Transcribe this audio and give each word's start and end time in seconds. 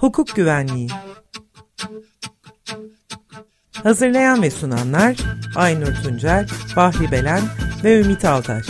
Hukuk 0.00 0.36
Güvenliği 0.36 0.88
Hazırlayan 3.82 4.42
ve 4.42 4.50
sunanlar 4.50 5.16
Aynur 5.56 5.94
Tuncel, 6.04 6.46
Bahri 6.76 7.10
Belen 7.12 7.42
ve 7.84 8.00
Ümit 8.00 8.24
Altaş 8.24 8.66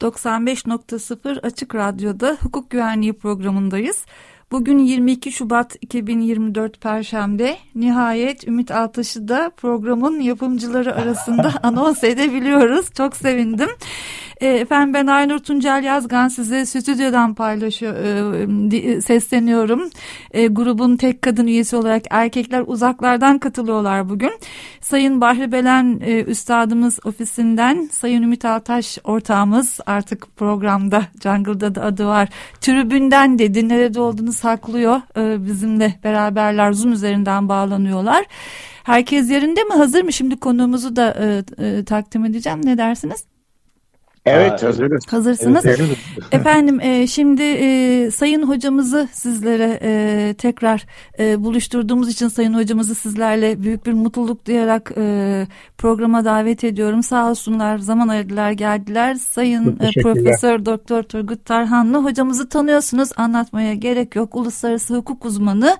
95.0 0.00 1.40
Açık 1.40 1.74
Radyo'da 1.74 2.36
hukuk 2.42 2.70
güvenliği 2.70 3.12
programındayız. 3.12 4.04
Bugün 4.50 4.78
22 4.78 5.32
Şubat 5.32 5.76
2024 5.80 6.80
Perşembe. 6.80 7.56
Nihayet 7.74 8.48
Ümit 8.48 8.70
Altaş'ı 8.70 9.28
da 9.28 9.50
programın 9.56 10.20
yapımcıları 10.20 10.94
arasında 10.94 11.52
anons 11.62 12.04
edebiliyoruz. 12.04 12.92
Çok 12.96 13.16
sevindim. 13.16 13.68
E, 14.40 14.46
efendim 14.46 14.94
ben 14.94 15.06
Aynur 15.06 15.38
Tuncel 15.38 15.84
Yazgan 15.84 16.28
size 16.28 16.66
stüdyodan 16.66 17.34
paylaşıyor, 17.34 17.94
e, 18.72 19.00
sesleniyorum. 19.00 19.90
E, 20.30 20.46
grubun 20.46 20.96
tek 20.96 21.22
kadın 21.22 21.46
üyesi 21.46 21.76
olarak 21.76 22.02
erkekler 22.10 22.64
uzaklardan 22.66 23.38
katılıyorlar 23.38 24.08
bugün. 24.08 24.32
Sayın 24.80 25.20
Bahri 25.20 25.52
Belen 25.52 26.00
e, 26.04 26.22
Üstadımız 26.22 26.98
ofisinden, 27.04 27.88
Sayın 27.92 28.22
Ümit 28.22 28.44
Altaş 28.44 28.98
ortağımız 29.04 29.80
artık 29.86 30.36
programda 30.36 31.02
Jungle'da 31.22 31.74
da 31.74 31.82
adı 31.82 32.06
var. 32.06 32.28
Tribünden 32.60 33.38
dedi 33.38 33.68
nerede 33.68 34.00
olduğunu 34.00 34.32
saklıyor. 34.32 35.00
Bizimle 35.46 35.94
beraberler 36.04 36.72
Zoom 36.72 36.92
üzerinden 36.92 37.48
bağlanıyorlar. 37.48 38.24
Herkes 38.88 39.30
yerinde 39.30 39.64
mi? 39.64 39.72
Hazır 39.72 40.02
mı? 40.02 40.12
Şimdi 40.12 40.36
konuğumuzu 40.36 40.96
da 40.96 41.14
e, 41.20 41.44
e, 41.66 41.84
takdim 41.84 42.24
edeceğim. 42.24 42.60
Ne 42.64 42.78
dersiniz? 42.78 43.37
Evet 44.30 44.62
hazırız. 44.62 45.04
Hazırsınız. 45.10 45.66
Evet, 45.66 45.80
Efendim 46.32 46.80
e, 46.80 47.06
şimdi 47.06 47.42
e, 47.42 48.10
Sayın 48.10 48.42
Hocamızı 48.42 49.08
sizlere 49.12 49.78
e, 49.82 50.34
tekrar 50.34 50.86
e, 51.18 51.44
buluşturduğumuz 51.44 52.08
için 52.08 52.28
Sayın 52.28 52.54
Hocamızı 52.54 52.94
sizlerle 52.94 53.62
büyük 53.62 53.86
bir 53.86 53.92
mutluluk 53.92 54.46
duyarak 54.46 54.92
e, 54.96 55.46
programa 55.78 56.24
davet 56.24 56.64
ediyorum. 56.64 57.02
Sağ 57.02 57.30
olsunlar 57.30 57.78
zaman 57.78 58.08
ayırdılar 58.08 58.50
geldiler. 58.50 59.14
Sayın 59.14 59.78
e, 59.80 60.02
Profesör 60.02 60.64
Doktor 60.64 61.02
Turgut 61.02 61.44
Tarhanlı 61.44 62.04
hocamızı 62.04 62.48
tanıyorsunuz 62.48 63.10
anlatmaya 63.16 63.74
gerek 63.74 64.16
yok. 64.16 64.34
Uluslararası 64.34 64.96
hukuk 64.96 65.24
uzmanı 65.24 65.76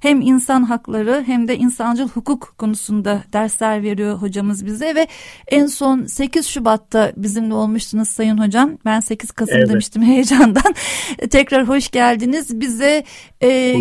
hem 0.00 0.20
insan 0.20 0.62
hakları 0.62 1.22
hem 1.26 1.48
de 1.48 1.56
insancıl 1.56 2.08
hukuk 2.08 2.54
konusunda 2.58 3.22
dersler 3.32 3.82
veriyor 3.82 4.16
hocamız 4.16 4.66
bize 4.66 4.94
ve 4.94 5.06
en 5.48 5.66
son 5.66 6.06
8 6.06 6.46
Şubat'ta 6.46 7.12
bizimle 7.16 7.54
olmuştu 7.54 7.91
demiştiniz 7.92 8.08
Sayın 8.08 8.38
Hocam. 8.38 8.78
Ben 8.84 9.00
8 9.00 9.30
Kasım 9.30 9.56
evet. 9.56 9.68
demiştim 9.68 10.02
heyecandan. 10.06 10.74
Tekrar 11.30 11.68
hoş 11.68 11.90
geldiniz. 11.90 12.60
Bize 12.60 13.04
e, 13.42 13.76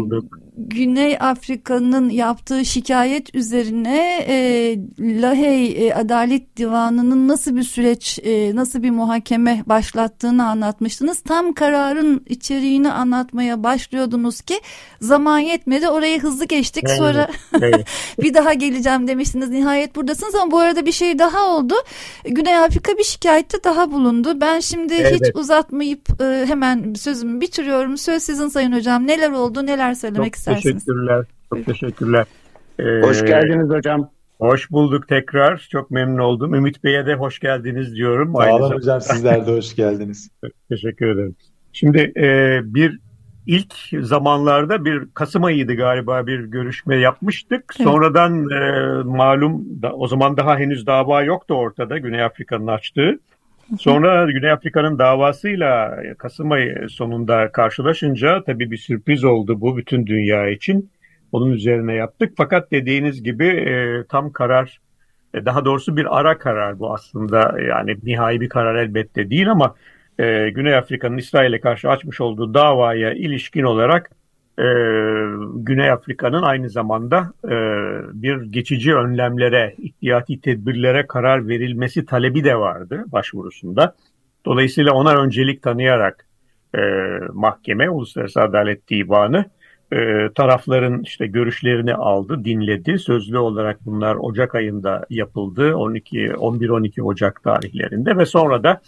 Güney 0.57 1.17
Afrika'nın 1.19 2.09
yaptığı 2.09 2.65
şikayet 2.65 3.35
üzerine 3.35 4.25
e, 4.27 4.77
Lahey 4.99 5.87
e, 5.87 5.93
Adalet 5.93 6.57
Divanı'nın 6.57 7.27
nasıl 7.27 7.55
bir 7.55 7.63
süreç, 7.63 8.19
e, 8.23 8.55
nasıl 8.55 8.83
bir 8.83 8.89
muhakeme 8.89 9.63
başlattığını 9.65 10.47
anlatmıştınız. 10.47 11.21
Tam 11.21 11.53
kararın 11.53 12.23
içeriğini 12.29 12.91
anlatmaya 12.91 13.63
başlıyordunuz 13.63 14.41
ki 14.41 14.61
zaman 15.01 15.39
yetmedi. 15.39 15.89
Orayı 15.89 16.21
hızlı 16.21 16.45
geçtik. 16.45 16.83
Evet, 16.87 16.97
Sonra 16.97 17.29
evet. 17.61 17.87
bir 18.21 18.33
daha 18.33 18.53
geleceğim 18.53 19.07
demiştiniz. 19.07 19.49
Nihayet 19.49 19.95
buradasınız 19.95 20.35
ama 20.35 20.51
bu 20.51 20.59
arada 20.59 20.85
bir 20.85 20.91
şey 20.91 21.19
daha 21.19 21.47
oldu. 21.47 21.73
Güney 22.25 22.57
Afrika 22.57 22.97
bir 22.97 23.03
şikayette 23.03 23.63
daha 23.63 23.91
bulundu. 23.91 24.41
Ben 24.41 24.59
şimdi 24.59 24.93
evet. 24.93 25.13
hiç 25.13 25.35
uzatmayıp 25.35 26.21
e, 26.21 26.45
hemen 26.47 26.93
sözümü 26.93 27.41
bitiriyorum. 27.41 27.97
Söz 27.97 28.23
sizin 28.23 28.47
Sayın 28.47 28.71
Hocam. 28.71 29.07
Neler 29.07 29.31
oldu, 29.31 29.65
neler 29.65 29.93
söylemek 29.93 30.33
Çok 30.33 30.40
istersiniz? 30.41 30.85
Teşekkürler. 30.85 31.25
Çok 31.53 31.65
teşekkürler. 31.65 32.25
Ee, 32.79 33.01
hoş 33.01 33.25
geldiniz 33.25 33.69
hocam. 33.69 34.09
Hoş 34.39 34.71
bulduk 34.71 35.07
tekrar. 35.07 35.67
Çok 35.71 35.91
memnun 35.91 36.17
oldum. 36.17 36.53
Ümit 36.53 36.83
Bey'e 36.83 37.05
de 37.05 37.13
hoş 37.13 37.39
geldiniz 37.39 37.95
diyorum. 37.95 38.33
Sağ 38.35 38.55
olun 38.55 38.75
hocam 38.75 39.01
sizler 39.01 39.47
de 39.47 39.51
hoş 39.51 39.75
geldiniz. 39.75 40.29
Teşekkür 40.69 41.07
ederim. 41.07 41.35
Şimdi 41.73 42.13
e, 42.17 42.59
bir 42.63 42.99
ilk 43.47 43.73
zamanlarda 44.01 44.85
bir 44.85 45.03
Kasım 45.13 45.43
ayıydı 45.43 45.73
galiba 45.73 46.27
bir 46.27 46.39
görüşme 46.39 46.95
yapmıştık. 46.95 47.73
Evet. 47.77 47.87
Sonradan 47.87 48.49
e, 48.49 49.03
malum 49.03 49.81
da, 49.81 49.93
o 49.93 50.07
zaman 50.07 50.37
daha 50.37 50.57
henüz 50.57 50.87
dava 50.87 51.23
yoktu 51.23 51.53
ortada 51.53 51.97
Güney 51.97 52.23
Afrika'nın 52.23 52.67
açtığı. 52.67 53.19
Sonra 53.79 54.31
Güney 54.31 54.51
Afrika'nın 54.51 54.99
davasıyla 54.99 55.97
Kasım 56.17 56.51
ayı 56.51 56.89
sonunda 56.89 57.51
karşılaşınca 57.51 58.43
tabii 58.43 58.71
bir 58.71 58.77
sürpriz 58.77 59.23
oldu 59.23 59.61
bu 59.61 59.77
bütün 59.77 60.07
dünya 60.07 60.49
için. 60.49 60.91
Onun 61.31 61.51
üzerine 61.51 61.93
yaptık. 61.93 62.33
Fakat 62.37 62.71
dediğiniz 62.71 63.23
gibi 63.23 63.47
e, 63.47 64.03
tam 64.09 64.31
karar, 64.31 64.79
e, 65.33 65.45
daha 65.45 65.65
doğrusu 65.65 65.97
bir 65.97 66.19
ara 66.19 66.37
karar 66.37 66.79
bu 66.79 66.93
aslında. 66.93 67.55
Yani 67.61 67.95
nihai 68.03 68.41
bir 68.41 68.49
karar 68.49 68.75
elbette 68.75 69.29
değil 69.29 69.51
ama 69.51 69.75
e, 70.19 70.49
Güney 70.49 70.75
Afrika'nın 70.75 71.17
İsrail'e 71.17 71.59
karşı 71.59 71.89
açmış 71.89 72.21
olduğu 72.21 72.53
davaya 72.53 73.13
ilişkin 73.13 73.63
olarak 73.63 74.11
e, 74.61 74.67
Güney 75.55 75.91
Afrika'nın 75.91 76.43
aynı 76.43 76.69
zamanda 76.69 77.33
e, 77.45 77.55
bir 78.13 78.41
geçici 78.41 78.95
önlemlere, 78.95 79.75
ihtiyati 79.77 80.41
tedbirlere 80.41 81.07
karar 81.07 81.47
verilmesi 81.47 82.05
talebi 82.05 82.43
de 82.43 82.55
vardı 82.55 83.03
başvurusunda. 83.07 83.95
Dolayısıyla 84.45 84.93
ona 84.93 85.15
öncelik 85.15 85.63
tanıyarak 85.63 86.27
e, 86.75 86.79
mahkeme, 87.33 87.89
Uluslararası 87.89 88.41
Adalet 88.41 88.89
Divanı 88.89 89.45
e, 89.93 90.29
tarafların 90.35 91.01
işte 91.01 91.27
görüşlerini 91.27 91.95
aldı, 91.95 92.45
dinledi. 92.45 92.99
Sözlü 92.99 93.37
olarak 93.37 93.85
bunlar 93.85 94.15
Ocak 94.15 94.55
ayında 94.55 95.05
yapıldı. 95.09 95.75
12 95.75 96.17
11-12 96.17 97.01
Ocak 97.01 97.43
tarihlerinde 97.43 98.17
ve 98.17 98.25
sonra 98.25 98.63
da 98.63 98.81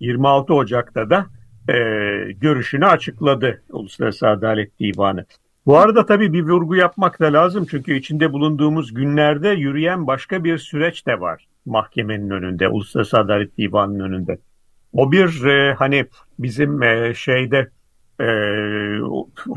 26 0.00 0.54
Ocak'ta 0.54 1.10
da 1.10 1.26
e, 1.70 2.32
görüşünü 2.32 2.86
açıkladı 2.86 3.62
Uluslararası 3.70 4.28
Adalet 4.28 4.80
Divanı. 4.80 5.24
Bu 5.66 5.78
arada 5.78 6.06
tabii 6.06 6.32
bir 6.32 6.42
vurgu 6.42 6.76
yapmak 6.76 7.20
da 7.20 7.32
lazım 7.32 7.66
çünkü 7.70 7.96
içinde 7.96 8.32
bulunduğumuz 8.32 8.94
günlerde 8.94 9.48
yürüyen 9.48 10.06
başka 10.06 10.44
bir 10.44 10.58
süreç 10.58 11.06
de 11.06 11.20
var 11.20 11.46
mahkemenin 11.66 12.30
önünde, 12.30 12.68
Uluslararası 12.68 13.18
Adalet 13.18 13.58
Divanı'nın 13.58 14.00
önünde. 14.00 14.38
O 14.92 15.12
bir 15.12 15.44
e, 15.44 15.74
hani 15.74 16.06
bizim 16.38 16.82
e, 16.82 17.14
şeyde 17.14 17.70
e, 18.20 18.26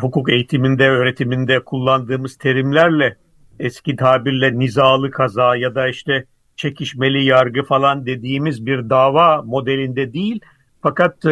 hukuk 0.01 0.30
eğitiminde, 0.30 0.90
öğretiminde 0.90 1.59
kullandığımız 1.59 2.38
terimlerle 2.38 3.18
eski 3.59 3.95
tabirle 3.95 4.59
nizalı 4.59 5.12
kaza 5.12 5.56
ya 5.56 5.75
da 5.75 5.88
işte 5.88 6.25
çekişmeli 6.56 7.25
yargı 7.25 7.63
falan 7.63 8.06
dediğimiz 8.06 8.66
bir 8.66 8.90
dava 8.90 9.41
modelinde 9.41 10.13
değil, 10.13 10.40
fakat 10.84 11.26
e, 11.26 11.32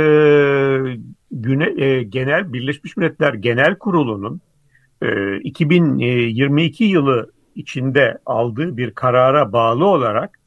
güne, 1.31 1.83
e, 1.83 2.03
genel 2.03 2.53
Birleşmiş 2.53 2.97
Milletler 2.97 3.33
Genel 3.33 3.75
Kurulu'nun 3.75 4.41
e, 5.01 5.37
2022 5.37 6.83
yılı 6.83 7.31
içinde 7.55 8.17
aldığı 8.25 8.77
bir 8.77 8.91
karara 8.91 9.53
bağlı 9.53 9.85
olarak 9.85 10.39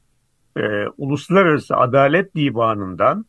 e, 0.57 0.61
Uluslararası 0.97 1.75
Adalet 1.75 2.35
Divanı'ndan 2.35 3.25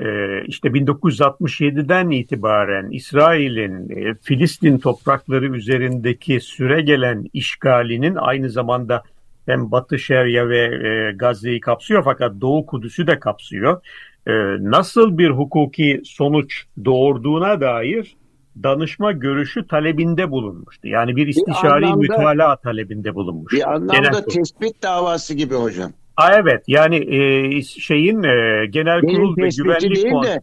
e, 0.00 0.06
işte 0.46 0.68
1967'den 0.68 2.10
itibaren 2.10 2.90
İsrail'in 2.90 3.90
e, 3.90 4.14
Filistin 4.14 4.78
toprakları 4.78 5.56
üzerindeki 5.56 6.40
süre 6.40 6.82
gelen 6.82 7.24
işgalinin 7.32 8.14
aynı 8.14 8.50
zamanda 8.50 9.02
hem 9.46 9.70
Batı 9.70 9.98
Şeria 9.98 10.48
ve 10.48 10.88
e, 10.88 11.12
Gazze'yi 11.12 11.60
kapsıyor 11.60 12.04
fakat 12.04 12.40
Doğu 12.40 12.66
Kudüs'ü 12.66 13.06
de 13.06 13.18
kapsıyor 13.18 13.80
e, 14.30 14.56
nasıl 14.70 15.18
bir 15.18 15.30
hukuki 15.30 16.02
sonuç 16.04 16.64
doğurduğuna 16.84 17.60
dair 17.60 18.16
danışma 18.62 19.12
görüşü 19.12 19.66
talebinde 19.66 20.30
bulunmuştu. 20.30 20.88
Yani 20.88 21.16
bir 21.16 21.26
istişari 21.26 21.82
bir 21.82 21.86
anlamda, 21.86 21.96
mütalaa 21.96 22.56
talebinde 22.56 23.14
bulunmuş. 23.14 23.52
Bir 23.52 23.72
anlamda 23.72 23.94
genel 23.94 24.22
tespit 24.22 24.82
davası 24.82 25.34
gibi 25.34 25.54
hocam. 25.54 25.92
Ha, 26.16 26.34
evet 26.40 26.64
yani 26.66 26.96
e, 26.96 27.62
şeyin 27.62 28.22
e, 28.22 28.66
genel 28.66 29.00
kurul 29.00 29.36
ve 29.36 29.48
güvenlik 29.56 29.96
değil 29.96 30.22
de, 30.22 30.40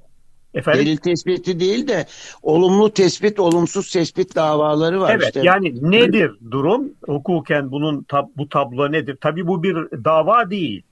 Efendim? 0.54 0.86
Delil 0.86 0.98
tespiti 0.98 1.60
değil 1.60 1.88
de 1.88 2.06
olumlu 2.44 2.94
tespit, 2.94 3.40
olumsuz 3.40 3.92
tespit 3.92 4.36
davaları 4.36 5.00
var. 5.02 5.16
Evet 5.16 5.26
işte. 5.26 5.42
yani 5.44 5.92
nedir 5.92 6.32
durum? 6.52 6.90
Hukuken 7.06 7.72
bunun 7.72 8.04
tab 8.04 8.28
bu 8.38 8.50
tablo 8.50 8.92
nedir? 8.92 9.18
Tabii 9.22 9.48
bu 9.48 9.64
bir 9.64 9.76
dava 10.04 10.50
değil. 10.50 10.84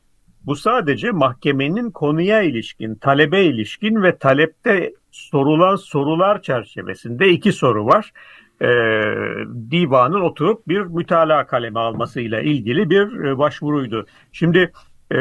Bu 0.45 0.56
sadece 0.56 1.12
mahkemenin 1.12 1.92
konuya 1.92 2.42
ilişkin, 2.42 2.95
talebe 2.95 3.44
ilişkin 3.44 4.03
ve 4.03 4.18
talepte 4.18 4.94
sorulan 5.12 5.75
sorular 5.75 6.42
çerçevesinde 6.42 7.30
iki 7.30 7.53
soru 7.53 7.86
var. 7.86 8.12
Ee, 8.62 8.65
divanın 9.71 10.21
oturup 10.21 10.68
bir 10.68 10.81
mütalaa 10.81 11.47
kalemi 11.47 11.80
almasıyla 11.80 12.42
ilgili 12.42 12.89
bir 12.89 13.24
e, 13.24 13.38
başvuruydu. 13.38 14.06
Şimdi 14.31 14.71
e, 15.12 15.18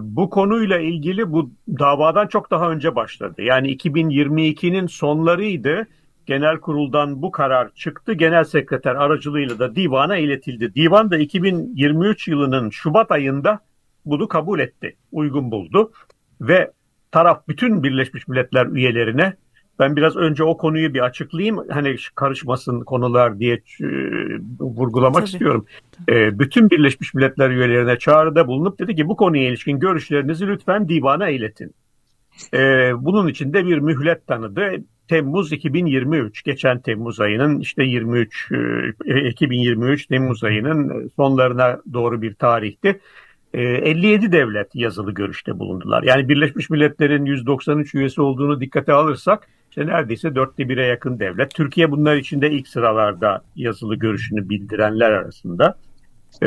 bu 0.00 0.30
konuyla 0.30 0.78
ilgili 0.78 1.32
bu 1.32 1.50
davadan 1.78 2.26
çok 2.26 2.50
daha 2.50 2.70
önce 2.70 2.94
başladı. 2.94 3.42
Yani 3.42 3.76
2022'nin 3.76 4.86
sonlarıydı. 4.86 5.86
Genel 6.26 6.56
kuruldan 6.56 7.22
bu 7.22 7.30
karar 7.30 7.74
çıktı. 7.74 8.12
Genel 8.12 8.44
sekreter 8.44 8.94
aracılığıyla 8.94 9.58
da 9.58 9.74
divana 9.76 10.16
iletildi. 10.16 10.74
Divan 10.74 11.10
da 11.10 11.18
2023 11.18 12.28
yılının 12.28 12.70
Şubat 12.70 13.10
ayında 13.10 13.60
bunu 14.06 14.28
kabul 14.28 14.60
etti, 14.60 14.96
uygun 15.12 15.50
buldu 15.50 15.92
ve 16.40 16.70
taraf 17.12 17.48
bütün 17.48 17.82
Birleşmiş 17.82 18.28
Milletler 18.28 18.66
üyelerine 18.66 19.32
ben 19.78 19.96
biraz 19.96 20.16
önce 20.16 20.44
o 20.44 20.56
konuyu 20.56 20.94
bir 20.94 21.00
açıklayayım. 21.00 21.68
Hani 21.70 21.96
karışmasın 22.14 22.80
konular 22.80 23.38
diye 23.38 23.54
e, 23.54 23.86
vurgulamak 24.60 25.14
Tabii. 25.14 25.24
istiyorum. 25.24 25.66
E, 26.08 26.38
bütün 26.38 26.70
Birleşmiş 26.70 27.14
Milletler 27.14 27.50
üyelerine 27.50 27.98
çağrıda 27.98 28.46
bulunup 28.46 28.78
dedi 28.78 28.94
ki 28.94 29.08
bu 29.08 29.16
konuya 29.16 29.48
ilişkin 29.48 29.78
görüşlerinizi 29.78 30.46
lütfen 30.46 30.88
divana 30.88 31.28
iletin. 31.28 31.74
E, 32.54 32.58
bunun 32.96 33.28
için 33.28 33.52
de 33.52 33.66
bir 33.66 33.78
mühlet 33.78 34.26
tanıdı. 34.26 34.70
Temmuz 35.08 35.52
2023 35.52 36.42
geçen 36.42 36.80
Temmuz 36.80 37.20
ayının 37.20 37.60
işte 37.60 37.84
23 37.84 38.52
e, 39.04 39.28
2023 39.28 40.06
Temmuz 40.06 40.44
ayının 40.44 41.10
sonlarına 41.16 41.80
doğru 41.92 42.22
bir 42.22 42.34
tarihti. 42.34 43.00
57 43.56 44.26
ee, 44.26 44.32
devlet 44.32 44.74
yazılı 44.74 45.14
görüşte 45.14 45.58
bulundular. 45.58 46.02
Yani 46.02 46.28
Birleşmiş 46.28 46.70
Milletler'in 46.70 47.24
193 47.24 47.94
üyesi 47.94 48.22
olduğunu 48.22 48.60
dikkate 48.60 48.92
alırsak 48.92 49.48
işte 49.70 49.86
neredeyse 49.86 50.34
dörtte 50.34 50.68
bire 50.68 50.86
yakın 50.86 51.18
devlet. 51.18 51.54
Türkiye 51.54 51.90
bunlar 51.90 52.16
içinde 52.16 52.50
ilk 52.50 52.68
sıralarda 52.68 53.42
yazılı 53.56 53.96
görüşünü 53.96 54.48
bildirenler 54.48 55.10
arasında. 55.10 55.78
Ee, 56.42 56.46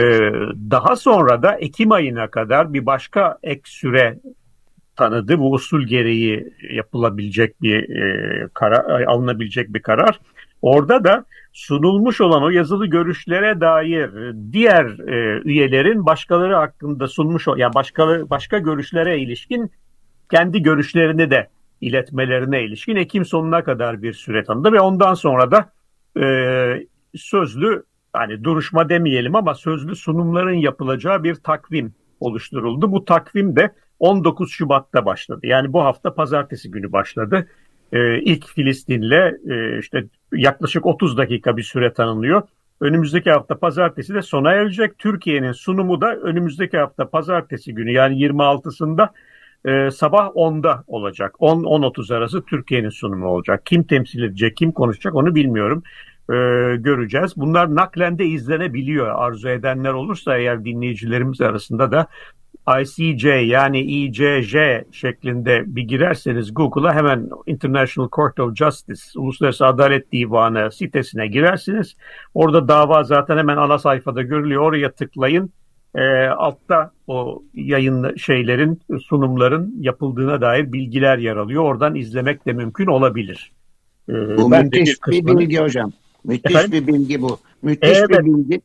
daha 0.72 0.96
sonra 0.96 1.42
da 1.42 1.56
Ekim 1.56 1.92
ayına 1.92 2.28
kadar 2.28 2.74
bir 2.74 2.86
başka 2.86 3.38
ek 3.44 3.62
süre 3.66 4.20
tanıdı. 4.96 5.40
Bu 5.40 5.54
usul 5.54 5.82
gereği 5.82 6.54
yapılabilecek 6.72 7.62
bir 7.62 7.90
e, 7.90 8.48
karar, 8.54 9.02
alınabilecek 9.02 9.74
bir 9.74 9.82
karar. 9.82 10.20
Orada 10.62 11.04
da 11.04 11.26
sunulmuş 11.54 12.22
olan 12.22 12.44
o 12.44 12.50
yazılı 12.50 12.86
görüşlere 12.86 13.62
dair 13.62 14.12
diğer 14.51 14.86
e, 14.86 15.42
üyelerin 15.46 16.06
başkaları 16.06 16.56
hakkında 16.56 17.07
sunmuş 17.07 17.48
yani 17.57 17.74
başka 17.74 18.30
başka 18.30 18.57
görüşlere 18.57 19.19
ilişkin 19.19 19.72
kendi 20.31 20.62
görüşlerini 20.62 21.31
de 21.31 21.50
iletmelerine 21.81 22.63
ilişkin 22.63 22.96
Ekim 22.96 23.25
sonuna 23.25 23.63
kadar 23.63 24.01
bir 24.01 24.13
süre 24.13 24.44
tanıdı 24.44 24.72
ve 24.72 24.80
ondan 24.80 25.13
sonra 25.13 25.51
da 25.51 25.72
e, 26.22 26.25
sözlü 27.16 27.84
hani 28.13 28.44
duruşma 28.44 28.90
demeyelim 28.90 29.36
ama 29.36 29.56
sözlü 29.56 29.95
sunumların 29.95 30.54
yapılacağı 30.54 31.24
bir 31.24 31.36
takvim 31.36 31.94
oluşturuldu. 32.19 32.92
Bu 32.92 33.06
takvim 33.06 33.56
de 33.56 33.74
19 34.00 34.52
Şubat'ta 34.52 35.06
başladı. 35.06 35.40
Yani 35.44 35.74
bu 35.74 35.84
hafta 35.84 36.13
pazartesi 36.13 36.72
günü 36.72 36.92
başladı. 36.92 37.48
Ee, 37.94 38.20
ilk 38.20 38.48
Filistin'le 38.48 39.34
e, 39.50 39.80
işte 39.80 40.04
yaklaşık 40.34 40.86
30 40.86 41.18
dakika 41.18 41.58
bir 41.58 41.64
süre 41.64 41.94
tanınıyor. 41.94 42.42
Önümüzdeki 42.82 43.32
hafta 43.32 43.60
pazartesi 43.60 44.14
de 44.14 44.22
sona 44.22 44.52
erecek. 44.52 44.98
Türkiye'nin 44.98 45.52
sunumu 45.52 46.02
da 46.02 46.16
önümüzdeki 46.16 46.78
hafta 46.78 47.10
pazartesi 47.10 47.74
günü 47.74 47.92
yani 47.92 48.16
26'sında 48.16 49.10
e, 49.66 49.92
sabah 49.92 50.28
10'da 50.28 50.84
olacak. 50.88 51.36
10-10.30 51.40 52.16
arası 52.16 52.46
Türkiye'nin 52.46 52.90
sunumu 52.90 53.28
olacak. 53.28 53.66
Kim 53.66 53.84
temsil 53.84 54.24
edecek, 54.24 54.58
kim 54.58 54.72
konuşacak 54.72 55.16
onu 55.16 55.36
bilmiyorum. 55.36 55.84
E, 56.30 56.36
göreceğiz. 56.78 57.34
Bunlar 57.36 57.76
naklen 57.76 58.20
de 58.20 58.26
izlenebiliyor. 58.26 59.08
Arzu 59.16 59.50
edenler 59.50 59.94
olursa 59.94 60.38
eğer 60.38 60.66
dinleyicilerimiz 60.66 61.42
arasında 61.42 61.92
da 61.92 62.08
ICJ 62.77 63.25
yani 63.25 63.81
ICJ 63.81 64.56
şeklinde 64.92 65.63
bir 65.66 65.83
girerseniz 65.83 66.54
Google'a 66.54 66.94
hemen 66.94 67.30
International 67.45 68.10
Court 68.10 68.39
of 68.39 68.56
Justice 68.56 69.01
Uluslararası 69.16 69.66
Adalet 69.66 70.12
Divanı 70.12 70.71
sitesine 70.71 71.27
girersiniz. 71.27 71.95
Orada 72.33 72.68
dava 72.68 73.04
zaten 73.04 73.38
hemen 73.38 73.57
ana 73.57 73.80
sayfada 73.80 74.21
görülüyor. 74.21 74.62
Oraya 74.62 74.92
tıklayın. 74.92 75.51
E, 75.95 76.27
altta 76.27 76.92
o 77.07 77.44
yayın 77.54 78.16
şeylerin, 78.16 78.81
sunumların 79.07 79.75
yapıldığına 79.80 80.42
dair 80.42 80.74
bilgiler 80.74 81.18
yer 81.18 81.36
alıyor. 81.36 81.63
Oradan 81.63 81.95
izlemek 81.95 82.45
de 82.45 82.54
mümkün 82.54 82.88
olabilir. 82.88 83.51
E, 84.10 84.13
bu 84.13 84.51
ben 84.51 84.66
müthiş 84.66 84.89
bir, 84.89 84.95
kısmını... 84.95 85.39
bilgi 85.39 85.57
hocam. 85.57 85.92
Müthiş 86.24 86.56
Efendim? 86.56 86.71
bir 86.88 86.94
bilgi 86.94 87.21
bu. 87.21 87.38
Müthiş 87.62 87.98
evet. 87.98 88.10
bir 88.10 88.25
bilgi 88.25 88.62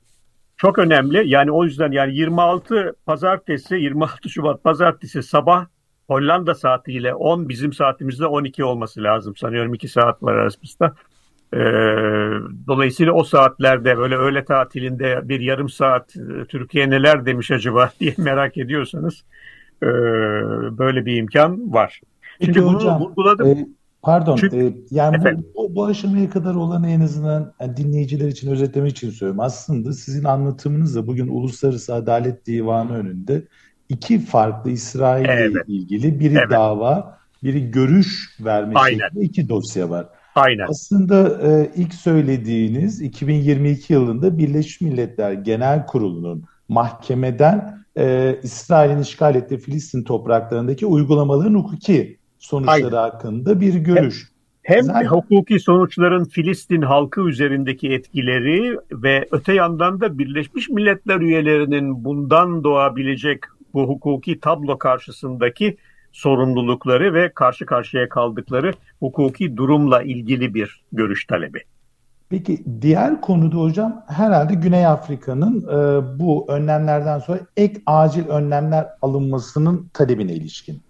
çok 0.65 0.79
önemli. 0.79 1.29
Yani 1.29 1.51
o 1.51 1.65
yüzden 1.65 1.93
yani 1.93 2.17
26 2.17 2.95
pazartesi 3.07 3.75
26 3.75 4.29
Şubat 4.29 4.65
pazartesi 4.65 5.23
sabah 5.23 5.67
Hollanda 6.07 6.55
saatiyle 6.55 7.15
10 7.15 7.49
bizim 7.49 7.73
saatimizde 7.73 8.27
12 8.27 8.65
olması 8.65 9.03
lazım. 9.03 9.37
Sanıyorum 9.37 9.75
2 9.75 9.89
saat 9.89 10.23
var 10.23 10.35
arasında. 10.35 10.95
Ee, 11.53 11.59
dolayısıyla 12.67 13.13
o 13.13 13.25
saatlerde 13.25 13.99
böyle 13.99 14.17
öğle 14.17 14.45
tatilinde 14.45 15.21
bir 15.29 15.41
yarım 15.41 15.69
saat 15.69 16.17
e, 16.17 16.45
Türkiye 16.45 16.91
neler 16.91 17.27
demiş 17.27 17.51
acaba 17.51 17.91
diye 18.01 18.15
merak 18.19 18.59
ediyorsanız 18.59 19.25
e, 19.83 19.87
böyle 20.79 21.07
bir 21.07 21.17
imkan 21.17 21.73
var. 21.73 22.01
Şimdi 22.41 22.53
Peki 22.53 22.67
bunu 22.67 22.77
hocam, 22.77 23.01
vurguladım. 23.01 23.49
E, 23.49 23.67
Pardon, 24.05 24.37
Çünkü, 24.37 24.57
e, 24.57 24.75
yani 24.91 25.17
bu, 25.57 25.75
bu 25.75 25.85
aşamaya 25.85 26.31
kadar 26.31 26.55
olan 26.55 26.85
en 26.85 27.01
azından 27.01 27.53
yani 27.61 27.77
dinleyiciler 27.77 28.29
için 28.29 28.51
özetlemek 28.51 28.91
için 28.91 29.11
söylüyorum. 29.11 29.41
Aslında 29.41 29.93
sizin 29.93 30.25
anlatımınızla 30.25 31.07
bugün 31.07 31.29
Uluslararası 31.29 31.95
Adalet 31.95 32.47
Divanı 32.47 32.97
önünde 32.97 33.43
iki 33.89 34.21
farklı 34.21 34.71
İsrail 34.71 35.25
ile 35.25 35.33
evet. 35.33 35.65
ilgili 35.69 36.21
biri 36.21 36.35
evet. 36.39 36.51
dava, 36.51 37.19
biri 37.43 37.71
görüş 37.71 38.39
verme 38.41 38.73
Aynen. 38.75 38.99
şeklinde 38.99 39.25
iki 39.25 39.49
dosya 39.49 39.91
var. 39.91 40.07
Aynen. 40.35 40.67
Aslında 40.69 41.49
e, 41.49 41.71
ilk 41.77 41.95
söylediğiniz 41.95 43.03
2022 43.03 43.93
yılında 43.93 44.39
Birleşmiş 44.39 44.81
Milletler 44.81 45.33
Genel 45.33 45.87
Kurulu'nun 45.87 46.45
mahkemeden 46.69 47.85
e, 47.99 48.37
İsrail'in 48.43 48.99
işgal 48.99 49.35
ettiği 49.35 49.59
Filistin 49.59 50.03
topraklarındaki 50.03 50.87
uygulamaların 50.87 51.55
hukuki 51.55 52.19
sonuçları 52.45 52.99
Aynen. 52.99 53.11
hakkında 53.11 53.61
bir 53.61 53.75
görüş. 53.75 54.29
Hem, 54.63 54.77
hem 54.77 54.85
Zaten... 54.85 55.07
hukuki 55.07 55.61
sonuçların 55.61 56.25
Filistin 56.25 56.83
halkı 56.83 57.21
üzerindeki 57.21 57.93
etkileri 57.93 58.79
ve 58.93 59.29
öte 59.31 59.53
yandan 59.53 60.01
da 60.01 60.19
Birleşmiş 60.19 60.69
Milletler 60.69 61.21
üyelerinin 61.21 62.05
bundan 62.05 62.65
doğabilecek 62.65 63.41
bu 63.75 63.83
hukuki 63.83 64.41
tablo 64.41 64.79
karşısındaki 64.79 65.77
sorumlulukları 66.13 67.15
ve 67.15 67.33
karşı 67.35 67.67
karşıya 67.67 68.09
kaldıkları 68.09 68.73
hukuki 69.01 69.57
durumla 69.57 70.03
ilgili 70.03 70.55
bir 70.55 70.85
görüş 70.93 71.27
talebi. 71.27 71.61
Peki 72.31 72.65
diğer 72.83 73.21
konuda 73.21 73.57
hocam 73.57 74.05
herhalde 74.09 74.55
Güney 74.55 74.87
Afrika'nın 74.87 75.61
e, 75.63 76.19
bu 76.19 76.47
önlemlerden 76.49 77.19
sonra 77.19 77.39
ek 77.57 77.81
acil 77.87 78.29
önlemler 78.29 78.87
alınmasının 79.03 79.89
talebine 79.95 80.33
ilişkin. 80.33 80.83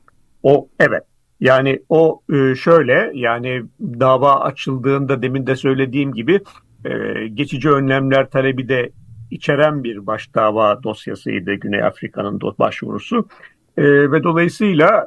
O 0.42 0.68
evet 0.80 1.02
yani 1.44 1.82
o 1.88 2.22
e, 2.32 2.54
şöyle 2.54 3.10
yani 3.14 3.62
dava 3.80 4.40
açıldığında 4.40 5.22
demin 5.22 5.46
de 5.46 5.56
söylediğim 5.56 6.12
gibi 6.12 6.40
e, 6.84 6.90
geçici 7.28 7.70
önlemler 7.70 8.30
talebi 8.30 8.68
de 8.68 8.90
içeren 9.30 9.84
bir 9.84 10.06
baş 10.06 10.34
dava 10.34 10.82
dosyasıydı 10.82 11.54
Güney 11.54 11.82
Afrika'nın 11.82 12.40
başvurusu. 12.58 13.28
E, 13.76 13.82
ve 14.12 14.22
dolayısıyla 14.22 15.06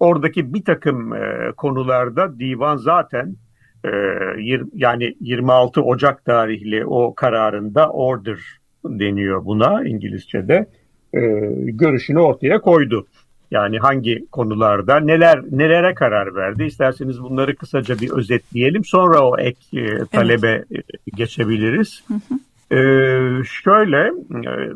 oradaki 0.00 0.54
bir 0.54 0.64
takım 0.64 1.12
konularda 1.56 2.38
divan 2.38 2.76
zaten 2.76 3.36
yani 4.74 5.14
26 5.20 5.82
Ocak 5.82 6.24
tarihli 6.24 6.86
o 6.86 7.14
kararında 7.14 7.90
order 7.90 8.38
deniyor 8.84 9.44
buna 9.44 9.84
İngilizce'de 9.84 10.66
görüşünü 11.72 12.18
ortaya 12.18 12.60
koydu. 12.60 13.06
Yani 13.50 13.78
hangi 13.78 14.26
konularda 14.32 15.00
neler 15.00 15.42
nelere 15.50 15.94
karar 15.94 16.34
verdi? 16.34 16.64
İsterseniz 16.64 17.22
bunları 17.22 17.56
kısaca 17.56 17.98
bir 17.98 18.10
özetleyelim. 18.10 18.84
Sonra 18.84 19.20
o 19.20 19.38
ek 19.38 19.58
e, 19.72 20.04
talebe 20.12 20.64
evet. 20.70 20.84
geçebiliriz. 21.16 22.04
Hı 22.08 22.14
hı. 22.14 22.38
Ee, 22.70 23.44
şöyle 23.44 24.06
e, 24.48 24.72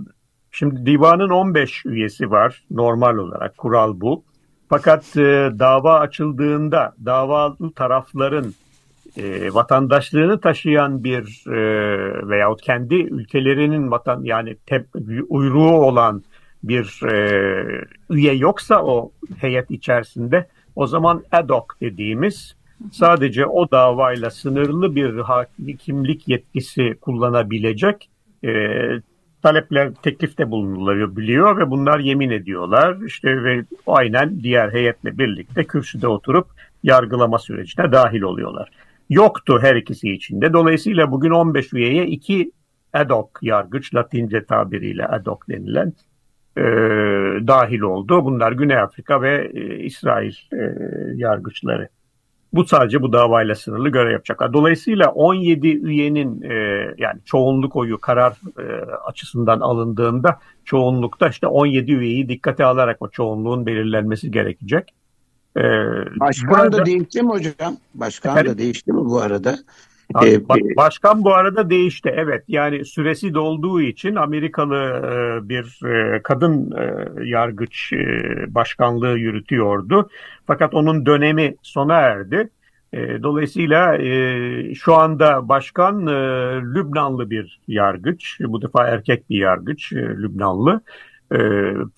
şimdi 0.50 0.86
divanın 0.86 1.30
15 1.30 1.86
üyesi 1.86 2.30
var 2.30 2.62
normal 2.70 3.16
olarak 3.16 3.56
kural 3.56 4.00
bu. 4.00 4.24
Fakat 4.68 5.16
e, 5.16 5.50
dava 5.58 5.98
açıldığında 5.98 6.94
davalı 7.04 7.72
tarafların 7.72 8.54
e, 9.16 9.54
vatandaşlığını 9.54 10.40
taşıyan 10.40 11.04
bir 11.04 11.44
e, 11.46 11.58
veyahut 12.28 12.62
kendi 12.62 12.94
ülkelerinin 12.94 13.90
vatan 13.90 14.22
yani 14.24 14.56
tep, 14.66 14.86
uyruğu 15.28 15.70
olan 15.70 16.22
bir 16.64 17.02
e, 17.12 17.84
üye 18.10 18.34
yoksa 18.34 18.82
o 18.84 19.12
heyet 19.38 19.70
içerisinde 19.70 20.48
o 20.76 20.86
zaman 20.86 21.22
ad 21.32 21.48
hoc 21.48 21.64
dediğimiz 21.80 22.56
sadece 22.92 23.46
o 23.46 23.70
davayla 23.70 24.30
sınırlı 24.30 24.96
bir 24.96 25.18
hakimlik 25.18 26.28
yetkisi 26.28 26.94
kullanabilecek 27.00 28.10
e, 28.44 28.50
talepler, 29.42 29.94
teklifte 29.94 30.50
bulunulabiliyor 30.50 31.58
ve 31.58 31.70
bunlar 31.70 31.98
yemin 31.98 32.30
ediyorlar. 32.30 32.96
İşte 33.06 33.44
ve 33.44 33.64
aynen 33.86 34.40
diğer 34.42 34.72
heyetle 34.72 35.18
birlikte 35.18 35.64
kürsüde 35.64 36.08
oturup 36.08 36.46
yargılama 36.82 37.38
sürecine 37.38 37.92
dahil 37.92 38.22
oluyorlar. 38.22 38.70
Yoktu 39.10 39.58
her 39.62 39.76
ikisi 39.76 40.12
içinde. 40.12 40.52
Dolayısıyla 40.52 41.10
bugün 41.10 41.30
15 41.30 41.72
üyeye 41.72 42.06
iki 42.06 42.52
ad 42.92 43.10
hoc 43.10 43.28
yargıç, 43.42 43.94
Latince 43.94 44.44
tabiriyle 44.44 45.06
ad 45.06 45.26
hoc 45.26 45.38
denilen 45.48 45.92
e, 46.56 46.62
dahil 47.46 47.80
oldu. 47.80 48.24
Bunlar 48.24 48.52
Güney 48.52 48.78
Afrika 48.78 49.22
ve 49.22 49.50
e, 49.54 49.84
İsrail 49.84 50.34
e, 50.52 50.74
yargıçları. 51.14 51.88
Bu 52.52 52.64
sadece 52.64 53.02
bu 53.02 53.12
davayla 53.12 53.54
sınırlı 53.54 53.88
görev 53.88 54.12
yapacaklar. 54.12 54.52
Dolayısıyla 54.52 55.10
17 55.10 55.68
üyenin 55.68 56.42
e, 56.42 56.54
yani 56.98 57.20
çoğunluk 57.24 57.76
oyu 57.76 57.98
karar 57.98 58.32
e, 58.58 58.84
açısından 58.84 59.60
alındığında 59.60 60.38
çoğunlukta 60.64 61.28
işte 61.28 61.46
17 61.46 61.92
üyeyi 61.92 62.28
dikkate 62.28 62.64
alarak 62.64 63.02
o 63.02 63.08
çoğunluğun 63.08 63.66
belirlenmesi 63.66 64.30
gerekecek. 64.30 64.94
E, 65.56 65.62
Başkan 66.20 66.54
arada, 66.54 66.78
da 66.78 66.86
değişti 66.86 67.22
mi 67.22 67.28
hocam? 67.28 67.76
Başkan 67.94 68.32
efendim? 68.32 68.52
da 68.52 68.58
değişti 68.58 68.92
mi 68.92 69.04
bu 69.04 69.20
arada? 69.20 69.58
Ee, 70.24 70.76
başkan 70.76 71.24
bu 71.24 71.34
arada 71.34 71.70
değişti. 71.70 72.14
Evet 72.16 72.44
yani 72.48 72.84
süresi 72.84 73.34
dolduğu 73.34 73.80
için 73.80 74.14
Amerikalı 74.14 74.76
e, 74.76 75.48
bir 75.48 75.86
e, 75.86 76.22
kadın 76.22 76.70
e, 76.70 77.04
yargıç 77.28 77.92
başkanlığı 78.48 79.18
yürütüyordu. 79.18 80.08
Fakat 80.46 80.74
onun 80.74 81.06
dönemi 81.06 81.54
sona 81.62 81.94
erdi. 81.94 82.50
Dolayısıyla 83.22 83.98
şu 84.74 84.94
anda 84.94 85.48
başkan 85.48 86.06
Lübnanlı 86.74 87.30
bir 87.30 87.60
yargıç. 87.68 88.40
Bu 88.40 88.62
defa 88.62 88.86
erkek 88.86 89.30
bir 89.30 89.38
yargıç 89.38 89.92
Lübnanlı. 89.92 90.80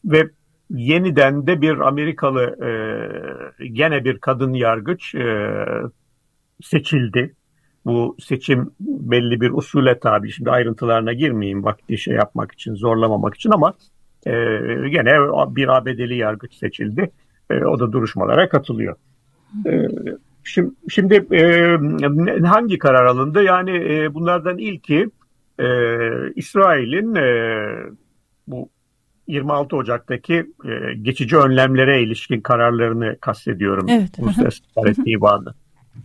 Ve 0.04 0.30
yeniden 0.70 1.46
de 1.46 1.60
bir 1.60 1.78
Amerikalı 1.78 2.56
gene 3.72 4.04
bir 4.04 4.18
kadın 4.18 4.52
yargıç 4.52 5.14
seçildi 6.62 7.34
bu 7.84 8.16
seçim 8.20 8.70
belli 8.80 9.40
bir 9.40 9.50
usule 9.50 9.98
tabi. 9.98 10.32
Şimdi 10.32 10.50
ayrıntılarına 10.50 11.12
girmeyeyim 11.12 11.64
vakti 11.64 11.98
şey 11.98 12.14
yapmak 12.14 12.52
için, 12.52 12.74
zorlamamak 12.74 13.34
için 13.34 13.50
ama 13.50 13.74
e, 14.26 14.32
gene 14.88 15.12
bir 15.56 15.76
ABD'li 15.76 16.16
yargıç 16.16 16.54
seçildi. 16.54 17.10
E, 17.50 17.64
o 17.64 17.80
da 17.80 17.92
duruşmalara 17.92 18.48
katılıyor. 18.48 18.96
E, 19.66 19.88
şimdi 20.44 20.70
şimdi 20.88 21.14
e, 21.32 22.46
hangi 22.46 22.78
karar 22.78 23.06
alındı? 23.06 23.42
Yani 23.42 23.70
e, 23.70 24.14
bunlardan 24.14 24.58
ilki 24.58 25.10
e, 25.58 25.66
İsrail'in 26.34 27.14
e, 27.14 27.26
bu 28.46 28.68
26 29.28 29.76
Ocak'taki 29.76 30.34
e, 30.64 30.94
geçici 31.02 31.36
önlemlere 31.36 32.02
ilişkin 32.02 32.40
kararlarını 32.40 33.16
kastediyorum. 33.20 33.86
Evet. 33.88 34.10
Uluslararası 34.18 34.62
Ticaret 34.62 35.06
Divanı 35.06 35.54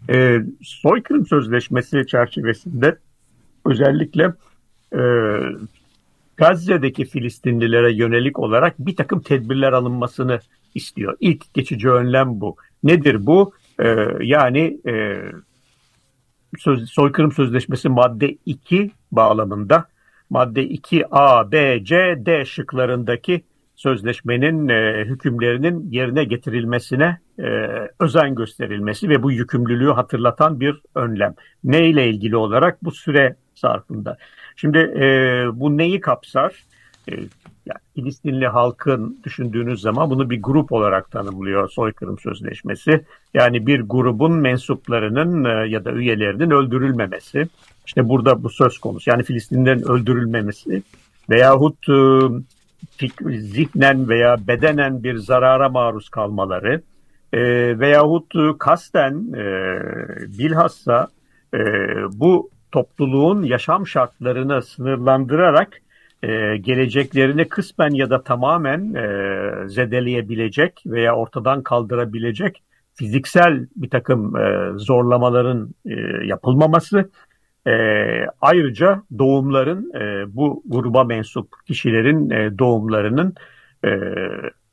e, 0.09 0.39
soykırım 0.61 1.25
sözleşmesi 1.25 2.07
çerçevesinde 2.07 2.97
özellikle 3.65 4.33
e, 4.93 5.01
Gazze'deki 6.37 7.05
Filistinlilere 7.05 7.93
yönelik 7.93 8.39
olarak 8.39 8.79
bir 8.79 8.95
takım 8.95 9.21
tedbirler 9.21 9.73
alınmasını 9.73 10.39
istiyor. 10.75 11.17
İlk 11.19 11.53
geçici 11.53 11.89
önlem 11.89 12.41
bu. 12.41 12.55
Nedir 12.83 13.25
bu? 13.25 13.53
E, 13.79 13.95
yani 14.21 14.79
e, 14.87 15.21
söz, 16.57 16.89
soykırım 16.89 17.31
sözleşmesi 17.31 17.89
madde 17.89 18.37
2 18.45 18.91
bağlamında 19.11 19.85
madde 20.29 20.63
2 20.63 21.05
A, 21.11 21.51
B, 21.51 21.83
C, 21.83 21.95
D 22.25 22.45
şıklarındaki 22.45 23.41
sözleşmenin 23.79 24.69
e, 24.69 25.05
hükümlerinin 25.05 25.91
yerine 25.91 26.23
getirilmesine 26.23 27.19
e, 27.39 27.43
özen 27.99 28.35
gösterilmesi 28.35 29.09
ve 29.09 29.23
bu 29.23 29.31
yükümlülüğü 29.31 29.91
hatırlatan 29.91 30.59
bir 30.59 30.81
önlem. 30.95 31.35
Ne 31.63 31.89
ile 31.89 32.09
ilgili 32.09 32.35
olarak 32.35 32.83
bu 32.83 32.91
süre 32.91 33.35
zarfında. 33.55 34.17
Şimdi 34.55 34.77
e, 34.77 35.03
bu 35.53 35.77
neyi 35.77 35.99
kapsar? 35.99 36.63
E, 37.11 37.15
yani 37.65 37.79
Filistinli 37.95 38.47
halkın 38.47 39.19
düşündüğünüz 39.23 39.81
zaman 39.81 40.09
bunu 40.09 40.29
bir 40.29 40.41
grup 40.41 40.71
olarak 40.71 41.11
tanımlıyor 41.11 41.69
soykırım 41.69 42.19
sözleşmesi. 42.19 43.05
Yani 43.33 43.67
bir 43.67 43.81
grubun 43.81 44.31
mensuplarının 44.31 45.43
e, 45.43 45.69
ya 45.69 45.85
da 45.85 45.91
üyelerinin 45.91 46.51
öldürülmemesi. 46.51 47.47
İşte 47.85 48.09
burada 48.09 48.43
bu 48.43 48.49
söz 48.49 48.77
konusu. 48.77 49.09
Yani 49.09 49.23
Filistinlerin 49.23 49.83
öldürülmemesi 49.83 50.83
veyahut 51.29 51.89
e, 51.89 51.99
zihnen 53.39 54.09
veya 54.09 54.47
bedenen 54.47 55.03
bir 55.03 55.15
zarara 55.15 55.69
maruz 55.69 56.09
kalmaları 56.09 56.81
e, 57.33 57.39
veyahut 57.79 58.33
kasten 58.59 59.33
e, 59.33 59.45
bilhassa 60.39 61.07
e, 61.53 61.59
bu 62.11 62.49
topluluğun 62.71 63.43
yaşam 63.43 63.87
şartlarını 63.87 64.61
sınırlandırarak 64.61 65.77
e, 66.23 66.57
geleceklerini 66.57 67.49
kısmen 67.49 67.89
ya 67.89 68.09
da 68.09 68.23
tamamen 68.23 68.93
e, 68.93 69.69
zedeleyebilecek 69.69 70.83
veya 70.85 71.15
ortadan 71.15 71.63
kaldırabilecek 71.63 72.63
fiziksel 72.95 73.67
bir 73.75 73.89
takım 73.89 74.37
e, 74.37 74.71
zorlamaların 74.75 75.69
e, 75.85 75.93
yapılmaması 76.25 77.09
e, 77.67 77.71
ayrıca 78.41 79.03
doğumların 79.17 79.91
e, 79.95 80.35
bu 80.35 80.63
gruba 80.65 81.03
mensup 81.03 81.47
kişilerin 81.67 82.29
e, 82.29 82.57
doğumlarının 82.59 83.35
e, 83.85 83.89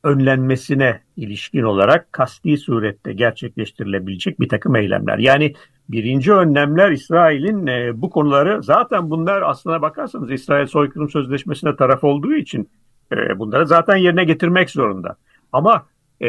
önlenmesine 0.03 1.01
ilişkin 1.15 1.63
olarak 1.63 2.13
kasti 2.13 2.57
surette 2.57 3.13
gerçekleştirilebilecek 3.13 4.39
bir 4.39 4.49
takım 4.49 4.75
eylemler. 4.75 5.17
Yani 5.17 5.53
birinci 5.89 6.33
önlemler 6.33 6.91
İsrail'in 6.91 7.67
e, 7.67 8.01
bu 8.01 8.09
konuları 8.09 8.63
zaten 8.63 9.09
bunlar 9.09 9.41
aslına 9.41 9.81
bakarsanız 9.81 10.31
İsrail 10.31 10.67
soykırım 10.67 11.09
sözleşmesine 11.09 11.75
taraf 11.75 12.03
olduğu 12.03 12.33
için 12.33 12.69
e, 13.11 13.39
bunları 13.39 13.67
zaten 13.67 13.95
yerine 13.95 14.23
getirmek 14.23 14.69
zorunda. 14.69 15.15
Ama 15.51 15.85
e, 16.21 16.27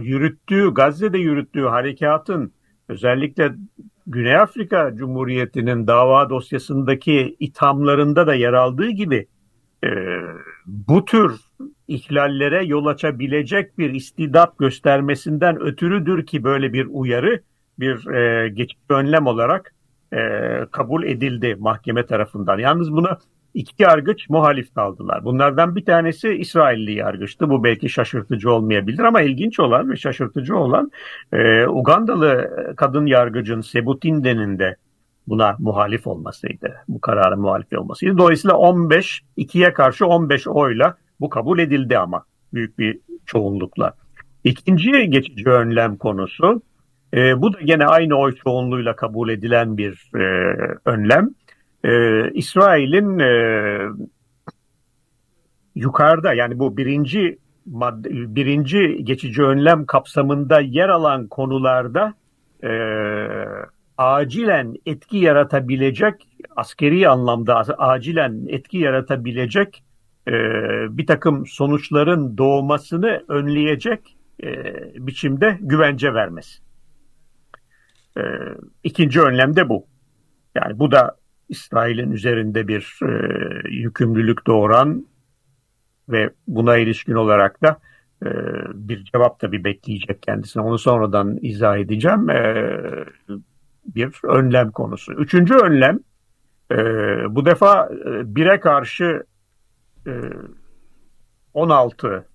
yürüttüğü 0.00 0.74
Gazze'de 0.74 1.18
yürüttüğü 1.18 1.64
harekatın 1.64 2.52
özellikle 2.88 3.54
Güney 4.06 4.36
Afrika 4.36 4.96
Cumhuriyeti'nin 4.96 5.86
dava 5.86 6.30
dosyasındaki 6.30 7.36
ithamlarında 7.40 8.26
da 8.26 8.34
yer 8.34 8.52
aldığı 8.52 8.90
gibi 8.90 9.26
e, 9.84 9.88
bu 10.66 11.04
tür 11.04 11.40
ihlallere 11.88 12.64
yol 12.64 12.86
açabilecek 12.86 13.78
bir 13.78 13.94
istidat 13.94 14.58
göstermesinden 14.58 15.60
ötürüdür 15.60 16.26
ki 16.26 16.44
böyle 16.44 16.72
bir 16.72 16.86
uyarı 16.90 17.42
bir 17.78 18.06
e, 18.06 18.48
geçici 18.48 18.80
önlem 18.88 19.26
olarak 19.26 19.74
e, 20.12 20.18
kabul 20.70 21.04
edildi 21.04 21.56
mahkeme 21.58 22.06
tarafından. 22.06 22.58
Yalnız 22.58 22.92
buna 22.92 23.18
iki 23.54 23.82
yargıç 23.82 24.28
muhalif 24.28 24.74
kaldılar. 24.74 25.24
Bunlardan 25.24 25.76
bir 25.76 25.84
tanesi 25.84 26.28
İsrailli 26.28 26.92
yargıçtı. 26.92 27.50
Bu 27.50 27.64
belki 27.64 27.88
şaşırtıcı 27.88 28.52
olmayabilir 28.52 28.98
ama 28.98 29.22
ilginç 29.22 29.60
olan 29.60 29.90
ve 29.90 29.96
şaşırtıcı 29.96 30.56
olan 30.56 30.90
e, 31.32 31.66
Ugandalı 31.66 32.50
kadın 32.76 33.06
yargıcın 33.06 33.60
Sebutinde'nin 33.60 34.58
de 34.58 34.76
buna 35.26 35.56
muhalif 35.58 36.06
olmasıydı. 36.06 36.74
Bu 36.88 37.00
kararın 37.00 37.40
muhalif 37.40 37.72
olmasıydı. 37.72 38.18
Dolayısıyla 38.18 38.56
15, 38.56 39.22
2'ye 39.38 39.72
karşı 39.72 40.06
15 40.06 40.48
oyla 40.48 40.96
bu 41.20 41.28
kabul 41.28 41.58
edildi 41.58 41.98
ama 41.98 42.24
büyük 42.54 42.78
bir 42.78 42.98
çoğunlukla. 43.26 43.92
İkinci 44.44 45.10
geçici 45.10 45.50
önlem 45.50 45.96
konusu, 45.96 46.62
e, 47.14 47.42
bu 47.42 47.54
da 47.54 47.60
gene 47.60 47.86
aynı 47.86 48.18
oy 48.18 48.34
çoğunluğuyla 48.34 48.96
kabul 48.96 49.28
edilen 49.28 49.76
bir 49.76 50.10
e, 50.14 50.24
önlem 50.84 51.30
e, 51.84 52.30
İsrail'in 52.30 53.18
e, 53.18 53.32
yukarıda 55.74 56.34
yani 56.34 56.58
bu 56.58 56.76
birinci 56.76 57.38
madde, 57.66 58.08
birinci 58.10 59.04
geçici 59.04 59.42
önlem 59.42 59.86
kapsamında 59.86 60.60
yer 60.60 60.88
alan 60.88 61.26
konularda 61.26 62.14
e, 62.64 62.70
acilen 63.98 64.74
etki 64.86 65.16
yaratabilecek 65.16 66.28
askeri 66.56 67.08
anlamda 67.08 67.56
acilen 67.78 68.46
etki 68.48 68.78
yaratabilecek 68.78 69.84
e, 70.28 70.32
bir 70.98 71.06
takım 71.06 71.46
sonuçların 71.46 72.38
doğmasını 72.38 73.24
önleyecek 73.28 74.16
e, 74.42 74.48
biçimde 75.06 75.58
güvence 75.60 76.14
vermesi. 76.14 76.62
E, 78.16 78.22
ikinci 78.84 79.20
önlem 79.20 79.56
de 79.56 79.68
bu. 79.68 79.86
Yani 80.54 80.78
bu 80.78 80.90
da 80.90 81.16
İsrail'in 81.48 82.10
üzerinde 82.10 82.68
bir 82.68 82.98
e, 83.02 83.08
yükümlülük 83.68 84.46
doğuran 84.46 85.06
ve 86.08 86.30
buna 86.48 86.76
ilişkin 86.76 87.14
olarak 87.14 87.62
da 87.62 87.80
e, 88.22 88.28
bir 88.74 89.04
cevap 89.04 89.42
da 89.42 89.52
bir 89.52 89.64
bekleyecek 89.64 90.22
kendisine. 90.22 90.62
Onu 90.62 90.78
sonradan 90.78 91.38
izah 91.42 91.76
edeceğim. 91.76 92.30
E, 92.30 92.70
bir 93.86 94.10
önlem 94.24 94.70
konusu. 94.70 95.12
Üçüncü 95.12 95.54
önlem 95.54 95.98
e, 96.70 96.76
bu 97.34 97.46
defa 97.46 97.88
e, 98.06 98.34
bire 98.36 98.60
karşı 98.60 99.22
16 101.54 102.28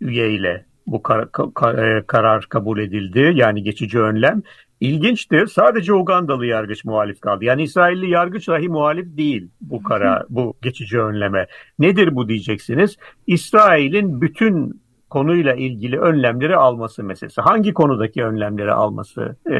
üyeyle 0.00 0.67
bu 0.92 1.02
kar, 1.02 1.32
kar, 1.54 1.74
e, 1.74 2.02
karar 2.06 2.44
kabul 2.44 2.78
edildi. 2.78 3.32
Yani 3.34 3.62
geçici 3.62 4.00
önlem. 4.00 4.42
İlginçtir. 4.80 5.46
Sadece 5.46 5.94
Ugandalı 5.94 6.46
yargıç 6.46 6.84
muhalif 6.84 7.20
kaldı. 7.20 7.44
Yani 7.44 7.62
İsrailli 7.62 8.10
yargıç 8.10 8.48
dahi 8.48 8.68
muhalif 8.68 9.16
değil 9.16 9.50
bu 9.60 9.82
karar, 9.82 10.22
bu 10.28 10.54
geçici 10.62 11.00
önleme. 11.00 11.46
Nedir 11.78 12.14
bu 12.14 12.28
diyeceksiniz? 12.28 12.96
İsrail'in 13.26 14.20
bütün 14.20 14.82
konuyla 15.10 15.54
ilgili 15.54 16.00
önlemleri 16.00 16.56
alması 16.56 17.04
meselesi. 17.04 17.40
Hangi 17.40 17.72
konudaki 17.72 18.24
önlemleri 18.24 18.72
alması 18.72 19.36
e, 19.46 19.54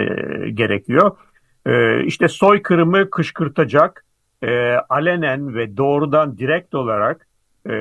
gerekiyor? 0.50 1.16
E, 1.66 2.04
işte 2.04 2.28
soykırımı 2.28 3.10
kışkırtacak, 3.10 4.04
e, 4.42 4.72
alenen 4.88 5.54
ve 5.54 5.76
doğrudan 5.76 6.38
direkt 6.38 6.74
olarak 6.74 7.27
e, 7.68 7.72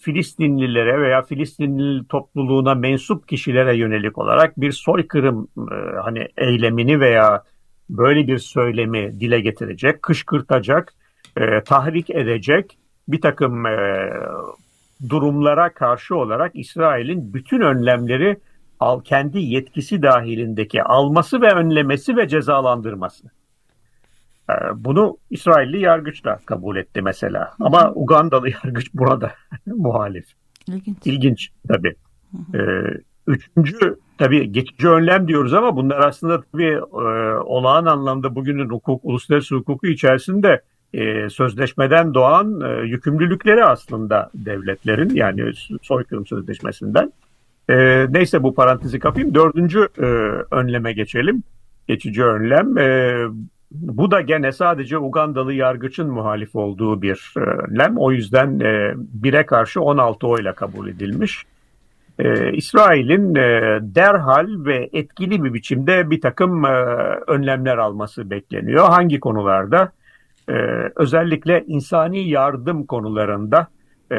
Filistinlilere 0.00 1.00
veya 1.00 1.22
Filistinli 1.22 2.06
topluluğuna 2.08 2.74
mensup 2.74 3.28
kişilere 3.28 3.76
yönelik 3.76 4.18
olarak 4.18 4.60
bir 4.60 4.72
soykırım 4.72 5.48
e, 5.58 6.00
hani 6.04 6.28
eylemini 6.36 7.00
veya 7.00 7.42
böyle 7.90 8.26
bir 8.26 8.38
söylemi 8.38 9.20
dile 9.20 9.40
getirecek, 9.40 10.02
kışkırtacak, 10.02 10.94
e, 11.36 11.60
tahrik 11.64 12.10
edecek 12.10 12.78
bir 13.08 13.20
takım 13.20 13.66
e, 13.66 14.10
durumlara 15.08 15.72
karşı 15.72 16.16
olarak 16.16 16.50
İsrail'in 16.54 17.34
bütün 17.34 17.60
önlemleri 17.60 18.36
al 18.80 19.00
kendi 19.00 19.38
yetkisi 19.38 20.02
dahilindeki 20.02 20.82
alması 20.82 21.40
ve 21.40 21.52
önlemesi 21.52 22.16
ve 22.16 22.28
cezalandırması. 22.28 23.30
Ee, 24.50 24.54
bunu 24.74 25.18
İsrailli 25.30 25.80
yargıç 25.80 26.24
da 26.24 26.38
kabul 26.46 26.76
etti 26.76 27.02
mesela. 27.02 27.54
Ama 27.60 27.92
Ugandalı 27.94 28.48
yargıç 28.64 28.94
burada 28.94 29.32
muhalif. 29.66 30.26
İlginç. 30.68 30.98
İlginç 31.04 31.50
tabii. 31.68 31.94
Ee, 32.54 32.60
üçüncü 33.26 33.96
tabii 34.18 34.52
geçici 34.52 34.88
önlem 34.88 35.28
diyoruz 35.28 35.54
ama 35.54 35.76
bunlar 35.76 35.98
aslında 35.98 36.42
tabii 36.52 36.72
e, 36.92 37.06
olağan 37.44 37.86
anlamda 37.86 38.34
bugünün 38.34 38.68
hukuk, 38.68 39.00
uluslararası 39.04 39.54
hukuku 39.54 39.86
içerisinde 39.86 40.62
e, 40.94 41.30
sözleşmeden 41.30 42.14
doğan 42.14 42.60
e, 42.60 42.86
yükümlülükleri 42.86 43.64
aslında 43.64 44.30
devletlerin 44.34 45.10
yani 45.14 45.52
soykırım 45.82 46.26
sözleşmesinden. 46.26 47.12
E, 47.70 48.06
neyse 48.10 48.42
bu 48.42 48.54
parantezi 48.54 48.98
kapayım. 48.98 49.34
Dördüncü 49.34 49.88
e, 49.98 50.06
önleme 50.54 50.92
geçelim. 50.92 51.42
Geçici 51.88 52.24
önlem. 52.24 52.78
E, 52.78 53.16
bu 53.70 54.10
da 54.10 54.20
gene 54.20 54.52
sadece 54.52 54.98
Ugandalı 54.98 55.52
yargıçın 55.52 56.10
muhalif 56.10 56.56
olduğu 56.56 57.02
bir 57.02 57.34
önlem. 57.36 57.98
O 57.98 58.12
yüzden 58.12 58.60
e, 58.60 58.94
1'e 59.22 59.46
karşı 59.46 59.80
16 59.80 60.26
oyla 60.26 60.52
kabul 60.52 60.88
edilmiş. 60.88 61.44
E, 62.18 62.52
İsrail'in 62.52 63.34
e, 63.34 63.78
derhal 63.82 64.64
ve 64.64 64.90
etkili 64.92 65.44
bir 65.44 65.54
biçimde 65.54 66.10
bir 66.10 66.20
takım 66.20 66.64
e, 66.64 66.68
önlemler 67.26 67.78
alması 67.78 68.30
bekleniyor. 68.30 68.88
Hangi 68.88 69.20
konularda? 69.20 69.92
E, 70.48 70.52
özellikle 70.96 71.64
insani 71.66 72.28
yardım 72.28 72.86
konularında 72.86 73.66
e, 74.12 74.16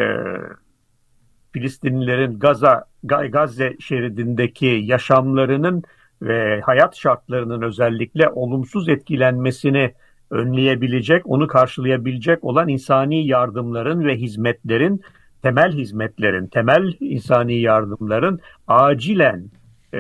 Filistinlilerin 1.52 2.40
Gaza 2.40 2.86
Gazze 3.04 3.76
şeridindeki 3.80 4.82
yaşamlarının 4.84 5.84
ve 6.22 6.62
hayat 6.62 6.96
şartlarının 6.96 7.62
özellikle 7.62 8.30
olumsuz 8.30 8.90
etkilenmesini 8.90 9.94
önleyebilecek, 10.32 11.22
onu 11.26 11.48
karşılayabilecek 11.48 12.44
olan 12.44 12.68
insani 12.68 13.28
yardımların 13.28 14.06
ve 14.06 14.16
hizmetlerin, 14.16 15.02
temel 15.42 15.72
hizmetlerin, 15.72 16.48
temel 16.48 16.94
insani 17.00 17.56
yardımların 17.56 18.40
acilen 18.68 19.50
e, 19.94 20.00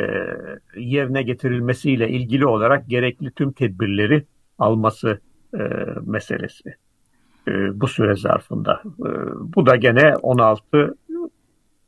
yerine 0.77 1.23
getirilmesiyle 1.23 2.09
ilgili 2.09 2.45
olarak 2.45 2.89
gerekli 2.89 3.31
tüm 3.31 3.51
tedbirleri 3.51 4.25
alması 4.59 5.19
e, 5.53 5.63
meselesi 6.05 6.75
e, 7.47 7.81
bu 7.81 7.87
süre 7.87 8.15
zarfında. 8.15 8.81
E, 8.85 9.09
bu 9.55 9.65
da 9.65 9.75
gene 9.75 10.15
16 10.15 10.95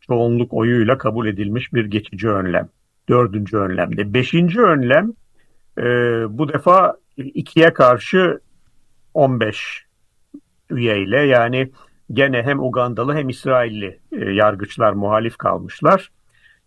çoğunluk 0.02 0.54
oyuyla 0.54 0.98
kabul 0.98 1.28
edilmiş 1.28 1.74
bir 1.74 1.86
geçici 1.86 2.30
önlem 2.30 2.70
dördüncü 3.10 3.58
önlemde. 3.58 4.14
Beşinci 4.14 4.62
önlem 4.62 5.14
e, 5.78 5.84
bu 6.38 6.54
defa 6.54 6.98
ikiye 7.18 7.74
karşı 7.74 8.40
15 9.14 9.86
üyeyle 10.70 11.20
yani 11.20 11.72
gene 12.14 12.44
hem 12.44 12.60
Ugandalı 12.60 13.16
hem 13.16 13.30
İsrailli 13.30 14.00
e, 14.12 14.32
yargıçlar 14.32 14.94
muhalif 14.94 15.38
kalmışlar. 15.38 16.12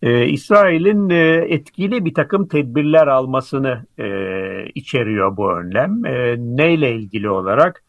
E, 0.03 0.27
İsrail'in 0.27 1.11
e, 1.11 1.47
etkili 1.49 2.05
bir 2.05 2.15
takım 2.15 2.49
tedbirler 2.49 3.07
almasını 3.07 3.87
e, 3.99 4.07
içeriyor 4.75 5.37
bu 5.37 5.53
önlem. 5.53 6.05
E, 6.05 6.37
neyle 6.39 6.93
ilgili 6.93 7.31
olarak? 7.31 7.83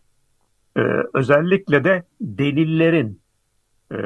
E, 0.78 0.82
özellikle 1.14 1.84
de 1.84 2.04
delillerin 2.22 3.23
e, 3.94 3.98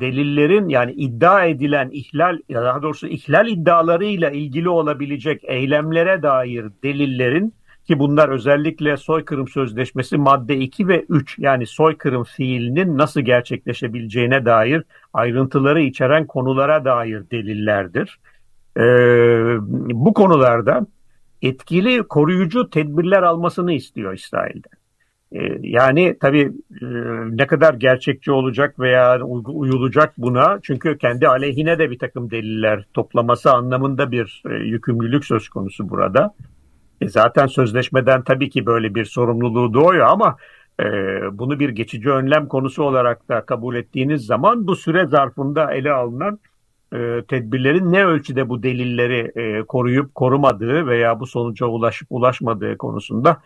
delillerin 0.00 0.68
yani 0.68 0.92
iddia 0.92 1.44
edilen 1.44 1.90
ihlal 1.92 2.38
ya 2.48 2.62
daha 2.62 2.82
doğrusu 2.82 3.06
ihlal 3.06 3.48
iddialarıyla 3.48 4.30
ilgili 4.30 4.68
olabilecek 4.68 5.44
eylemlere 5.44 6.22
dair 6.22 6.66
delillerin 6.82 7.54
ki 7.88 7.98
bunlar 7.98 8.28
özellikle 8.28 8.96
soykırım 8.96 9.48
sözleşmesi 9.48 10.18
madde 10.18 10.56
2 10.56 10.88
ve 10.88 11.04
3 11.08 11.38
yani 11.38 11.66
soykırım 11.66 12.24
fiilinin 12.24 12.98
nasıl 12.98 13.20
gerçekleşebileceğine 13.20 14.44
dair 14.44 14.82
ayrıntıları 15.12 15.80
içeren 15.80 16.26
konulara 16.26 16.84
dair 16.84 17.30
delillerdir. 17.30 18.18
Ee, 18.76 18.82
bu 19.92 20.14
konularda 20.14 20.86
etkili 21.42 22.02
koruyucu 22.02 22.70
tedbirler 22.70 23.22
almasını 23.22 23.72
istiyor 23.72 24.14
İsrail'den. 24.14 24.78
Ee, 25.32 25.58
yani 25.62 26.16
tabii 26.20 26.52
e, 26.82 26.86
ne 27.30 27.46
kadar 27.46 27.74
gerçekçi 27.74 28.32
olacak 28.32 28.80
veya 28.80 29.24
uyulacak 29.46 30.14
buna 30.18 30.58
çünkü 30.62 30.98
kendi 30.98 31.28
aleyhine 31.28 31.78
de 31.78 31.90
bir 31.90 31.98
takım 31.98 32.30
deliller 32.30 32.84
toplaması 32.94 33.52
anlamında 33.52 34.10
bir 34.10 34.42
e, 34.50 34.54
yükümlülük 34.54 35.24
söz 35.24 35.48
konusu 35.48 35.88
burada. 35.88 36.34
E 37.00 37.08
zaten 37.08 37.46
sözleşmeden 37.46 38.22
tabii 38.22 38.50
ki 38.50 38.66
böyle 38.66 38.94
bir 38.94 39.04
sorumluluğu 39.04 39.74
doğuyor 39.74 40.06
ama 40.06 40.36
e, 40.80 40.84
bunu 41.32 41.60
bir 41.60 41.68
geçici 41.68 42.10
önlem 42.10 42.48
konusu 42.48 42.82
olarak 42.82 43.28
da 43.28 43.40
kabul 43.46 43.76
ettiğiniz 43.76 44.26
zaman 44.26 44.66
bu 44.66 44.76
süre 44.76 45.06
zarfında 45.06 45.72
ele 45.72 45.92
alınan 45.92 46.38
e, 46.92 47.22
tedbirlerin 47.28 47.92
ne 47.92 48.04
ölçüde 48.04 48.48
bu 48.48 48.62
delilleri 48.62 49.32
e, 49.36 49.62
koruyup 49.62 50.14
korumadığı 50.14 50.86
veya 50.86 51.20
bu 51.20 51.26
sonuca 51.26 51.66
ulaşıp 51.66 52.08
ulaşmadığı 52.10 52.78
konusunda 52.78 53.40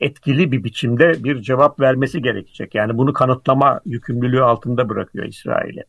etkili 0.00 0.52
bir 0.52 0.64
biçimde 0.64 1.24
bir 1.24 1.42
cevap 1.42 1.80
vermesi 1.80 2.22
gerekecek. 2.22 2.74
Yani 2.74 2.98
bunu 2.98 3.12
kanıtlama 3.12 3.80
yükümlülüğü 3.84 4.42
altında 4.42 4.88
bırakıyor 4.88 5.24
İsrail'e. 5.26 5.84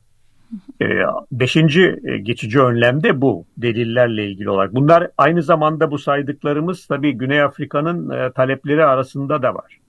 E, 0.81 0.85
beşinci 1.31 1.99
e, 2.03 2.17
geçici 2.17 2.59
önlemde 2.59 3.21
bu 3.21 3.45
delillerle 3.57 4.25
ilgili 4.25 4.49
olarak. 4.49 4.75
Bunlar 4.75 5.11
aynı 5.17 5.43
zamanda 5.43 5.91
bu 5.91 5.97
saydıklarımız 5.97 6.87
tabii 6.87 7.11
Güney 7.11 7.41
Afrika'nın 7.41 8.31
talepleri 8.31 8.85
arasında 8.85 9.41
da 9.41 9.55
var. 9.55 9.79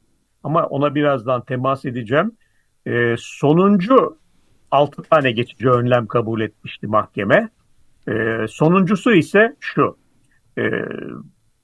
Ama 0.44 0.66
ona 0.66 0.94
birazdan 0.94 1.44
temas 1.44 1.84
edeceğim. 1.84 2.32
Sonuncu 3.18 4.16
altı 4.70 5.02
tane 5.02 5.32
geçici 5.32 5.70
önlem 5.70 6.06
kabul 6.06 6.40
etmişti 6.40 6.86
mahkeme. 6.86 7.48
Sonuncusu 8.48 9.14
ise 9.14 9.56
şu 9.60 9.96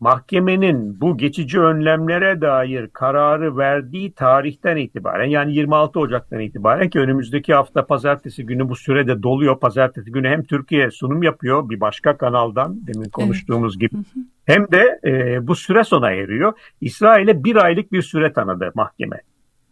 mahkemenin 0.07 1.01
bu 1.01 1.19
geçici 1.19 1.61
önlemlere 1.61 2.41
dair 2.41 2.89
kararı 2.89 3.57
verdiği 3.57 4.13
tarihten 4.13 4.77
itibaren 4.77 5.25
yani 5.25 5.55
26 5.55 6.01
Ocak'tan 6.01 6.41
itibaren 6.41 6.91
ki 6.91 6.99
önümüzdeki 6.99 7.55
hafta 7.55 7.87
pazartesi 7.87 8.47
günü 8.47 8.69
bu 8.69 8.77
sürede 8.77 9.23
doluyor. 9.23 9.61
Pazartesi 9.61 10.13
günü 10.13 10.29
hem 10.29 10.45
Türkiye 10.45 10.91
sunum 10.91 11.23
yapıyor 11.23 11.69
bir 11.71 11.81
başka 11.81 12.17
kanaldan 12.17 12.87
demin 12.87 13.09
konuştuğumuz 13.09 13.77
evet. 13.81 13.93
gibi 13.93 14.03
hem 14.45 14.71
de 14.73 15.01
e, 15.05 15.47
bu 15.47 15.55
süre 15.57 15.85
sona 15.85 16.11
eriyor. 16.11 16.53
İsrail'e 16.81 17.45
bir 17.45 17.57
aylık 17.57 17.93
bir 17.93 18.03
süre 18.03 18.33
tanıdı 18.33 18.73
mahkeme. 18.75 19.21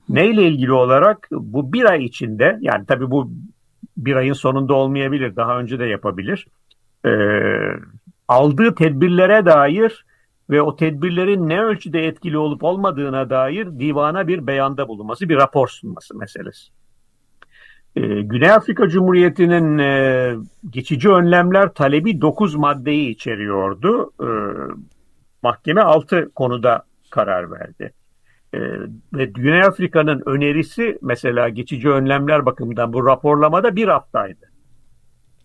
Neyle 0.09 0.43
ilgili 0.43 0.73
olarak 0.73 1.29
bu 1.31 1.73
bir 1.73 1.85
ay 1.85 2.05
içinde 2.05 2.59
yani 2.61 2.87
tabii 2.87 3.11
bu 3.11 3.31
bir 3.97 4.17
ayın 4.17 4.33
sonunda 4.33 4.75
olmayabilir 4.75 5.37
daha 5.37 5.59
önce 5.59 5.79
de 5.79 5.85
yapabilir. 5.85 6.47
E, 7.07 7.11
aldığı 8.29 8.75
tedbirlere 8.75 9.47
dair 9.47 10.05
ve 10.51 10.63
o 10.63 10.77
tedbirlerin 10.77 11.49
ne 11.49 11.63
ölçüde 11.63 12.07
etkili 12.07 12.39
olup 12.39 12.65
olmadığına 12.65 13.31
dair 13.31 13.67
divana 13.67 14.29
bir 14.29 14.47
beyanda 14.47 14.89
bulunması, 14.89 15.29
bir 15.29 15.37
rapor 15.37 15.69
sunması 15.69 16.17
meselesi. 16.17 16.73
Ee, 17.97 18.01
Güney 18.23 18.51
Afrika 18.51 18.89
Cumhuriyeti'nin 18.89 19.79
e, 19.79 20.35
geçici 20.71 21.11
önlemler 21.11 21.75
talebi 21.75 22.21
9 22.21 22.55
maddeyi 22.55 23.09
içeriyordu. 23.09 24.13
Ee, 24.23 24.27
mahkeme 25.43 25.83
6 25.83 26.31
konuda 26.35 26.83
karar 27.11 27.51
verdi. 27.51 27.93
E, 28.55 28.59
ve 29.15 29.25
Güney 29.25 29.63
Afrika'nın 29.63 30.23
önerisi 30.27 30.99
mesela 31.03 31.49
geçici 31.49 31.91
önlemler 31.91 32.47
bakımından 32.47 32.93
bu 32.93 33.07
raporlamada 33.07 33.77
bir 33.77 33.89
haftaydı. 33.89 34.54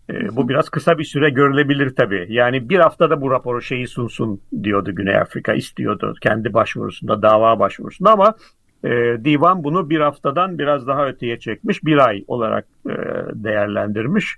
E, 0.10 0.36
bu 0.36 0.50
biraz 0.50 0.70
kısa 0.70 0.98
bir 0.98 1.04
süre 1.04 1.30
görülebilir 1.30 1.96
tabii. 1.96 2.26
Yani 2.30 2.70
bir 2.70 2.80
haftada 2.80 3.22
bu 3.22 3.32
raporu 3.32 3.62
şeyi 3.62 3.88
sunsun 3.88 4.42
diyordu 4.64 4.96
Güney 4.96 5.18
Afrika 5.18 5.54
istiyordu 5.54 6.14
kendi 6.22 6.54
başvurusunda 6.54 7.22
dava 7.22 7.60
başvurusunda 7.60 8.12
ama 8.12 8.36
e, 8.84 8.90
divan 9.24 9.64
bunu 9.64 9.90
bir 9.90 10.00
haftadan 10.00 10.60
biraz 10.60 10.88
daha 10.88 11.08
öteye 11.08 11.40
çekmiş 11.40 11.84
bir 11.84 11.98
ay 12.08 12.24
olarak 12.28 12.66
e, 12.86 12.94
değerlendirmiş. 13.34 14.38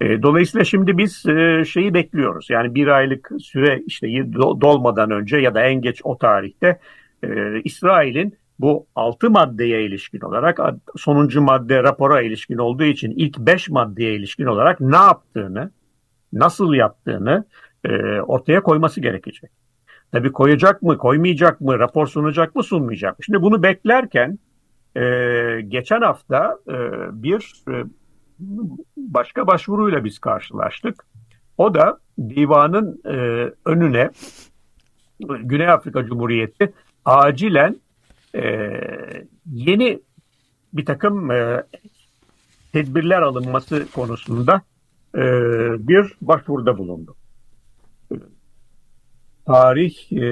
E, 0.00 0.22
dolayısıyla 0.22 0.64
şimdi 0.64 0.98
biz 0.98 1.26
e, 1.26 1.64
şeyi 1.64 1.94
bekliyoruz. 1.94 2.50
Yani 2.50 2.74
bir 2.74 2.86
aylık 2.86 3.30
süre 3.40 3.82
işte 3.86 4.06
dolmadan 4.36 5.10
önce 5.10 5.36
ya 5.36 5.54
da 5.54 5.62
en 5.62 5.80
geç 5.80 6.00
o 6.04 6.18
tarihte 6.18 6.78
e, 7.24 7.60
İsrail'in 7.64 8.34
bu 8.58 8.86
altı 8.94 9.30
maddeye 9.30 9.86
ilişkin 9.86 10.20
olarak 10.20 10.60
sonuncu 10.96 11.42
madde 11.42 11.82
rapora 11.82 12.22
ilişkin 12.22 12.58
olduğu 12.58 12.84
için 12.84 13.10
ilk 13.10 13.38
beş 13.38 13.68
maddeye 13.68 14.14
ilişkin 14.14 14.46
olarak 14.46 14.80
ne 14.80 14.96
yaptığını, 14.96 15.70
nasıl 16.32 16.74
yaptığını 16.74 17.44
ortaya 18.26 18.62
koyması 18.62 19.00
gerekecek. 19.00 19.50
Tabii 20.12 20.32
koyacak 20.32 20.82
mı, 20.82 20.98
koymayacak 20.98 21.60
mı, 21.60 21.78
rapor 21.78 22.06
sunacak 22.06 22.54
mı, 22.54 22.62
sunmayacak 22.62 23.18
mı? 23.18 23.24
Şimdi 23.24 23.42
bunu 23.42 23.62
beklerken 23.62 24.38
geçen 25.68 26.00
hafta 26.00 26.58
bir 27.12 27.64
başka 28.96 29.46
başvuruyla 29.46 30.04
biz 30.04 30.18
karşılaştık. 30.18 31.06
O 31.58 31.74
da 31.74 31.98
divanın 32.18 33.00
e, 33.06 33.50
önüne 33.64 34.10
Güney 35.20 35.68
Afrika 35.68 36.06
Cumhuriyeti 36.06 36.72
acilen 37.04 37.76
e, 38.34 38.42
yeni 39.52 40.00
bir 40.72 40.84
takım 40.84 41.30
e, 41.30 41.62
tedbirler 42.72 43.22
alınması 43.22 43.86
konusunda 43.94 44.62
e, 45.14 45.22
bir 45.88 46.12
başvuruda 46.22 46.78
bulundu. 46.78 47.16
Tarih 49.46 50.12
e, 50.12 50.26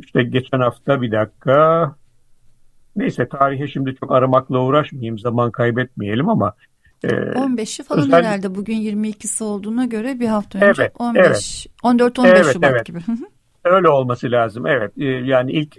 işte 0.00 0.22
geçen 0.22 0.60
hafta 0.60 1.02
bir 1.02 1.12
dakika 1.12 1.94
neyse 2.96 3.28
tarihe 3.28 3.68
şimdi 3.68 3.94
çok 3.94 4.12
aramakla 4.12 4.58
uğraşmayayım 4.58 5.18
zaman 5.18 5.50
kaybetmeyelim 5.50 6.28
ama 6.28 6.54
15'i 7.04 7.82
ee, 7.82 7.84
falan 7.84 8.02
özel... 8.02 8.24
herhalde 8.24 8.54
bugün 8.54 8.76
22'si 8.76 9.44
olduğuna 9.44 9.84
göre 9.84 10.20
bir 10.20 10.26
hafta 10.26 10.58
önce 10.58 10.82
evet, 10.82 10.92
15 10.98 11.22
evet. 11.26 11.66
14 11.82 12.18
15 12.18 12.32
evet, 12.32 12.52
Şubat 12.52 12.70
evet. 12.70 12.86
gibi. 12.86 12.98
Öyle 13.64 13.88
olması 13.88 14.30
lazım. 14.30 14.66
Evet. 14.66 14.92
Ee, 14.98 15.04
yani 15.04 15.52
ilk 15.52 15.76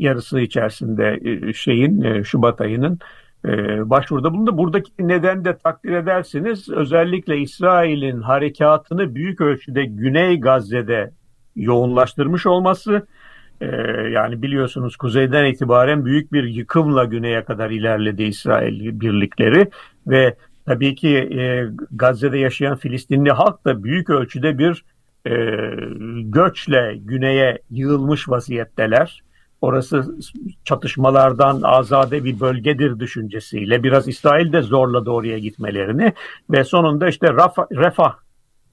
yarısı 0.00 0.40
içerisinde 0.40 1.20
e, 1.24 1.52
şeyin 1.52 2.02
e, 2.02 2.24
Şubat 2.24 2.60
ayının 2.60 2.98
e, 3.44 3.50
başvuruda 3.90 4.32
bulundu. 4.32 4.58
Buradaki 4.58 4.92
neden 4.98 5.44
de 5.44 5.58
takdir 5.58 5.92
edersiniz. 5.92 6.68
Özellikle 6.68 7.38
İsrail'in 7.38 8.20
harekatını 8.20 9.14
büyük 9.14 9.40
ölçüde 9.40 9.84
Güney 9.84 10.40
Gazze'de 10.40 11.10
yoğunlaştırmış 11.56 12.46
olması 12.46 13.06
yani 14.12 14.42
biliyorsunuz 14.42 14.96
kuzeyden 14.96 15.44
itibaren 15.44 16.04
büyük 16.04 16.32
bir 16.32 16.44
yıkımla 16.44 17.04
güneye 17.04 17.44
kadar 17.44 17.70
ilerledi 17.70 18.22
İsrail 18.22 19.00
birlikleri 19.00 19.70
ve 20.06 20.36
Tabii 20.66 20.94
ki 20.94 21.30
Gazze'de 21.90 22.38
yaşayan 22.38 22.76
Filistinli 22.76 23.30
halk 23.30 23.64
da 23.64 23.84
büyük 23.84 24.10
ölçüde 24.10 24.58
bir 24.58 24.84
göçle 26.30 26.96
güneye 27.00 27.58
yığılmış 27.70 28.28
vaziyetteler. 28.28 29.22
Orası 29.60 30.18
çatışmalardan 30.64 31.60
azade 31.62 32.24
bir 32.24 32.40
bölgedir 32.40 32.98
düşüncesiyle 32.98 33.82
biraz 33.82 34.08
İsrail 34.08 34.52
de 34.52 34.62
zorladı 34.62 35.10
oraya 35.10 35.38
gitmelerini 35.38 36.12
ve 36.50 36.64
sonunda 36.64 37.08
işte 37.08 37.32
Rafa, 37.32 37.66
Refah 37.72 38.14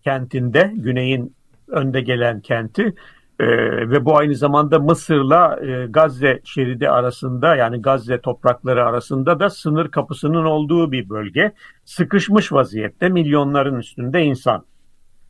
kentinde 0.03 0.71
güneyin 0.75 1.35
önde 1.67 2.01
gelen 2.01 2.41
kenti 2.41 2.93
e, 3.39 3.47
ve 3.89 4.05
bu 4.05 4.17
aynı 4.17 4.35
zamanda 4.35 4.79
Mısır'la 4.79 5.59
e, 5.65 5.85
Gazze 5.85 6.41
şeridi 6.43 6.89
arasında 6.89 7.55
yani 7.55 7.81
Gazze 7.81 8.21
toprakları 8.21 8.85
arasında 8.85 9.39
da 9.39 9.49
sınır 9.49 9.91
kapısının 9.91 10.45
olduğu 10.45 10.91
bir 10.91 11.09
bölge. 11.09 11.51
Sıkışmış 11.85 12.51
vaziyette 12.51 13.09
milyonların 13.09 13.79
üstünde 13.79 14.23
insan. 14.23 14.65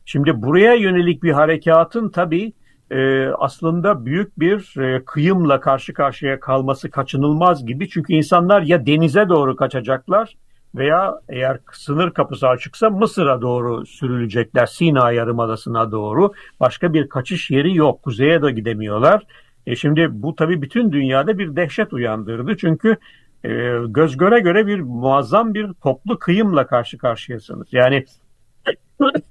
Şimdi 0.04 0.42
buraya 0.42 0.74
yönelik 0.74 1.22
bir 1.22 1.32
harekatın 1.32 2.08
tabii 2.08 2.52
e, 2.90 3.26
aslında 3.28 4.06
büyük 4.06 4.40
bir 4.40 4.80
e, 4.80 5.04
kıyımla 5.04 5.60
karşı 5.60 5.94
karşıya 5.94 6.40
kalması 6.40 6.90
kaçınılmaz 6.90 7.66
gibi. 7.66 7.88
Çünkü 7.88 8.12
insanlar 8.12 8.62
ya 8.62 8.86
denize 8.86 9.28
doğru 9.28 9.56
kaçacaklar 9.56 10.36
veya 10.74 11.20
eğer 11.28 11.58
sınır 11.72 12.10
kapısı 12.10 12.48
açıksa 12.48 12.90
Mısır'a 12.90 13.42
doğru 13.42 13.86
sürülecekler. 13.86 14.66
Sina 14.66 15.12
Yarımadası'na 15.12 15.92
doğru. 15.92 16.32
Başka 16.60 16.94
bir 16.94 17.08
kaçış 17.08 17.50
yeri 17.50 17.76
yok. 17.76 18.02
Kuzeye 18.02 18.42
de 18.42 18.50
gidemiyorlar. 18.50 19.22
E 19.66 19.76
şimdi 19.76 20.08
bu 20.10 20.34
tabii 20.34 20.62
bütün 20.62 20.92
dünyada 20.92 21.38
bir 21.38 21.56
dehşet 21.56 21.92
uyandırdı. 21.92 22.56
Çünkü 22.56 22.96
e, 23.44 23.48
göz 23.88 24.16
göre 24.16 24.40
göre 24.40 24.66
bir 24.66 24.80
muazzam 24.80 25.54
bir 25.54 25.72
toplu 25.72 26.18
kıyımla 26.18 26.66
karşı 26.66 26.98
karşıyasınız. 26.98 27.68
Yani 27.72 28.04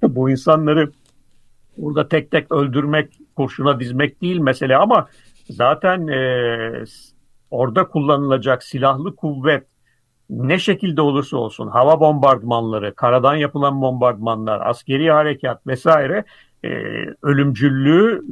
bu 0.02 0.30
insanları 0.30 0.90
burada 1.78 2.08
tek 2.08 2.30
tek 2.30 2.52
öldürmek, 2.52 3.12
kurşuna 3.36 3.80
dizmek 3.80 4.22
değil 4.22 4.38
mesele 4.38 4.76
ama 4.76 5.08
zaten 5.50 6.06
e, 6.06 6.84
orada 7.50 7.88
kullanılacak 7.88 8.62
silahlı 8.62 9.16
kuvvet 9.16 9.66
ne 10.30 10.58
şekilde 10.58 11.00
olursa 11.00 11.36
olsun 11.36 11.68
hava 11.68 12.00
bombardmanları, 12.00 12.94
karadan 12.94 13.34
yapılan 13.34 13.80
bombardmanlar, 13.80 14.66
askeri 14.66 15.10
harekat 15.10 15.66
vesaire 15.66 16.24
e, 16.64 16.68
ölümcüllüğü 17.22 18.22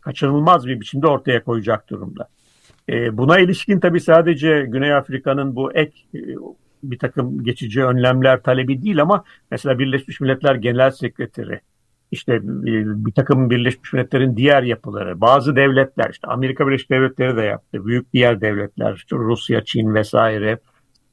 kaçınılmaz 0.00 0.66
bir 0.66 0.80
biçimde 0.80 1.06
ortaya 1.06 1.44
koyacak 1.44 1.90
durumda. 1.90 2.28
E, 2.88 3.16
buna 3.16 3.38
ilişkin 3.38 3.80
tabii 3.80 4.00
sadece 4.00 4.66
Güney 4.68 4.94
Afrika'nın 4.94 5.56
bu 5.56 5.72
ek 5.72 5.92
e, 6.14 6.20
bir 6.82 6.98
takım 6.98 7.44
geçici 7.44 7.84
önlemler 7.84 8.42
talebi 8.42 8.82
değil 8.82 9.02
ama 9.02 9.24
mesela 9.50 9.78
Birleşmiş 9.78 10.20
Milletler 10.20 10.54
Genel 10.54 10.90
Sekreteri, 10.90 11.60
işte 12.14 12.34
e, 12.34 12.72
bir 13.06 13.12
takım 13.12 13.50
Birleşmiş 13.50 13.92
Milletler'in 13.92 14.36
diğer 14.36 14.62
yapıları, 14.62 15.20
bazı 15.20 15.56
devletler, 15.56 16.10
işte 16.10 16.26
Amerika 16.28 16.66
Birleşik 16.66 16.90
Devletleri 16.90 17.36
de 17.36 17.42
yaptı, 17.42 17.86
büyük 17.86 18.12
diğer 18.12 18.40
devletler, 18.40 18.94
işte 18.94 19.16
Rusya, 19.16 19.64
Çin 19.64 19.94
vesaire, 19.94 20.58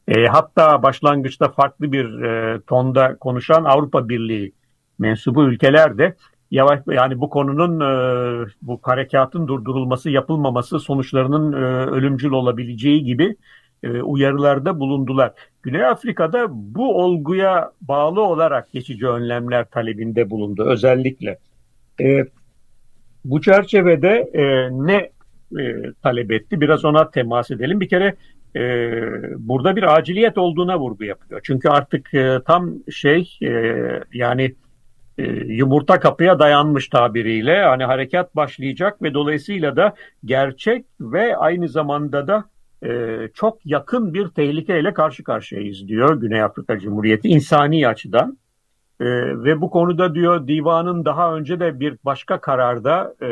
e, 0.07 0.25
hatta 0.25 0.83
başlangıçta 0.83 1.49
farklı 1.49 1.91
bir 1.91 2.21
e, 2.21 2.61
tonda 2.61 3.15
konuşan 3.19 3.63
Avrupa 3.63 4.09
Birliği 4.09 4.53
mensubu 4.99 5.43
ülkeler 5.43 5.97
de 5.97 6.15
yavaş 6.51 6.79
yani 6.87 7.19
bu 7.19 7.29
konunun 7.29 7.79
e, 7.79 8.47
bu 8.61 8.79
harekatın 8.83 9.47
durdurulması 9.47 10.09
yapılmaması 10.09 10.79
sonuçlarının 10.79 11.53
e, 11.53 11.85
ölümcül 11.91 12.31
olabileceği 12.31 13.03
gibi 13.03 13.35
e, 13.83 14.01
uyarılarda 14.01 14.79
bulundular. 14.79 15.31
Güney 15.63 15.85
Afrika'da 15.85 16.47
bu 16.49 17.03
olguya 17.03 17.71
bağlı 17.81 18.21
olarak 18.21 18.71
geçici 18.71 19.07
önlemler 19.07 19.65
talebinde 19.65 20.29
bulundu 20.29 20.65
özellikle. 20.65 21.37
E, 22.01 22.25
bu 23.25 23.41
çerçevede 23.41 24.29
e, 24.33 24.69
ne 24.71 25.09
e, 25.59 25.93
talep 26.03 26.31
etti? 26.31 26.61
Biraz 26.61 26.85
ona 26.85 27.09
temas 27.09 27.51
edelim. 27.51 27.79
Bir 27.79 27.89
kere 27.89 28.15
e, 28.55 28.61
burada 29.37 29.75
bir 29.75 29.97
aciliyet 29.97 30.37
olduğuna 30.37 30.79
vurgu 30.79 31.03
yapıyor. 31.03 31.41
Çünkü 31.43 31.69
artık 31.69 32.13
e, 32.13 32.39
tam 32.45 32.73
şey 32.91 33.37
e, 33.41 33.49
yani 34.13 34.55
e, 35.17 35.23
yumurta 35.31 35.99
kapıya 35.99 36.39
dayanmış 36.39 36.87
tabiriyle 36.87 37.63
hani 37.63 37.83
harekat 37.83 38.35
başlayacak 38.35 39.01
ve 39.01 39.13
dolayısıyla 39.13 39.75
da 39.75 39.95
gerçek 40.25 40.85
ve 41.01 41.37
aynı 41.37 41.69
zamanda 41.69 42.27
da 42.27 42.45
e, 42.85 43.19
çok 43.33 43.65
yakın 43.65 44.13
bir 44.13 44.27
tehlikeyle 44.27 44.93
karşı 44.93 45.23
karşıyayız 45.23 45.87
diyor 45.87 46.21
Güney 46.21 46.41
Afrika 46.41 46.79
Cumhuriyeti 46.79 47.27
insani 47.27 47.87
açıdan. 47.87 48.37
E, 48.99 49.05
ve 49.43 49.61
bu 49.61 49.69
konuda 49.69 50.15
diyor 50.15 50.47
divanın 50.47 51.05
daha 51.05 51.35
önce 51.35 51.59
de 51.59 51.79
bir 51.79 51.97
başka 52.05 52.41
kararda 52.41 53.15
e, 53.21 53.27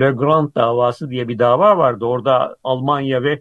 Le 0.00 0.10
Grand 0.10 0.54
davası 0.54 1.10
diye 1.10 1.28
bir 1.28 1.38
dava 1.38 1.78
vardı. 1.78 2.04
Orada 2.04 2.56
Almanya 2.64 3.22
ve 3.22 3.40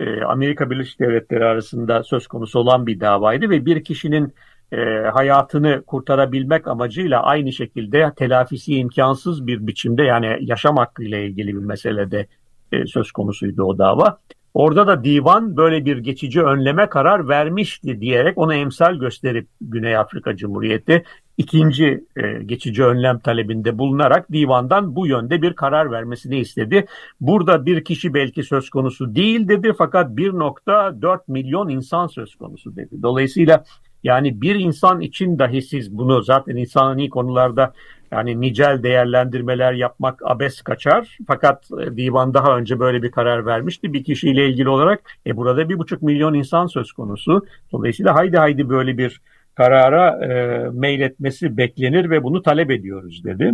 e, 0.00 0.22
Amerika 0.22 0.70
Birleşik 0.70 1.00
Devletleri 1.00 1.44
arasında 1.44 2.02
söz 2.02 2.26
konusu 2.26 2.58
olan 2.58 2.86
bir 2.86 3.00
davaydı 3.00 3.50
ve 3.50 3.66
bir 3.66 3.84
kişinin 3.84 4.34
e, 4.72 4.76
hayatını 5.14 5.82
kurtarabilmek 5.86 6.68
amacıyla 6.68 7.22
aynı 7.22 7.52
şekilde 7.52 8.12
telafisi 8.16 8.74
imkansız 8.74 9.46
bir 9.46 9.66
biçimde 9.66 10.02
yani 10.02 10.36
yaşam 10.40 10.76
hakkı 10.76 11.04
ile 11.04 11.26
ilgili 11.26 11.48
bir 11.48 11.64
meselede 11.64 12.26
e, 12.72 12.86
söz 12.86 13.12
konusuydu 13.12 13.62
o 13.62 13.78
dava. 13.78 14.18
Orada 14.54 14.86
da 14.86 15.04
divan 15.04 15.56
böyle 15.56 15.84
bir 15.84 15.98
geçici 15.98 16.42
önleme 16.42 16.88
karar 16.88 17.28
vermişti 17.28 18.00
diyerek 18.00 18.38
ona 18.38 18.54
emsal 18.54 18.94
gösterip 18.94 19.48
Güney 19.60 19.96
Afrika 19.96 20.36
Cumhuriyeti 20.36 21.04
ikinci 21.38 22.04
e, 22.16 22.42
geçici 22.42 22.84
önlem 22.84 23.18
talebinde 23.18 23.78
bulunarak 23.78 24.32
divandan 24.32 24.96
bu 24.96 25.06
yönde 25.06 25.42
bir 25.42 25.52
karar 25.52 25.90
vermesini 25.90 26.38
istedi. 26.38 26.86
Burada 27.20 27.66
bir 27.66 27.84
kişi 27.84 28.14
belki 28.14 28.42
söz 28.42 28.70
konusu 28.70 29.14
değil 29.14 29.48
dedi 29.48 29.72
fakat 29.78 30.10
1.4 30.10 31.18
milyon 31.28 31.68
insan 31.68 32.06
söz 32.06 32.34
konusu 32.34 32.76
dedi. 32.76 33.02
Dolayısıyla 33.02 33.64
yani 34.02 34.42
bir 34.42 34.54
insan 34.54 35.00
için 35.00 35.38
dahi 35.38 35.62
siz 35.62 35.98
bunu 35.98 36.22
zaten 36.22 36.56
insani 36.56 37.10
konularda 37.10 37.72
yani 38.12 38.40
nicel 38.40 38.82
değerlendirmeler 38.82 39.72
yapmak 39.72 40.20
abes 40.24 40.62
kaçar. 40.62 41.18
Fakat 41.26 41.68
e, 41.80 41.96
divan 41.96 42.34
daha 42.34 42.58
önce 42.58 42.80
böyle 42.80 43.02
bir 43.02 43.10
karar 43.10 43.46
vermişti 43.46 43.92
bir 43.92 44.04
kişiyle 44.04 44.48
ilgili 44.48 44.68
olarak. 44.68 45.00
E 45.26 45.36
burada 45.36 45.68
bir 45.68 45.78
buçuk 45.78 46.02
milyon 46.02 46.34
insan 46.34 46.66
söz 46.66 46.92
konusu. 46.92 47.46
Dolayısıyla 47.72 48.14
haydi 48.14 48.36
haydi 48.36 48.68
böyle 48.68 48.98
bir 48.98 49.20
karara 49.54 50.24
e, 50.24 50.58
meyletmesi 50.72 51.56
beklenir 51.56 52.10
ve 52.10 52.22
bunu 52.22 52.42
talep 52.42 52.70
ediyoruz 52.70 53.24
dedi. 53.24 53.52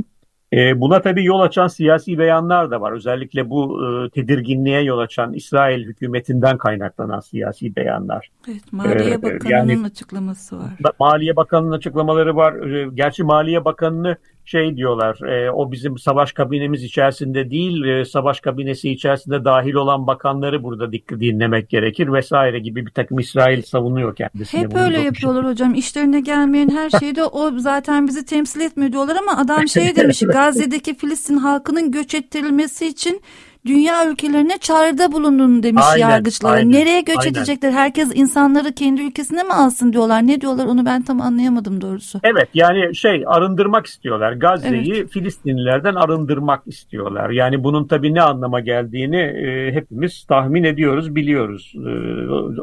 E, 0.52 0.80
buna 0.80 1.02
tabii 1.02 1.24
yol 1.24 1.40
açan 1.40 1.66
siyasi 1.66 2.18
beyanlar 2.18 2.70
da 2.70 2.80
var. 2.80 2.92
Özellikle 2.92 3.50
bu 3.50 3.80
e, 3.84 4.10
tedirginliğe 4.10 4.82
yol 4.82 4.98
açan 4.98 5.32
İsrail 5.32 5.84
hükümetinden 5.84 6.58
kaynaklanan 6.58 7.20
siyasi 7.20 7.76
beyanlar. 7.76 8.30
Evet, 8.48 8.72
Maliye 8.72 9.14
e, 9.14 9.22
Bakanı'nın 9.22 9.72
yani, 9.72 9.86
açıklaması 9.86 10.58
var. 10.58 10.70
Maliye 11.00 11.36
Bakanı'nın 11.36 11.72
açıklamaları 11.72 12.36
var. 12.36 12.70
E, 12.70 12.88
gerçi 12.94 13.24
Maliye 13.24 13.64
Bakanı'nı 13.64 14.16
şey 14.48 14.76
diyorlar 14.76 15.20
e, 15.22 15.50
o 15.50 15.72
bizim 15.72 15.98
savaş 15.98 16.32
kabinemiz 16.32 16.84
içerisinde 16.84 17.50
değil 17.50 17.84
e, 17.84 18.04
savaş 18.04 18.40
kabinesi 18.40 18.90
içerisinde 18.90 19.44
dahil 19.44 19.74
olan 19.74 20.06
bakanları 20.06 20.62
burada 20.62 20.92
dikkat 20.92 21.20
dinlemek 21.20 21.68
gerekir 21.70 22.12
vesaire 22.12 22.58
gibi 22.58 22.86
bir 22.86 22.90
takım 22.90 23.18
İsrail 23.18 23.62
savunuyor 23.62 24.16
kendisini. 24.16 24.60
Hep 24.60 24.76
öyle 24.76 25.00
yapıyorlar 25.00 25.46
hocam 25.46 25.74
işlerine 25.74 26.20
gelmeyen 26.20 26.68
her 26.68 26.90
şeyde 26.90 27.24
o 27.24 27.58
zaten 27.58 28.06
bizi 28.08 28.26
temsil 28.26 28.60
etmiyor 28.60 28.92
diyorlar 28.92 29.16
ama 29.16 29.40
adam 29.40 29.68
şey 29.68 29.96
demiş 29.96 30.20
Gazze'deki 30.32 30.94
Filistin 30.94 31.36
halkının 31.36 31.90
göç 31.92 32.14
ettirilmesi 32.14 32.86
için 32.86 33.22
dünya 33.66 34.10
ülkelerine 34.10 34.58
çağrıda 34.58 35.12
bulundun 35.12 35.62
demiş 35.62 35.84
aynen, 35.92 36.08
yargıçlar. 36.08 36.54
Aynen, 36.54 36.72
Nereye 36.72 37.00
göç 37.00 37.18
aynen. 37.18 37.30
edecekler? 37.30 37.72
Herkes 37.72 38.10
insanları 38.14 38.72
kendi 38.72 39.02
ülkesine 39.02 39.42
mi 39.42 39.52
alsın 39.52 39.92
diyorlar. 39.92 40.26
Ne 40.26 40.40
diyorlar 40.40 40.66
onu 40.66 40.86
ben 40.86 41.02
tam 41.02 41.20
anlayamadım 41.20 41.80
doğrusu. 41.80 42.20
Evet 42.24 42.48
yani 42.54 42.96
şey 42.96 43.24
arındırmak 43.26 43.86
istiyorlar. 43.86 44.32
Gazze'yi 44.32 44.94
evet. 44.94 45.10
Filistinlilerden 45.10 45.94
arındırmak 45.94 46.62
istiyorlar. 46.66 47.30
Yani 47.30 47.64
bunun 47.64 47.86
tabii 47.86 48.14
ne 48.14 48.22
anlama 48.22 48.60
geldiğini 48.60 49.20
e, 49.20 49.72
hepimiz 49.72 50.24
tahmin 50.24 50.64
ediyoruz, 50.64 51.14
biliyoruz 51.14 51.74
e, 51.76 51.90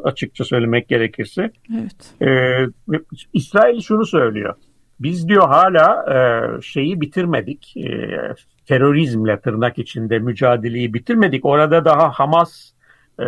açıkça 0.03 0.43
söylemek 0.43 0.87
gerekirse. 0.87 1.51
Evet. 1.79 2.21
E, 2.21 2.99
İsrail 3.33 3.81
şunu 3.81 4.05
söylüyor. 4.05 4.55
Biz 4.99 5.27
diyor 5.27 5.47
hala 5.47 6.05
e, 6.13 6.17
şeyi 6.61 7.01
bitirmedik. 7.01 7.77
E, 7.77 7.89
terörizmle 8.65 9.39
tırnak 9.39 9.77
içinde 9.79 10.19
mücadeleyi 10.19 10.93
bitirmedik. 10.93 11.45
Orada 11.45 11.85
daha 11.85 12.09
Hamas 12.09 12.71
e, 13.19 13.25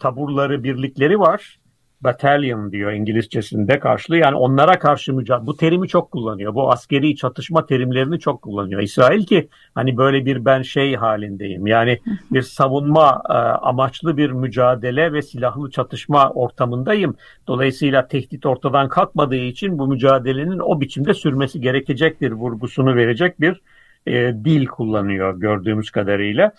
taburları, 0.00 0.64
birlikleri 0.64 1.20
var. 1.20 1.60
Battalion 2.00 2.72
diyor 2.72 2.92
İngilizcesinde 2.92 3.78
karşılığı. 3.78 4.16
Yani 4.16 4.36
onlara 4.36 4.78
karşı 4.78 5.14
mücadele. 5.14 5.46
Bu 5.46 5.56
terimi 5.56 5.88
çok 5.88 6.10
kullanıyor. 6.10 6.54
Bu 6.54 6.72
askeri 6.72 7.16
çatışma 7.16 7.66
terimlerini 7.66 8.18
çok 8.18 8.42
kullanıyor. 8.42 8.82
İsrail 8.82 9.26
ki 9.26 9.48
hani 9.74 9.96
böyle 9.96 10.24
bir 10.24 10.44
ben 10.44 10.62
şey 10.62 10.94
halindeyim. 10.94 11.66
Yani 11.66 11.98
bir 12.30 12.42
savunma 12.42 13.22
e, 13.30 13.32
amaçlı 13.32 14.16
bir 14.16 14.30
mücadele 14.30 15.12
ve 15.12 15.22
silahlı 15.22 15.70
çatışma 15.70 16.30
ortamındayım. 16.30 17.16
Dolayısıyla 17.46 18.08
tehdit 18.08 18.46
ortadan 18.46 18.88
kalkmadığı 18.88 19.34
için 19.36 19.78
bu 19.78 19.86
mücadelenin 19.86 20.58
o 20.58 20.80
biçimde 20.80 21.14
sürmesi 21.14 21.60
gerekecektir 21.60 22.32
vurgusunu 22.32 22.94
verecek 22.96 23.40
bir 23.40 23.60
e, 24.06 24.34
dil 24.44 24.66
kullanıyor 24.66 25.40
gördüğümüz 25.40 25.90
kadarıyla. 25.90 26.52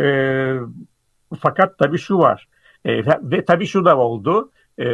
E, 0.00 0.06
fakat 1.40 1.78
tabii 1.78 1.98
şu 1.98 2.18
var. 2.18 2.48
E, 2.84 3.04
ve 3.22 3.44
tabii 3.44 3.66
şu 3.66 3.84
da 3.84 3.98
oldu. 3.98 4.50
E, 4.80 4.86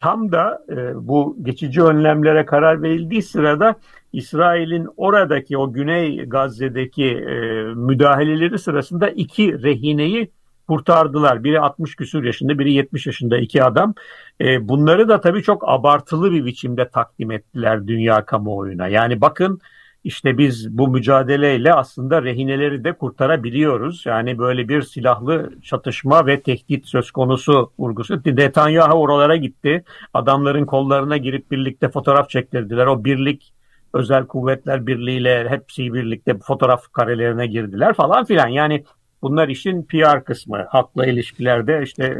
tam 0.00 0.32
da 0.32 0.64
e, 0.68 1.06
bu 1.08 1.36
geçici 1.42 1.82
önlemlere 1.82 2.46
karar 2.46 2.82
verildiği 2.82 3.22
sırada 3.22 3.74
İsrail'in 4.12 4.88
oradaki 4.96 5.58
o 5.58 5.72
Güney 5.72 6.24
Gazze'deki 6.24 7.06
e, 7.06 7.34
müdahaleleri 7.74 8.58
sırasında 8.58 9.08
iki 9.08 9.62
rehineyi 9.62 10.30
kurtardılar. 10.68 11.44
Biri 11.44 11.60
60 11.60 11.96
küsur 11.96 12.24
yaşında, 12.24 12.58
biri 12.58 12.72
70 12.72 13.06
yaşında 13.06 13.38
iki 13.38 13.64
adam. 13.64 13.94
E, 14.40 14.68
bunları 14.68 15.08
da 15.08 15.20
tabii 15.20 15.42
çok 15.42 15.68
abartılı 15.68 16.32
bir 16.32 16.44
biçimde 16.44 16.88
takdim 16.88 17.30
ettiler 17.30 17.86
dünya 17.86 18.24
kamuoyuna. 18.24 18.88
Yani 18.88 19.20
bakın 19.20 19.60
işte 20.08 20.38
biz 20.38 20.78
bu 20.78 20.88
mücadeleyle 20.88 21.74
aslında 21.74 22.22
rehineleri 22.22 22.84
de 22.84 22.92
kurtarabiliyoruz. 22.92 24.06
Yani 24.06 24.38
böyle 24.38 24.68
bir 24.68 24.82
silahlı 24.82 25.52
çatışma 25.62 26.26
ve 26.26 26.40
tehdit 26.40 26.86
söz 26.86 27.10
konusu 27.10 27.72
vurgusu. 27.78 28.20
Netanyahu 28.26 28.98
oralara 28.98 29.36
gitti. 29.36 29.84
Adamların 30.14 30.66
kollarına 30.66 31.16
girip 31.16 31.50
birlikte 31.50 31.88
fotoğraf 31.88 32.30
çektirdiler. 32.30 32.86
O 32.86 33.04
birlik 33.04 33.52
özel 33.94 34.26
kuvvetler 34.26 34.86
birliğiyle 34.86 35.48
hepsi 35.48 35.94
birlikte 35.94 36.38
fotoğraf 36.38 36.92
karelerine 36.92 37.46
girdiler 37.46 37.94
falan 37.94 38.24
filan. 38.24 38.48
Yani 38.48 38.84
bunlar 39.22 39.48
işin 39.48 39.82
PR 39.82 40.24
kısmı. 40.24 40.66
Halkla 40.68 41.06
ilişkilerde 41.06 41.82
işte 41.82 42.18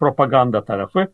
propaganda 0.00 0.64
tarafı 0.64 1.08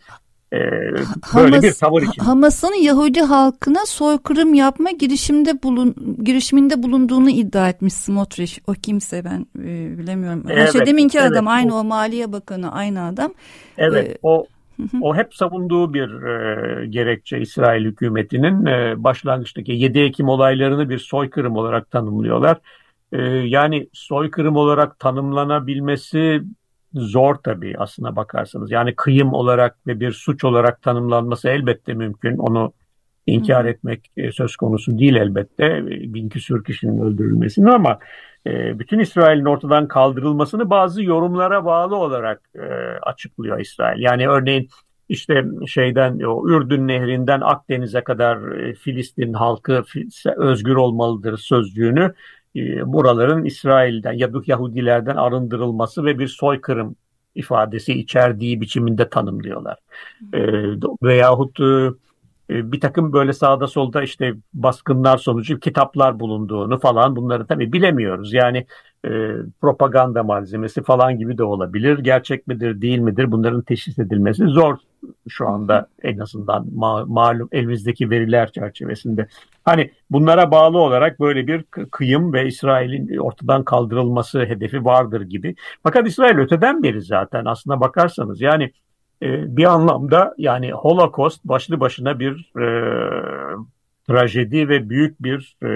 e, 0.52 0.58
böyle 0.58 1.06
Hamas, 1.22 1.62
bir 1.62 1.72
tavır 1.72 2.02
için. 2.02 2.22
Hamas'ın 2.22 2.82
Yahudi 2.82 3.20
halkına 3.20 3.86
soykırım 3.86 4.54
yapma 4.54 4.90
girişimde 4.90 5.62
bulun 5.62 5.94
girişiminde 6.24 6.82
bulunduğunu 6.82 7.30
iddia 7.30 7.68
etmiş 7.68 7.94
Smotrich. 7.94 8.58
O 8.66 8.72
kimse 8.72 9.24
ben 9.24 9.46
e, 9.58 9.98
bilemiyorum. 9.98 10.44
Evet, 10.48 10.72
şey, 10.72 10.86
deminki 10.86 11.18
evet, 11.18 11.32
adam 11.32 11.48
aynı 11.48 11.76
o, 11.76 11.78
o 11.78 11.84
Maliye 11.84 12.32
Bakanı 12.32 12.72
aynı 12.72 13.04
adam. 13.04 13.32
Evet 13.78 14.10
ee, 14.10 14.18
o 14.22 14.46
o 15.00 15.16
hep 15.16 15.34
savunduğu 15.34 15.94
bir 15.94 16.22
e, 16.22 16.86
gerekçe 16.86 17.38
İsrail 17.40 17.84
hükümetinin 17.84 18.66
e, 18.66 19.04
başlangıçtaki 19.04 19.72
7 19.72 19.98
Ekim 19.98 20.28
olaylarını 20.28 20.88
bir 20.88 20.98
soykırım 20.98 21.56
olarak 21.56 21.90
tanımlıyorlar. 21.90 22.58
E, 23.12 23.22
yani 23.26 23.88
soykırım 23.92 24.56
olarak 24.56 24.98
tanımlanabilmesi 24.98 26.42
zor 26.94 27.34
tabii 27.34 27.74
aslına 27.78 28.16
bakarsanız. 28.16 28.70
Yani 28.70 28.96
kıyım 28.96 29.32
olarak 29.32 29.86
ve 29.86 30.00
bir 30.00 30.12
suç 30.12 30.44
olarak 30.44 30.82
tanımlanması 30.82 31.48
elbette 31.48 31.94
mümkün. 31.94 32.36
Onu 32.36 32.72
inkar 33.26 33.64
etmek 33.64 34.10
e, 34.16 34.32
söz 34.32 34.56
konusu 34.56 34.98
değil 34.98 35.14
elbette. 35.14 35.86
Bin 35.86 36.28
küsur 36.28 36.64
kişinin 36.64 37.02
öldürülmesini 37.02 37.70
ama 37.70 37.98
e, 38.46 38.78
bütün 38.78 38.98
İsrail'in 38.98 39.44
ortadan 39.44 39.88
kaldırılmasını 39.88 40.70
bazı 40.70 41.02
yorumlara 41.02 41.64
bağlı 41.64 41.96
olarak 41.96 42.42
e, 42.54 42.60
açıklıyor 43.02 43.60
İsrail. 43.60 44.02
Yani 44.02 44.28
örneğin 44.28 44.68
işte 45.08 45.44
şeyden 45.66 46.20
o 46.20 46.48
Ürdün 46.48 46.88
Nehri'nden 46.88 47.40
Akdeniz'e 47.40 48.04
kadar 48.04 48.38
Filistin 48.74 49.32
halkı 49.32 49.84
özgür 50.36 50.76
olmalıdır 50.76 51.36
sözcüğünü 51.36 52.04
e, 52.04 52.14
buraların 52.84 53.44
İsrail'den 53.44 54.12
ya 54.12 54.34
da 54.34 54.38
Yahudilerden 54.46 55.16
arındırılması 55.16 56.04
ve 56.04 56.18
bir 56.18 56.28
soykırım 56.28 56.96
ifadesi 57.34 57.92
içerdiği 57.92 58.60
biçiminde 58.60 59.08
tanımlıyorlar. 59.08 59.78
E, 60.34 60.40
veyahut 61.02 61.60
e, 62.50 62.72
bir 62.72 62.80
takım 62.80 63.12
böyle 63.12 63.32
sağda 63.32 63.66
solda 63.66 64.02
işte 64.02 64.34
baskınlar 64.54 65.18
sonucu 65.18 65.60
kitaplar 65.60 66.20
bulunduğunu 66.20 66.78
falan 66.78 67.16
bunları 67.16 67.46
tabii 67.46 67.72
bilemiyoruz. 67.72 68.32
Yani 68.32 68.66
e, 69.04 69.10
propaganda 69.60 70.22
malzemesi 70.22 70.82
falan 70.82 71.18
gibi 71.18 71.38
de 71.38 71.44
olabilir. 71.44 71.98
Gerçek 71.98 72.46
midir 72.46 72.80
değil 72.80 72.98
midir 72.98 73.32
bunların 73.32 73.62
teşhis 73.62 73.98
edilmesi 73.98 74.44
zor 74.46 74.76
şu 75.28 75.48
anda 75.48 75.86
en 76.02 76.18
azından 76.18 76.66
ma- 76.76 77.08
malum 77.08 77.48
elimizdeki 77.52 78.10
veriler 78.10 78.52
çerçevesinde. 78.52 79.26
Hani 79.64 79.90
bunlara 80.10 80.50
bağlı 80.50 80.78
olarak 80.78 81.20
böyle 81.20 81.46
bir 81.46 81.62
kıyım 81.90 82.32
ve 82.32 82.46
İsrail'in 82.46 83.16
ortadan 83.16 83.64
kaldırılması 83.64 84.44
hedefi 84.44 84.84
vardır 84.84 85.20
gibi. 85.20 85.54
Fakat 85.82 86.08
İsrail 86.08 86.38
öteden 86.38 86.82
beri 86.82 87.02
zaten 87.02 87.44
aslına 87.44 87.80
bakarsanız 87.80 88.40
yani 88.40 88.72
e, 89.22 89.56
bir 89.56 89.64
anlamda 89.64 90.34
yani 90.38 90.72
Holocaust 90.72 91.44
başlı 91.44 91.80
başına 91.80 92.20
bir 92.20 92.52
e, 92.60 92.66
trajedi 94.08 94.68
ve 94.68 94.90
büyük 94.90 95.22
bir 95.22 95.56
e, 95.62 95.68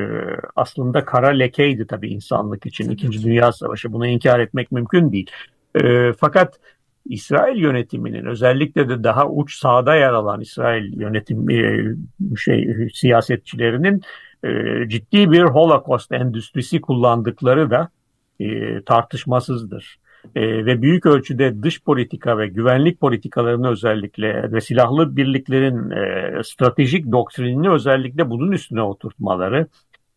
aslında 0.57 1.05
kara 1.05 1.29
lekeydi 1.29 1.87
tabii 1.87 2.09
insanlık 2.09 2.67
için. 2.67 2.91
İkinci 2.91 3.25
Dünya 3.25 3.53
Savaşı 3.53 3.93
bunu 3.93 4.07
inkar 4.07 4.41
etmek 4.41 4.73
mümkün 4.73 5.13
değil. 5.13 5.31
E, 5.75 6.13
fakat 6.13 6.61
İsrail 7.07 7.57
yönetiminin 7.57 8.25
özellikle 8.25 8.89
de 8.89 9.05
daha 9.05 9.29
uç 9.29 9.59
sağda 9.59 9.97
yer 9.97 10.13
alan 10.13 10.41
İsrail 10.41 11.01
yönetim 11.01 11.51
e, 11.51 11.85
şey 12.37 12.89
siyasetçilerinin 12.95 14.03
e, 14.45 14.49
ciddi 14.89 15.31
bir 15.31 15.43
Holocaust 15.43 16.13
endüstrisi 16.13 16.81
kullandıkları 16.81 17.71
da 17.71 17.89
e, 18.41 18.81
tartışmasızdır. 18.85 19.99
E, 20.35 20.67
ve 20.67 20.83
büyük 20.83 21.07
ölçüde 21.07 21.63
dış 21.63 21.83
politika 21.83 22.39
ve 22.39 22.47
güvenlik 22.47 23.01
politikalarını 23.01 23.71
özellikle 23.71 24.53
ve 24.53 24.61
silahlı 24.61 25.17
birliklerin 25.17 25.91
e, 25.91 26.43
stratejik 26.43 27.13
doktrinini 27.13 27.71
özellikle 27.71 28.31
bunun 28.31 28.53
üstüne 28.53 28.83
oturtmaları, 28.83 29.67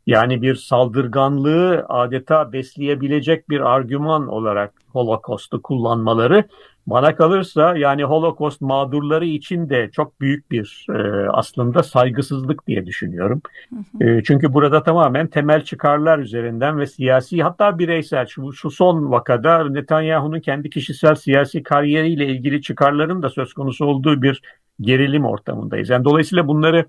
yani 0.07 0.41
bir 0.41 0.55
saldırganlığı 0.55 1.85
adeta 1.89 2.53
besleyebilecek 2.53 3.49
bir 3.49 3.59
argüman 3.59 4.27
olarak 4.27 4.73
Holocaust'u 4.93 5.61
kullanmaları 5.61 6.43
bana 6.87 7.15
kalırsa 7.15 7.77
yani 7.77 8.03
Holocaust 8.03 8.61
mağdurları 8.61 9.25
için 9.25 9.69
de 9.69 9.89
çok 9.91 10.21
büyük 10.21 10.51
bir 10.51 10.85
e, 10.89 11.29
aslında 11.29 11.83
saygısızlık 11.83 12.67
diye 12.67 12.85
düşünüyorum. 12.85 13.41
Hı 13.69 14.05
hı. 14.05 14.09
E, 14.09 14.23
çünkü 14.23 14.53
burada 14.53 14.83
tamamen 14.83 15.27
temel 15.27 15.63
çıkarlar 15.63 16.19
üzerinden 16.19 16.79
ve 16.79 16.85
siyasi 16.85 17.43
hatta 17.43 17.79
bireysel 17.79 18.25
şu, 18.25 18.53
şu 18.53 18.71
son 18.71 19.11
vakada 19.11 19.69
Netanyahu'nun 19.69 20.39
kendi 20.39 20.69
kişisel 20.69 21.15
siyasi 21.15 21.63
kariyeriyle 21.63 22.27
ilgili 22.27 22.61
çıkarların 22.61 23.23
da 23.23 23.29
söz 23.29 23.53
konusu 23.53 23.85
olduğu 23.85 24.21
bir 24.21 24.41
gerilim 24.81 25.25
ortamındayız. 25.25 25.89
Yani 25.89 26.05
dolayısıyla 26.05 26.47
bunları 26.47 26.85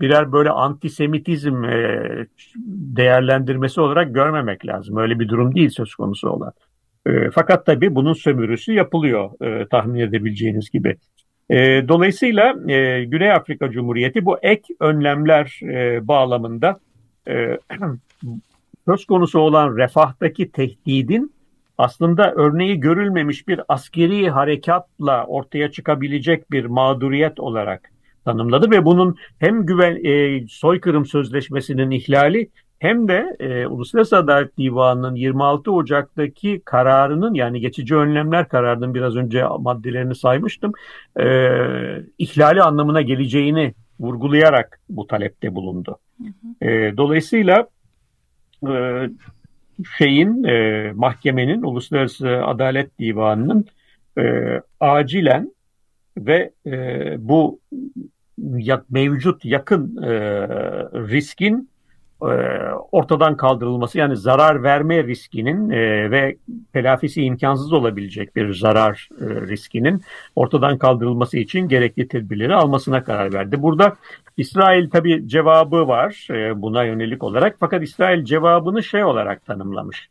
birer 0.00 0.32
böyle 0.32 0.50
antisemitizm 0.50 1.64
e, 1.64 2.26
değerlendirmesi 2.96 3.80
olarak 3.80 4.14
görmemek 4.14 4.66
lazım. 4.66 4.96
Öyle 4.96 5.18
bir 5.18 5.28
durum 5.28 5.54
değil 5.54 5.70
söz 5.70 5.94
konusu 5.94 6.28
olan. 6.28 6.52
E, 7.06 7.30
fakat 7.30 7.66
tabii 7.66 7.94
bunun 7.94 8.12
sömürüsü 8.12 8.72
yapılıyor 8.72 9.30
e, 9.44 9.68
tahmin 9.68 10.00
edebileceğiniz 10.00 10.70
gibi. 10.70 10.96
E, 11.50 11.88
dolayısıyla 11.88 12.54
e, 12.72 13.04
Güney 13.04 13.32
Afrika 13.32 13.70
Cumhuriyeti 13.70 14.24
bu 14.24 14.38
ek 14.42 14.74
önlemler 14.80 15.60
e, 15.62 16.08
bağlamında 16.08 16.76
e, 17.28 17.58
söz 18.88 19.04
konusu 19.04 19.38
olan 19.38 19.76
refahtaki 19.76 20.52
tehdidin 20.52 21.32
aslında 21.78 22.32
örneği 22.32 22.80
görülmemiş 22.80 23.48
bir 23.48 23.60
askeri 23.68 24.30
harekatla 24.30 25.24
ortaya 25.26 25.70
çıkabilecek 25.70 26.50
bir 26.50 26.64
mağduriyet 26.64 27.40
olarak 27.40 27.90
tanımladı 28.28 28.70
ve 28.70 28.84
bunun 28.84 29.16
hem 29.38 29.66
güven 29.66 30.04
e, 30.04 30.46
soykırım 30.48 31.06
sözleşmesinin 31.06 31.90
ihlali 31.90 32.50
hem 32.78 33.08
de 33.08 33.36
e, 33.40 33.66
Uluslararası 33.66 34.16
Adalet 34.16 34.58
Divanı'nın 34.58 35.14
26 35.14 35.72
Ocak'taki 35.72 36.62
kararının 36.64 37.34
yani 37.34 37.60
geçici 37.60 37.96
önlemler 37.96 38.48
kararının 38.48 38.94
biraz 38.94 39.16
önce 39.16 39.44
maddelerini 39.58 40.14
saymıştım 40.14 40.72
e, 41.20 41.26
ihlali 42.18 42.62
anlamına 42.62 43.02
geleceğini 43.02 43.74
vurgulayarak 44.00 44.80
bu 44.88 45.06
talepte 45.06 45.54
bulundu. 45.54 45.98
E, 46.62 46.96
dolayısıyla 46.96 47.68
e, 48.68 49.08
şeyin 49.98 50.44
e, 50.44 50.92
mahkemenin 50.94 51.62
Uluslararası 51.62 52.28
Adalet 52.28 52.98
Divanı'nın 52.98 53.66
e, 54.18 54.22
acilen 54.80 55.50
ve 56.18 56.50
e, 56.66 56.72
bu 57.18 57.60
ya, 58.56 58.84
mevcut 58.90 59.44
yakın 59.44 60.02
e, 60.02 60.10
riskin 60.94 61.68
e, 62.22 62.26
ortadan 62.92 63.36
kaldırılması 63.36 63.98
yani 63.98 64.16
zarar 64.16 64.62
verme 64.62 65.04
riskinin 65.04 65.70
e, 65.70 66.10
ve 66.10 66.36
telafisi 66.72 67.22
imkansız 67.22 67.72
olabilecek 67.72 68.36
bir 68.36 68.54
zarar 68.54 69.08
e, 69.20 69.24
riskinin 69.24 70.02
ortadan 70.36 70.78
kaldırılması 70.78 71.38
için 71.38 71.68
gerekli 71.68 72.08
tedbirleri 72.08 72.54
almasına 72.54 73.04
karar 73.04 73.32
verdi. 73.32 73.62
Burada 73.62 73.96
İsrail 74.36 74.90
tabi 74.90 75.28
cevabı 75.28 75.88
var 75.88 76.28
buna 76.56 76.84
yönelik 76.84 77.22
olarak 77.22 77.56
fakat 77.60 77.82
İsrail 77.82 78.24
cevabını 78.24 78.82
şey 78.82 79.04
olarak 79.04 79.46
tanımlamış. 79.46 80.08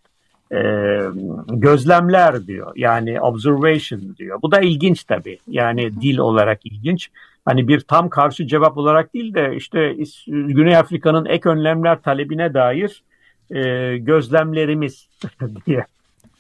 gözlemler 1.48 2.48
diyor 2.48 2.72
yani 2.76 3.22
observation 3.22 4.16
diyor. 4.18 4.40
Bu 4.42 4.52
da 4.52 4.62
ilginç 4.62 5.04
tabi 5.04 5.38
yani 5.48 6.02
dil 6.02 6.18
olarak 6.18 6.66
ilginç 6.66 7.10
hani 7.48 7.68
bir 7.68 7.80
tam 7.80 8.10
karşı 8.10 8.48
cevap 8.48 8.78
olarak 8.78 9.14
değil 9.14 9.34
de 9.34 9.56
işte 9.56 9.96
Güney 10.28 10.78
Afrika'nın 10.78 11.26
ek 11.26 11.50
önlemler 11.50 12.02
talebine 12.02 12.54
dair 12.54 13.04
e, 13.52 13.98
gözlemlerimiz 13.98 15.10
diye 15.66 15.86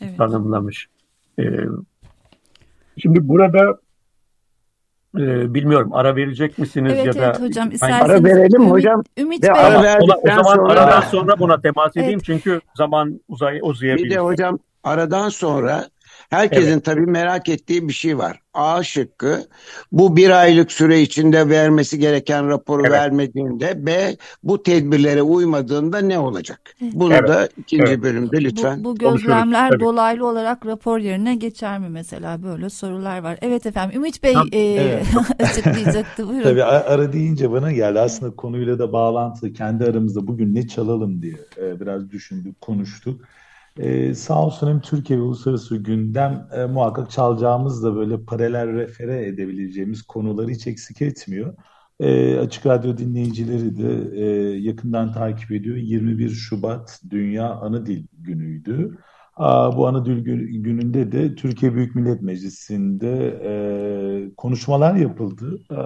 evet. 0.02 0.18
tanımlamış. 0.18 0.88
E, 1.40 1.44
şimdi 2.98 3.28
burada 3.28 3.80
e, 5.18 5.54
bilmiyorum 5.54 5.94
ara 5.94 6.16
verecek 6.16 6.58
misiniz 6.58 6.94
evet, 6.96 7.06
ya 7.06 7.14
da 7.14 7.26
evet, 7.26 7.42
hocam 7.42 7.72
isterseniz 7.72 8.10
ara 8.10 8.24
verelim 8.24 8.62
Ümit, 8.62 8.72
hocam. 8.72 9.04
Ümit 9.18 9.44
Bey. 9.44 9.52
Ara 9.52 9.98
o, 10.00 10.06
o 10.24 10.28
zaman 10.28 10.56
sonra... 10.56 10.74
aradan 10.74 11.02
sonra 11.02 11.40
buna 11.40 11.62
temas 11.62 11.98
edeyim 11.98 12.12
evet. 12.12 12.26
çünkü 12.26 12.62
zaman 12.76 13.22
uzay 13.28 13.60
uzayabilir. 13.62 14.06
Bir 14.06 14.16
de 14.16 14.20
hocam 14.20 14.60
aradan 14.84 15.30
sonra 15.30 15.86
Herkesin 16.30 16.72
evet. 16.72 16.86
tabii 16.86 17.06
merak 17.06 17.50
ettiği 17.50 17.88
bir 17.88 17.94
şey 17.94 18.18
var. 18.18 18.42
A 18.54 18.84
şıkkı 18.84 19.48
bu 19.92 20.16
bir 20.16 20.30
aylık 20.30 20.72
süre 20.72 21.02
içinde 21.02 21.50
vermesi 21.50 22.00
gereken 22.00 22.48
raporu 22.50 22.82
evet. 22.82 22.92
vermediğinde 22.92 23.86
B 23.86 24.16
bu 24.44 24.64
tedbirlere 24.64 25.22
uymadığında 25.22 26.00
ne 26.00 26.20
olacak? 26.20 26.76
Bunu 26.82 27.14
evet. 27.14 27.28
da 27.28 27.50
ikinci 27.58 27.84
evet. 27.84 28.02
bölümde 28.02 28.42
lütfen 28.42 28.84
Bu, 28.84 28.90
bu 28.90 28.96
gözlemler 28.96 29.80
dolaylı 29.80 30.28
olarak 30.28 30.66
rapor 30.66 30.98
yerine 30.98 31.36
geçer 31.36 31.80
mi 31.80 31.90
mesela 31.90 32.44
böyle 32.44 32.70
sorular 32.70 33.20
var. 33.20 33.38
Evet 33.42 33.66
efendim 33.66 33.98
Ümit 33.98 34.24
Bey 34.24 34.36
e, 34.52 34.60
evet. 34.60 35.06
açıklayacaktı. 35.40 36.28
Buyurun. 36.28 36.44
Tabii 36.44 36.64
ara 36.64 37.14
deyince 37.14 37.52
bana 37.52 37.72
geldi 37.72 38.00
aslında 38.00 38.36
konuyla 38.36 38.80
da 38.80 38.94
bağlantılı 38.94 39.54
kendi 39.54 39.84
aramızda 39.84 40.28
bugün 40.28 40.56
ne 40.56 40.68
çalalım 40.68 41.22
diye 41.22 41.38
e, 41.58 41.80
biraz 41.80 42.12
düşündük 42.12 42.62
konuştuk. 42.62 43.22
Ee, 43.80 44.14
sağ 44.14 44.46
olsun 44.46 44.68
hem 44.68 44.82
Türkiye 44.82 45.20
ve 45.20 45.24
uluslararası 45.24 45.78
gündem 45.78 46.48
e, 46.54 46.66
muhakkak 46.66 47.12
çalacağımız 47.12 47.84
da 47.84 47.96
böyle 47.96 48.24
paralel 48.24 48.74
refere 48.74 49.28
edebileceğimiz 49.28 50.02
konuları 50.02 50.52
hiç 50.52 50.68
eksik 50.68 51.02
etmiyor. 51.02 51.54
E, 52.00 52.38
Açık 52.40 52.66
Radyo 52.66 52.98
dinleyicileri 52.98 53.78
de 53.78 54.20
e, 54.22 54.26
yakından 54.60 55.14
takip 55.14 55.52
ediyor. 55.52 55.78
21 55.78 56.30
Şubat 56.30 57.02
Dünya 57.10 57.50
Anı 57.50 57.86
Dil 57.86 58.08
Günü'ydü. 58.14 58.98
Aa, 59.36 59.78
bu 59.78 59.88
Anı 59.88 60.06
Dil 60.06 60.24
Günü'nde 60.64 61.12
de 61.12 61.36
Türkiye 61.36 61.76
Büyük 61.76 61.96
Millet 61.96 62.22
Meclisi'nde 62.22 63.40
e, 63.44 64.36
konuşmalar 64.36 64.96
yapıldı. 64.96 65.60
E, 65.72 65.78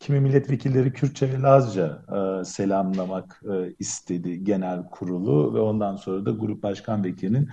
Kimi 0.00 0.20
milletvekilleri 0.20 0.92
Kürtçe 0.92 1.32
ve 1.32 1.42
Lazca 1.42 2.02
e, 2.12 2.44
selamlamak 2.44 3.42
e, 3.52 3.74
istedi 3.78 4.44
genel 4.44 4.86
kurulu 4.90 5.54
ve 5.54 5.60
ondan 5.60 5.96
sonra 5.96 6.26
da 6.26 6.30
grup 6.30 6.62
başkan 6.62 7.04
vekilinin 7.04 7.48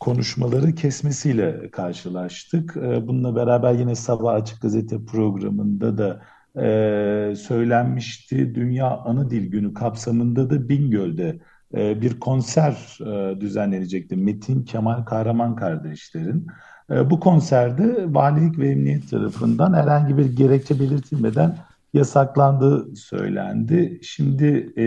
konuşmaları 0.00 0.74
kesmesiyle 0.74 1.70
karşılaştık. 1.70 2.76
E, 2.76 3.08
bununla 3.08 3.36
beraber 3.36 3.72
yine 3.72 3.94
Sabah 3.94 4.34
Açık 4.34 4.62
Gazete 4.62 5.04
programında 5.04 5.98
da 5.98 6.22
e, 6.62 7.34
söylenmişti. 7.36 8.54
Dünya 8.54 8.96
Anı 8.96 9.30
Dil 9.30 9.50
Günü 9.50 9.74
kapsamında 9.74 10.50
da 10.50 10.68
Bingöl'de 10.68 11.40
e, 11.74 12.00
bir 12.00 12.20
konser 12.20 12.98
e, 13.00 13.40
düzenlenecekti. 13.40 14.16
Metin 14.16 14.64
Kemal 14.64 15.04
Kahraman 15.04 15.56
kardeşlerin. 15.56 16.46
E, 16.90 17.10
bu 17.10 17.20
konserde 17.20 18.14
valilik 18.14 18.58
ve 18.58 18.68
emniyet 18.68 19.10
tarafından 19.10 19.74
herhangi 19.74 20.18
bir 20.18 20.36
gerekçe 20.36 20.80
belirtilmeden 20.80 21.56
yasaklandığı 21.96 22.96
söylendi. 22.96 24.00
Şimdi 24.02 24.72
e, 24.78 24.86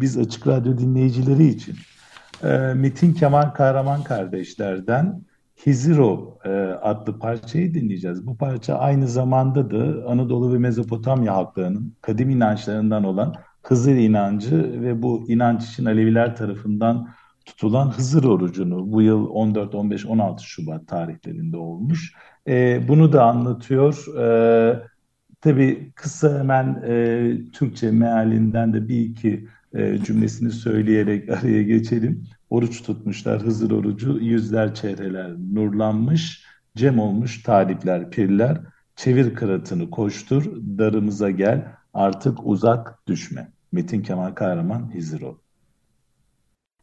biz 0.00 0.18
Açık 0.18 0.46
Radyo 0.46 0.78
dinleyicileri 0.78 1.46
için 1.46 1.76
e, 2.42 2.74
Metin 2.74 3.12
Kemal 3.12 3.50
Kahraman 3.50 4.02
kardeşlerden 4.02 5.22
Hiziro 5.66 6.38
e, 6.44 6.50
adlı 6.82 7.18
parçayı 7.18 7.74
dinleyeceğiz. 7.74 8.26
Bu 8.26 8.36
parça 8.36 8.74
aynı 8.74 9.08
zamanda 9.08 9.70
da 9.70 10.08
Anadolu 10.08 10.54
ve 10.54 10.58
Mezopotamya 10.58 11.34
halklarının 11.34 11.94
kadim 12.00 12.30
inançlarından 12.30 13.04
olan 13.04 13.34
Hızır 13.62 13.94
inancı 13.94 14.82
ve 14.82 15.02
bu 15.02 15.24
inanç 15.28 15.64
için 15.64 15.84
Aleviler 15.84 16.36
tarafından 16.36 17.08
tutulan 17.46 17.90
Hızır 17.90 18.24
orucunu 18.24 18.92
bu 18.92 19.02
yıl 19.02 19.26
14, 19.30 19.74
15, 19.74 20.06
16 20.06 20.44
Şubat 20.44 20.86
tarihlerinde 20.86 21.56
olmuş. 21.56 22.14
E, 22.48 22.88
bunu 22.88 23.12
da 23.12 23.24
anlatıyor. 23.24 24.18
E, 24.18 24.91
Tabii 25.42 25.92
kısa 25.94 26.38
hemen 26.38 26.82
e, 26.86 27.36
Türkçe 27.52 27.90
mealinden 27.90 28.72
de 28.72 28.88
bir 28.88 29.00
iki 29.00 29.48
e, 29.74 29.98
cümlesini 29.98 30.50
söyleyerek 30.50 31.28
araya 31.28 31.62
geçelim. 31.62 32.24
Oruç 32.50 32.82
tutmuşlar 32.82 33.42
Hızır 33.42 33.70
orucu, 33.70 34.18
yüzler 34.20 34.74
çehreler 34.74 35.32
nurlanmış, 35.52 36.44
cem 36.76 36.98
olmuş 36.98 37.42
talipler, 37.42 38.10
pirler, 38.10 38.60
çevir 38.96 39.34
kıratını 39.34 39.90
koştur, 39.90 40.44
darımıza 40.78 41.30
gel, 41.30 41.66
artık 41.94 42.38
uzak 42.46 43.06
düşme. 43.06 43.52
Metin 43.72 44.02
Kemal 44.02 44.30
Kahraman 44.30 44.94
Hiziro 44.94 45.42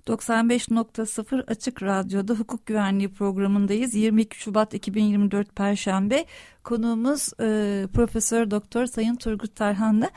95.0 0.07 1.43
Açık 1.47 1.83
Radyo'da 1.83 2.33
hukuk 2.33 2.65
güvenliği 2.65 3.13
programındayız. 3.13 3.95
22 3.95 4.39
Şubat 4.39 4.73
2024 4.73 5.55
Perşembe 5.55 6.25
konuğumuz 6.69 7.29
e, 7.39 7.87
Profesör 7.93 8.51
Doktor 8.51 8.85
Sayın 8.85 9.15
Turgut 9.15 9.55
Tarhanlı. 9.55 10.09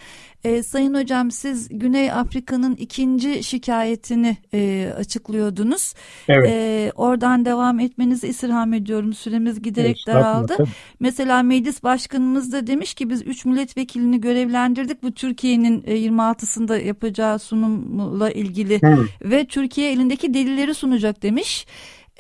E, 0.45 0.63
Sayın 0.63 0.95
Hocam 0.95 1.31
siz 1.31 1.69
Güney 1.69 2.13
Afrika'nın 2.13 2.77
ikinci 2.77 3.43
şikayetini 3.45 4.37
e, 4.55 4.93
açıklıyordunuz. 4.99 5.95
Evet. 6.29 6.51
E, 6.51 6.93
oradan 6.97 7.45
devam 7.45 7.81
etmenizi 7.81 8.29
istirham 8.29 8.73
ediyorum. 8.73 9.13
Süremiz 9.13 9.63
giderek 9.63 10.05
evet, 10.07 10.17
daraldı. 10.17 10.57
Mesela 11.01 11.43
meclis 11.43 11.83
başkanımız 11.83 12.53
da 12.53 12.67
demiş 12.67 12.95
ki 12.95 13.11
biz 13.11 13.27
3 13.27 13.45
milletvekilini 13.45 14.21
görevlendirdik. 14.21 15.03
Bu 15.03 15.13
Türkiye'nin 15.13 15.83
e, 15.87 15.97
26'sında 15.97 16.85
yapacağı 16.85 17.39
sunumla 17.39 18.31
ilgili 18.31 18.81
Hı. 18.83 19.07
ve 19.25 19.45
Türkiye 19.45 19.93
elindeki 19.93 20.35
delilleri 20.35 20.75
sunacak 20.75 21.23
demiş 21.23 21.67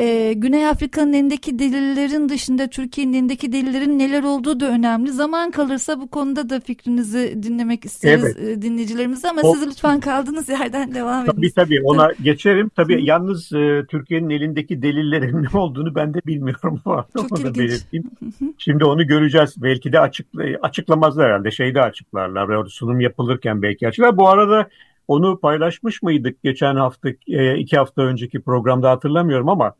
e, 0.00 0.32
Güney 0.32 0.68
Afrika'nın 0.68 1.12
elindeki 1.12 1.58
delillerin 1.58 2.28
dışında 2.28 2.66
Türkiye'nin 2.66 3.12
elindeki 3.12 3.52
delillerin 3.52 3.98
neler 3.98 4.22
olduğu 4.22 4.60
da 4.60 4.68
önemli. 4.68 5.12
Zaman 5.12 5.50
kalırsa 5.50 6.00
bu 6.00 6.10
konuda 6.10 6.50
da 6.50 6.60
fikrinizi 6.60 7.42
dinlemek 7.42 7.84
isteriz 7.84 8.24
evet. 8.24 8.58
e, 8.58 8.62
dinleyicilerimiz 8.62 9.24
ama 9.24 9.40
o, 9.42 9.54
siz 9.54 9.66
lütfen 9.66 10.00
kaldığınız 10.00 10.48
yerden 10.48 10.94
devam 10.94 11.24
edin. 11.24 11.32
Tabii 11.32 11.52
tabii 11.52 11.82
ona 11.84 12.08
geçerim. 12.22 12.68
Tabii 12.68 13.04
yalnız 13.04 13.52
e, 13.52 13.82
Türkiye'nin 13.90 14.30
elindeki 14.30 14.82
delillerin 14.82 15.42
ne 15.52 15.58
olduğunu 15.58 15.94
ben 15.94 16.14
de 16.14 16.20
bilmiyorum. 16.26 16.80
Çok 17.16 17.32
onu 17.32 17.54
belirteyim. 17.54 18.10
Şimdi 18.58 18.84
onu 18.84 19.06
göreceğiz. 19.06 19.54
Belki 19.62 19.92
de 19.92 20.00
açıkla, 20.00 20.42
açıklamazlar 20.62 21.26
herhalde. 21.26 21.50
Şeyde 21.50 21.80
açıklarlar. 21.80 22.66
Sunum 22.66 23.00
yapılırken 23.00 23.62
belki 23.62 23.88
açıklar. 23.88 24.16
Bu 24.16 24.28
arada 24.28 24.68
onu 25.08 25.40
paylaşmış 25.40 26.02
mıydık 26.02 26.42
geçen 26.42 26.76
hafta, 26.76 27.08
e, 27.28 27.58
iki 27.58 27.76
hafta 27.76 28.02
önceki 28.02 28.40
programda 28.40 28.90
hatırlamıyorum 28.90 29.48
ama 29.48 29.74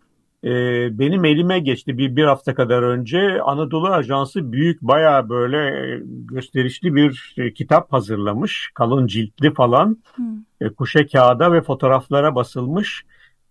e, 0.45 0.51
benim 0.99 1.25
elime 1.25 1.59
geçti 1.59 1.99
bir, 1.99 2.17
bir 2.17 2.25
hafta 2.25 2.55
kadar 2.55 2.83
önce 2.83 3.43
Anadolu 3.43 3.89
Ajansı 3.89 4.53
büyük 4.53 4.83
baya 4.83 5.29
böyle 5.29 6.01
gösterişli 6.05 6.95
bir 6.95 7.35
e, 7.39 7.53
kitap 7.53 7.93
hazırlamış. 7.93 8.71
Kalın 8.75 9.07
ciltli 9.07 9.55
falan. 9.55 9.99
Hmm. 10.15 10.71
kuşe 10.77 11.07
kağıda 11.07 11.53
ve 11.53 11.63
fotoğraflara 11.63 12.35
basılmış. 12.35 13.05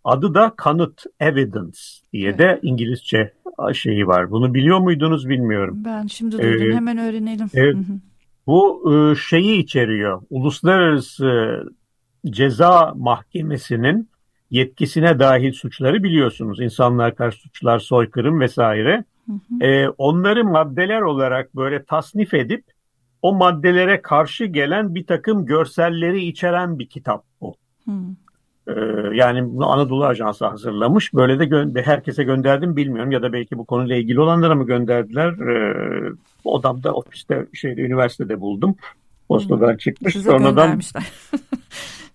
Adı 0.04 0.34
da 0.34 0.54
Kanıt 0.58 1.04
Evidence 1.20 1.80
diye 2.14 2.30
evet. 2.30 2.40
de 2.40 2.60
İngilizce 2.62 3.34
şeyi 3.74 4.08
var. 4.08 4.32
Bunu 4.32 4.54
biliyor 4.54 4.80
muydunuz 4.80 5.30
bilmiyorum. 5.30 5.82
Ben 5.86 6.08
şimdi 6.08 6.38
duydum. 6.38 6.72
Ee, 6.72 6.76
Hemen 6.76 6.98
öğrenelim. 6.98 7.48
E, 7.56 7.74
bu 8.52 8.94
e, 8.94 9.16
şeyi 9.16 9.58
içeriyor. 9.58 10.22
Uluslararası 10.30 11.64
Ceza 12.26 12.94
Mahkemesi'nin 12.96 14.10
yetkisine 14.50 15.20
dahil 15.20 15.54
suçları 15.54 16.04
biliyorsunuz. 16.04 16.62
İnsanlar 16.62 17.16
karşı 17.16 17.40
suçlar, 17.40 17.80
soykırım 17.80 18.40
vesaire. 18.40 19.04
Hı 19.26 19.34
hı. 19.34 19.66
E, 19.66 19.90
onları 19.90 20.46
maddeler 20.46 21.02
olarak 21.02 21.56
böyle 21.56 21.84
tasnif 21.84 22.34
edip 22.34 22.64
o 23.22 23.34
maddelere 23.34 24.02
karşı 24.02 24.46
gelen 24.46 24.96
bir 24.96 25.06
takım 25.06 25.46
görselleri 25.46 26.26
içeren 26.26 26.80
bir 26.80 26.90
kitap 26.90 27.24
bu. 27.42 27.56
Hı. 27.86 27.92
E, 28.68 28.74
yani 29.14 29.46
bunu 29.46 29.72
Anadolu 29.72 30.06
Ajansı 30.06 30.46
hazırlamış. 30.46 31.14
Böyle 31.14 31.40
de 31.40 31.44
gö- 31.44 31.82
herkese 31.82 32.24
gönderdim 32.24 32.76
bilmiyorum 32.76 33.12
ya 33.12 33.22
da 33.22 33.34
belki 33.34 33.58
bu 33.58 33.66
konuyla 33.66 33.96
ilgili 33.96 34.20
olanlara 34.20 34.56
mı 34.56 34.66
gönderdiler. 34.66 35.32
E, 35.32 35.74
odamda, 36.44 36.94
ofiste, 36.94 37.46
şeyde, 37.54 37.82
üniversitede 37.82 38.42
buldum. 38.42 38.76
Postadan 39.28 39.78
çıkmış. 39.78 40.14
Size 40.14 40.30
Sonradan 40.30 40.56
göndermişler. 40.56 41.04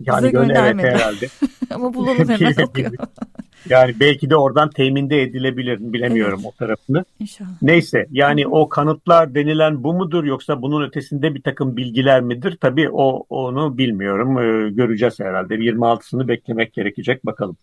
Yani 0.00 0.26
Bize 0.26 0.38
evet 0.38 0.84
herhalde. 0.84 1.26
Ama 1.74 1.94
bulalım 1.94 2.28
hemen 2.28 2.64
okuyor. 2.68 2.92
yani 3.68 3.94
belki 4.00 4.30
de 4.30 4.36
oradan 4.36 4.70
teminde 4.70 5.22
edilebilir 5.22 5.78
bilemiyorum 5.80 6.40
evet. 6.42 6.52
o 6.54 6.58
tarafını. 6.58 7.04
İnşallah. 7.20 7.62
Neyse 7.62 8.06
yani 8.10 8.46
o 8.46 8.68
kanıtlar 8.68 9.34
denilen 9.34 9.84
bu 9.84 9.92
mudur 9.92 10.24
yoksa 10.24 10.62
bunun 10.62 10.86
ötesinde 10.86 11.34
bir 11.34 11.42
takım 11.42 11.76
bilgiler 11.76 12.20
midir? 12.20 12.58
Tabii 12.60 12.90
o 12.90 13.24
onu 13.28 13.78
bilmiyorum. 13.78 14.38
Ee, 14.38 14.70
göreceğiz 14.70 15.20
herhalde. 15.20 15.54
26'sını 15.54 16.28
beklemek 16.28 16.72
gerekecek 16.72 17.26
bakalım. 17.26 17.56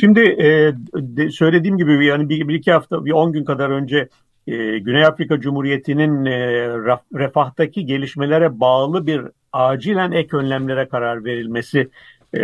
Şimdi 0.00 0.20
e, 0.20 0.72
de, 0.94 1.30
söylediğim 1.30 1.78
gibi 1.78 2.06
yani 2.06 2.28
bir, 2.28 2.48
bir 2.48 2.54
iki 2.54 2.72
hafta 2.72 3.04
bir 3.04 3.12
10 3.12 3.32
gün 3.32 3.44
kadar 3.44 3.70
önce 3.70 4.08
e, 4.46 4.78
Güney 4.78 5.04
Afrika 5.04 5.40
Cumhuriyeti'nin 5.40 6.24
e, 6.24 6.68
refahtaki 7.14 7.86
gelişmelere 7.86 8.60
bağlı 8.60 9.06
bir 9.06 9.22
acilen 9.52 10.12
ek 10.12 10.36
önlemlere 10.36 10.88
karar 10.88 11.24
verilmesi 11.24 11.90
e, 12.36 12.40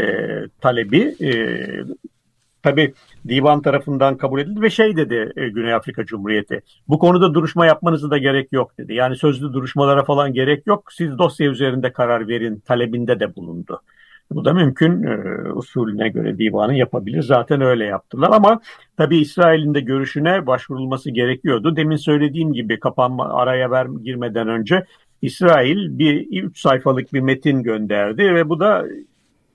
talebi 0.61 1.15
e, 1.23 1.33
tabi 2.63 2.95
divan 3.29 3.63
tarafından 3.63 4.17
kabul 4.17 4.41
edildi 4.41 4.63
ve 4.63 4.71
şey 4.71 4.97
dedi 4.97 5.33
e, 5.37 5.49
Güney 5.49 5.75
Afrika 5.75 6.05
Cumhuriyeti 6.05 6.61
bu 6.89 6.99
konuda 6.99 7.35
duruşma 7.35 7.67
yapmanızı 7.67 8.11
da 8.11 8.19
gerek 8.19 8.53
yok 8.53 8.79
dedi. 8.79 8.95
Yani 8.95 9.17
sözlü 9.17 9.53
duruşmalara 9.53 10.05
falan 10.05 10.33
gerek 10.33 10.67
yok 10.67 10.93
siz 10.93 11.19
dosya 11.19 11.51
üzerinde 11.51 11.93
karar 11.93 12.29
verin 12.29 12.61
talebinde 12.61 13.21
de 13.21 13.37
bulundu. 13.37 13.81
Bu 14.31 14.45
da 14.45 14.53
mümkün 14.53 15.03
e, 15.03 15.17
usulüne 15.53 16.09
göre 16.09 16.39
divanı 16.39 16.75
yapabilir. 16.75 17.23
Zaten 17.23 17.61
öyle 17.61 17.85
yaptılar 17.85 18.31
ama 18.33 18.61
tabii 18.97 19.19
İsrail'in 19.19 19.75
de 19.75 19.81
görüşüne 19.81 20.47
başvurulması 20.47 21.11
gerekiyordu. 21.11 21.77
Demin 21.77 21.97
söylediğim 21.97 22.53
gibi 22.53 22.81
kapanma 22.81 23.35
araya 23.35 23.71
ver, 23.71 23.87
girmeden 24.05 24.49
önce 24.49 24.85
İsrail 25.23 25.99
bir 25.99 26.43
üç 26.43 26.61
sayfalık 26.61 27.13
bir 27.13 27.21
metin 27.21 27.63
gönderdi 27.63 28.35
ve 28.35 28.49
bu 28.49 28.61
da 28.61 28.85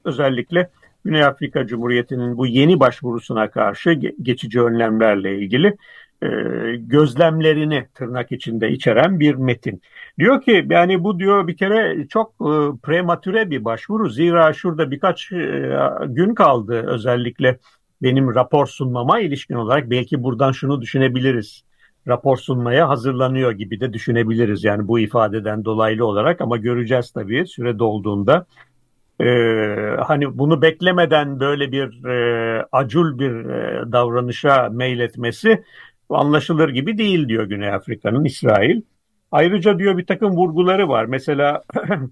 özellikle 0.05 0.69
Güney 1.05 1.23
Afrika 1.23 1.67
Cumhuriyeti'nin 1.67 2.37
bu 2.37 2.47
yeni 2.47 2.79
başvurusuna 2.79 3.49
karşı 3.49 3.91
geçici 4.21 4.61
önlemlerle 4.61 5.37
ilgili 5.39 5.77
gözlemlerini 6.77 7.87
tırnak 7.93 8.31
içinde 8.31 8.71
içeren 8.71 9.19
bir 9.19 9.35
metin. 9.35 9.81
Diyor 10.19 10.41
ki 10.41 10.67
yani 10.69 11.03
bu 11.03 11.19
diyor 11.19 11.47
bir 11.47 11.57
kere 11.57 12.07
çok 12.07 12.31
e, 12.31 12.53
prematüre 12.83 13.49
bir 13.49 13.65
başvuru. 13.65 14.09
Zira 14.09 14.53
şurada 14.53 14.91
birkaç 14.91 15.31
e, 15.31 15.77
gün 16.05 16.35
kaldı 16.35 16.85
özellikle 16.87 17.57
benim 18.01 18.35
rapor 18.35 18.67
sunmama 18.67 19.19
ilişkin 19.19 19.55
olarak 19.55 19.89
belki 19.89 20.23
buradan 20.23 20.51
şunu 20.51 20.81
düşünebiliriz. 20.81 21.63
Rapor 22.07 22.37
sunmaya 22.37 22.89
hazırlanıyor 22.89 23.51
gibi 23.51 23.79
de 23.79 23.93
düşünebiliriz 23.93 24.63
yani 24.63 24.87
bu 24.87 24.99
ifadeden 24.99 25.65
dolaylı 25.65 26.05
olarak 26.05 26.41
ama 26.41 26.57
göreceğiz 26.57 27.11
tabii 27.11 27.47
süre 27.47 27.79
dolduğunda. 27.79 28.45
Ee, 29.19 29.95
hani 30.07 30.37
bunu 30.37 30.61
beklemeden 30.61 31.39
böyle 31.39 31.71
bir 31.71 32.05
e, 32.05 32.65
acul 32.71 33.19
bir 33.19 33.45
e, 33.45 33.91
davranışa 33.91 34.69
meyletmesi 34.71 35.63
anlaşılır 36.09 36.69
gibi 36.69 36.97
değil 36.97 37.27
diyor 37.27 37.45
Güney 37.45 37.69
Afrika'nın 37.69 38.25
İsrail. 38.25 38.81
Ayrıca 39.31 39.79
diyor 39.79 39.97
bir 39.97 40.05
takım 40.05 40.31
vurguları 40.31 40.89
var. 40.89 41.05
Mesela 41.05 41.61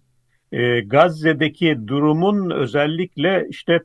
e, 0.51 0.81
Gazze'deki 0.81 1.87
durumun 1.87 2.49
özellikle 2.49 3.47
işte 3.49 3.79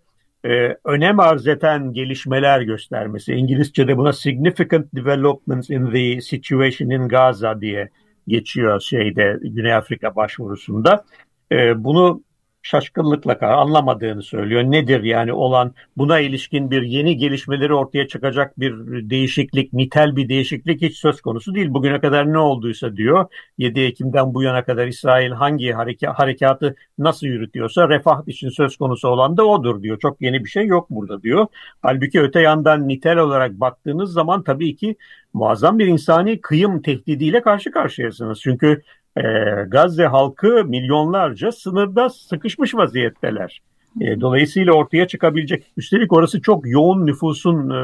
e, 0.45 0.77
önem 0.85 1.21
arz 1.21 1.49
eden 1.49 1.93
gelişmeler 1.93 2.61
göstermesi. 2.61 3.33
İngilizce'de 3.33 3.97
buna 3.97 4.13
significant 4.13 4.95
developments 4.95 5.71
in 5.71 5.91
the 5.91 6.21
situation 6.21 6.91
in 6.91 7.09
Gaza 7.09 7.61
diye 7.61 7.89
geçiyor 8.29 8.81
şeyde 8.81 9.39
Güney 9.43 9.75
Afrika 9.75 10.17
başvurusunda. 10.17 11.05
E, 11.53 11.85
bunu 11.85 12.23
şaşkınlıkla 12.63 13.57
anlamadığını 13.57 14.23
söylüyor. 14.23 14.63
Nedir 14.63 15.03
yani 15.03 15.33
olan 15.33 15.75
buna 15.97 16.21
ilişkin 16.21 16.71
bir 16.71 16.83
yeni 16.83 17.17
gelişmeleri 17.17 17.75
ortaya 17.75 18.09
çıkacak 18.09 18.61
bir 18.61 18.73
değişiklik, 19.11 19.73
nitel 19.73 20.17
bir 20.17 20.29
değişiklik 20.29 20.83
hiç 20.83 20.97
söz 20.97 21.21
konusu 21.21 21.55
değil. 21.55 21.75
Bugüne 21.75 22.01
kadar 22.01 22.33
ne 22.33 22.39
olduysa 22.39 22.97
diyor 22.97 23.27
7 23.59 23.81
Ekim'den 23.81 24.35
bu 24.35 24.43
yana 24.43 24.65
kadar 24.65 24.87
İsrail 24.87 25.31
hangi 25.31 25.73
hareka, 25.73 26.19
harekatı 26.19 26.75
nasıl 26.99 27.27
yürütüyorsa 27.27 27.89
refah 27.89 28.23
için 28.27 28.49
söz 28.49 28.77
konusu 28.77 29.09
olan 29.09 29.37
da 29.37 29.45
odur 29.45 29.83
diyor. 29.83 29.99
Çok 29.99 30.21
yeni 30.21 30.45
bir 30.45 30.51
şey 30.51 30.67
yok 30.67 30.91
burada 30.91 31.23
diyor. 31.23 31.47
Halbuki 31.83 32.21
öte 32.21 32.41
yandan 32.41 32.89
nitel 32.89 33.17
olarak 33.17 33.53
baktığınız 33.53 34.13
zaman 34.13 34.43
tabii 34.45 34.77
ki 34.77 34.97
muazzam 35.33 35.79
bir 35.79 35.87
insani 35.87 36.41
kıyım 36.41 36.83
tehdidiyle 36.83 37.43
karşı 37.43 37.71
karşıyasınız. 37.71 38.41
Çünkü 38.41 38.83
e, 39.19 39.65
Gazze 39.69 40.07
halkı 40.07 40.65
milyonlarca 40.65 41.53
sınırda 41.53 42.09
sıkışmış 42.09 42.75
vaziyetteler. 42.75 43.63
E, 44.01 44.21
dolayısıyla 44.21 44.73
ortaya 44.73 45.09
çıkabilecek, 45.09 45.65
üstelik 45.77 46.13
orası 46.13 46.41
çok 46.41 46.69
yoğun 46.69 47.07
nüfusun 47.07 47.71
e, 47.71 47.83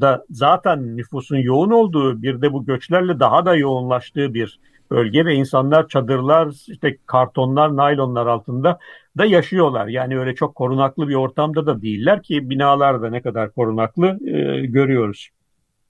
da 0.00 0.24
zaten 0.30 0.96
nüfusun 0.96 1.36
yoğun 1.36 1.70
olduğu 1.70 2.22
bir 2.22 2.42
de 2.42 2.52
bu 2.52 2.64
göçlerle 2.64 3.20
daha 3.20 3.46
da 3.46 3.56
yoğunlaştığı 3.56 4.34
bir 4.34 4.58
bölge 4.90 5.24
ve 5.24 5.34
insanlar 5.34 5.88
çadırlar, 5.88 6.54
işte 6.68 6.96
kartonlar, 7.06 7.76
naylonlar 7.76 8.26
altında 8.26 8.78
da 9.18 9.24
yaşıyorlar. 9.24 9.86
Yani 9.86 10.18
öyle 10.18 10.34
çok 10.34 10.54
korunaklı 10.54 11.08
bir 11.08 11.14
ortamda 11.14 11.66
da 11.66 11.82
değiller 11.82 12.22
ki 12.22 12.50
binalar 12.50 13.02
da 13.02 13.10
ne 13.10 13.20
kadar 13.20 13.50
korunaklı 13.50 14.06
e, 14.06 14.66
görüyoruz. 14.66 15.28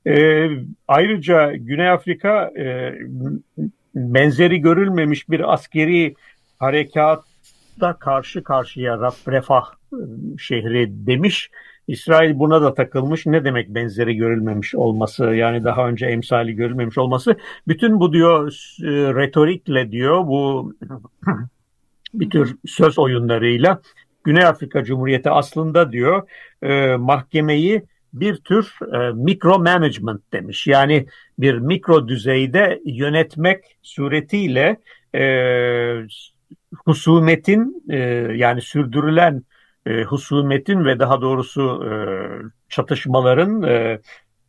E, 0.07 0.49
ayrıca 0.89 1.53
Güney 1.55 1.91
Afrika 1.91 2.51
e, 2.59 2.95
benzeri 3.97 4.59
görülmemiş 4.59 5.31
bir 5.31 5.53
askeri 5.53 6.15
harekatta 6.59 7.93
karşı 7.99 8.43
karşıya 8.43 8.99
Refah 9.29 9.65
ıı, 9.93 10.39
şehri 10.39 11.07
demiş 11.07 11.51
İsrail 11.89 12.39
buna 12.39 12.63
da 12.63 12.75
takılmış. 12.75 13.27
Ne 13.27 13.45
demek 13.45 13.69
benzeri 13.69 14.17
görülmemiş 14.17 14.75
olması 14.75 15.25
yani 15.25 15.65
daha 15.65 15.89
önce 15.89 16.07
emsali 16.07 16.55
görülmemiş 16.55 16.99
olması. 16.99 17.37
Bütün 17.69 18.01
bu 18.01 18.13
diyor 18.13 18.49
e, 18.83 19.15
retorikle 19.15 19.91
diyor 19.91 20.27
bu 20.27 20.73
bir 22.15 22.31
tür 22.31 22.57
söz 22.67 22.99
oyunlarıyla 22.99 23.81
Güney 24.25 24.45
Afrika 24.45 24.85
Cumhuriyeti 24.85 25.31
aslında 25.31 25.93
diyor 25.93 26.23
e, 26.63 26.97
mahkemeyi 26.97 27.83
bir 28.21 28.37
tür 28.37 28.79
e, 28.95 29.13
mikro 29.13 29.59
management 29.59 30.33
demiş. 30.33 30.67
Yani 30.67 31.07
bir 31.39 31.55
mikro 31.55 32.09
düzeyde 32.09 32.81
yönetmek 32.85 33.79
suretiyle 33.83 34.77
e, 35.15 35.23
husumetin 36.85 37.85
e, 37.91 37.97
yani 38.35 38.61
sürdürülen 38.61 39.43
e, 39.87 40.03
husumetin 40.03 40.85
ve 40.85 40.99
daha 40.99 41.21
doğrusu 41.21 41.85
e, 41.85 41.93
çatışmaların 42.69 43.63
e, 43.63 44.01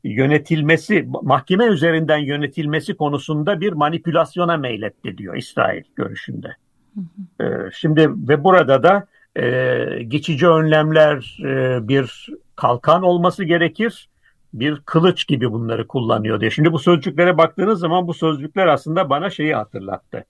yönetilmesi, 0.03 1.07
mahkeme 1.23 1.65
üzerinden 1.65 2.17
yönetilmesi 2.17 2.97
konusunda 2.97 3.61
bir 3.61 3.73
manipülasyona 3.73 4.57
meyletti 4.57 5.17
diyor 5.17 5.35
İsrail 5.35 5.83
görüşünde. 5.95 6.55
Hı 6.95 7.01
hı. 7.39 7.67
E, 7.67 7.71
şimdi 7.73 8.09
ve 8.09 8.43
burada 8.43 8.83
da 8.83 9.07
e, 9.35 10.03
geçici 10.03 10.47
önlemler 10.47 11.37
e, 11.43 11.87
bir 11.87 12.27
kalkan 12.57 13.03
olması 13.03 13.43
gerekir. 13.43 14.09
Bir 14.53 14.75
kılıç 14.85 15.27
gibi 15.27 15.51
bunları 15.51 15.87
kullanıyor 15.87 16.39
diye. 16.41 16.51
Şimdi 16.51 16.71
bu 16.71 16.79
sözcüklere 16.79 17.37
baktığınız 17.37 17.79
zaman 17.79 18.07
bu 18.07 18.13
sözcükler 18.13 18.67
aslında 18.67 19.09
bana 19.09 19.29
şeyi 19.29 19.55
hatırlattı. 19.55 20.25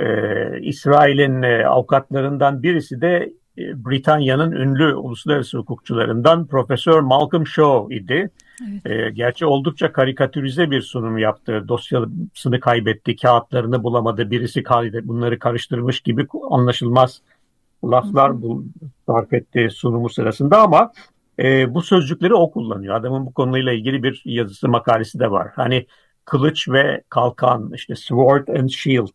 Ee, 0.00 0.60
İsrail'in 0.60 1.42
e, 1.42 1.66
avukatlarından 1.66 2.62
birisi 2.62 3.00
de 3.00 3.32
e, 3.58 3.84
Britanya'nın 3.84 4.52
ünlü 4.52 4.94
uluslararası 4.94 5.58
hukukçularından 5.58 6.46
Profesör 6.46 7.00
Malcolm 7.00 7.46
Shaw 7.46 7.94
idi. 7.94 8.30
Evet. 8.84 8.86
E, 8.86 9.10
gerçi 9.10 9.46
oldukça 9.46 9.92
karikatürize 9.92 10.70
bir 10.70 10.82
sunum 10.82 11.18
yaptı. 11.18 11.64
Dosyasını 11.68 12.60
kaybetti, 12.60 13.16
kağıtlarını 13.16 13.82
bulamadı, 13.82 14.30
birisi 14.30 14.64
bunları 15.02 15.38
karıştırmış 15.38 16.00
gibi 16.00 16.26
anlaşılmaz 16.50 17.20
laflar 17.84 18.32
sarf 19.06 19.32
etti 19.32 19.68
sunumu 19.70 20.08
sırasında 20.08 20.62
ama 20.62 20.92
e, 21.38 21.74
bu 21.74 21.82
sözcükleri 21.82 22.34
o 22.34 22.50
kullanıyor. 22.50 22.94
Adamın 22.94 23.26
bu 23.26 23.34
konuyla 23.34 23.72
ilgili 23.72 24.02
bir 24.02 24.22
yazısı 24.24 24.68
makalesi 24.68 25.18
de 25.18 25.30
var. 25.30 25.48
Hani 25.54 25.86
kılıç 26.24 26.68
ve 26.68 27.02
kalkan 27.08 27.72
işte 27.74 27.94
sword 27.94 28.48
and 28.48 28.68
shield 28.68 29.08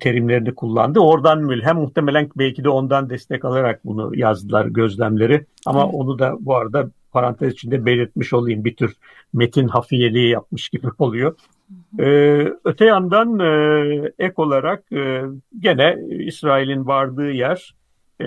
terimlerini 0.00 0.54
kullandı. 0.54 1.00
Oradan 1.00 1.42
mülhem 1.42 1.76
muhtemelen 1.76 2.28
belki 2.36 2.64
de 2.64 2.68
ondan 2.68 3.10
destek 3.10 3.44
alarak 3.44 3.84
bunu 3.84 4.16
yazdılar 4.16 4.66
gözlemleri. 4.66 5.46
Ama 5.66 5.82
evet. 5.84 5.94
onu 5.94 6.18
da 6.18 6.36
bu 6.40 6.56
arada 6.56 6.90
parantez 7.12 7.52
içinde 7.52 7.86
belirtmiş 7.86 8.32
olayım. 8.32 8.64
Bir 8.64 8.76
tür 8.76 8.96
metin 9.32 9.68
hafiyeliği 9.68 10.30
yapmış 10.30 10.68
gibi 10.68 10.86
oluyor. 10.98 11.34
Ee, 12.00 12.52
öte 12.64 12.84
yandan 12.84 13.38
e, 13.38 14.12
ek 14.18 14.34
olarak 14.36 14.92
e, 14.92 15.22
gene 15.58 15.96
İsrail'in 16.10 16.86
vardığı 16.86 17.30
yer 17.30 17.74
e, 18.20 18.26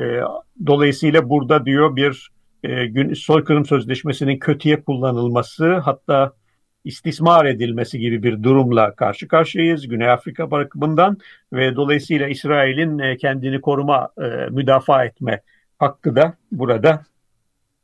dolayısıyla 0.65 1.30
burada 1.30 1.65
diyor 1.65 1.95
bir 1.95 2.30
e, 2.64 3.16
soykırım 3.16 3.66
sözleşmesinin 3.66 4.39
kötüye 4.39 4.84
kullanılması 4.84 5.78
hatta 5.78 6.34
istismar 6.84 7.45
edilmesi 7.45 7.99
gibi 7.99 8.24
bir 8.24 8.43
durumla 8.43 8.95
karşı 8.95 9.28
karşıyayız 9.28 9.88
Güney 9.88 10.10
Afrika 10.10 10.51
bakımından 10.51 11.18
ve 11.53 11.76
dolayısıyla 11.76 12.28
İsrail'in 12.28 12.99
e, 12.99 13.18
kendini 13.18 13.62
koruma, 13.62 14.10
e, 14.18 14.49
müdafaa 14.49 15.05
etme 15.05 15.41
hakkı 15.80 16.16
da 16.16 16.34
burada 16.51 17.01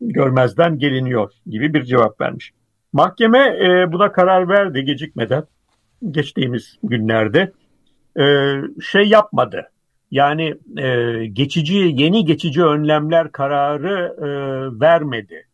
görmezden 0.01 0.79
geliniyor 0.79 1.31
gibi 1.45 1.73
bir 1.73 1.83
cevap 1.83 2.21
vermiş. 2.21 2.51
Mahkeme 2.93 3.39
e, 3.39 3.91
buna 3.91 4.11
karar 4.11 4.49
verdi 4.49 4.85
gecikmeden 4.85 5.43
geçtiğimiz 6.11 6.77
günlerde. 6.83 7.51
Şey 8.81 9.03
yapmadı. 9.07 9.72
Yani 10.13 10.55
e, 10.77 11.25
geçici 11.25 11.73
yeni 11.73 12.25
geçici 12.25 12.63
önlemler 12.63 13.31
kararı 13.31 14.15
e, 14.17 14.29
vermedi. 14.79 15.47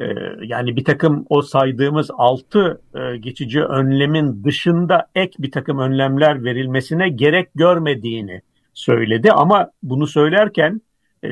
E, 0.00 0.04
yani 0.42 0.76
bir 0.76 0.84
takım 0.84 1.26
o 1.28 1.42
saydığımız 1.42 2.10
altı 2.18 2.80
e, 2.94 3.16
geçici 3.16 3.62
önlemin 3.62 4.44
dışında 4.44 5.06
ek 5.14 5.32
bir 5.38 5.50
takım 5.50 5.78
önlemler 5.78 6.44
verilmesine 6.44 7.08
gerek 7.08 7.48
görmediğini 7.54 8.40
söyledi. 8.74 9.32
Ama 9.32 9.70
bunu 9.82 10.06
söylerken 10.06 10.80
e, 11.22 11.30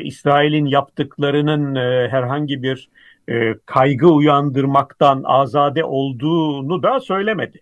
İsrail'in 0.00 0.66
yaptıklarının 0.66 1.74
e, 1.74 2.08
herhangi 2.08 2.62
bir 2.62 2.88
e, 3.28 3.54
kaygı 3.66 4.08
uyandırmaktan 4.08 5.22
azade 5.24 5.84
olduğunu 5.84 6.82
da 6.82 7.00
söylemedi. 7.00 7.60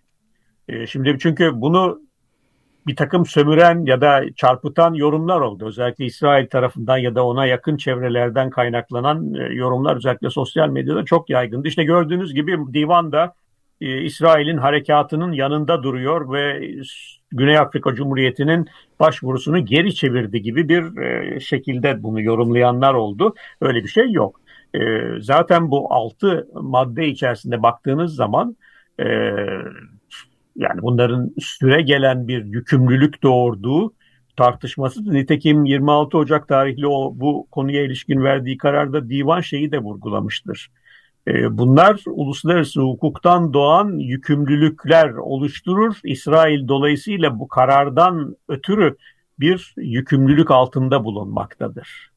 E, 0.69 0.87
şimdi 0.87 1.17
çünkü 1.19 1.51
bunu 1.53 2.01
bir 2.87 2.95
takım 2.95 3.25
sömüren 3.25 3.85
ya 3.85 4.01
da 4.01 4.23
çarpıtan 4.35 4.93
yorumlar 4.93 5.41
oldu. 5.41 5.65
Özellikle 5.67 6.05
İsrail 6.05 6.47
tarafından 6.47 6.97
ya 6.97 7.15
da 7.15 7.25
ona 7.25 7.45
yakın 7.45 7.77
çevrelerden 7.77 8.49
kaynaklanan 8.49 9.33
e, 9.33 9.53
yorumlar 9.53 9.95
özellikle 9.95 10.29
sosyal 10.29 10.69
medyada 10.69 11.05
çok 11.05 11.29
yaygındı. 11.29 11.67
İşte 11.67 11.83
gördüğünüz 11.83 12.33
gibi 12.33 12.57
divan 12.73 13.11
da 13.11 13.33
e, 13.81 14.01
İsrail'in 14.01 14.57
harekatının 14.57 15.31
yanında 15.31 15.83
duruyor 15.83 16.33
ve 16.33 16.71
Güney 17.31 17.57
Afrika 17.57 17.95
Cumhuriyeti'nin 17.95 18.67
başvurusunu 18.99 19.65
geri 19.65 19.95
çevirdi 19.95 20.41
gibi 20.41 20.69
bir 20.69 20.97
e, 20.97 21.39
şekilde 21.39 22.03
bunu 22.03 22.21
yorumlayanlar 22.21 22.93
oldu. 22.93 23.35
Öyle 23.61 23.83
bir 23.83 23.89
şey 23.89 24.11
yok. 24.11 24.39
Zaten 25.19 25.71
bu 25.71 25.93
altı 25.93 26.47
madde 26.53 27.07
içerisinde 27.07 27.63
baktığınız 27.63 28.15
zaman 28.15 28.55
yani 30.55 30.81
bunların 30.81 31.33
süre 31.39 31.81
gelen 31.81 32.27
bir 32.27 32.45
yükümlülük 32.45 33.23
doğurduğu 33.23 33.93
tartışmasız. 34.37 35.07
Nitekim 35.07 35.65
26 35.65 36.17
Ocak 36.17 36.47
tarihli 36.47 36.87
o 36.87 37.13
bu 37.15 37.47
konuya 37.51 37.83
ilişkin 37.83 38.23
verdiği 38.23 38.57
kararda 38.57 39.09
divan 39.09 39.41
şeyi 39.41 39.71
de 39.71 39.79
vurgulamıştır. 39.79 40.71
Ee, 41.27 41.57
bunlar 41.57 42.01
uluslararası 42.05 42.81
hukuktan 42.81 43.53
doğan 43.53 43.97
yükümlülükler 43.97 45.09
oluşturur. 45.09 45.95
İsrail 46.03 46.67
dolayısıyla 46.67 47.39
bu 47.39 47.47
karardan 47.47 48.35
ötürü 48.47 48.97
bir 49.39 49.73
yükümlülük 49.77 50.51
altında 50.51 51.03
bulunmaktadır. 51.03 52.12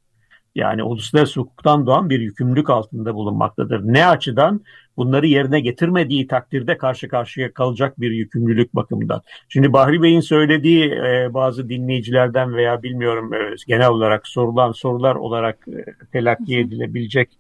Yani 0.57 0.83
uluslararası 0.83 1.41
hukuktan 1.41 1.87
doğan 1.87 2.11
bir 2.11 2.21
yükümlülük 2.21 2.71
altında 2.71 3.15
bulunmaktadır. 3.15 3.81
Ne 3.85 4.07
açıdan? 4.07 4.61
Bunları 4.97 5.27
yerine 5.27 5.61
getirmediği 5.61 6.27
takdirde 6.27 6.79
karşı 6.79 7.09
karşıya 7.09 7.53
kalacak 7.53 8.01
bir 8.01 8.11
yükümlülük 8.11 8.75
bakımından. 8.75 9.23
Şimdi 9.49 9.73
Bahri 9.73 10.03
Bey'in 10.03 10.21
söylediği 10.21 10.85
e, 10.85 11.35
bazı 11.35 11.69
dinleyicilerden 11.69 12.55
veya 12.55 12.83
bilmiyorum 12.83 13.35
e, 13.35 13.55
genel 13.67 13.89
olarak 13.89 14.27
sorulan 14.27 14.73
sorular 14.73 15.15
olarak 15.15 15.59
e, 15.69 15.85
telakki 16.13 16.59
edilebilecek 16.59 17.31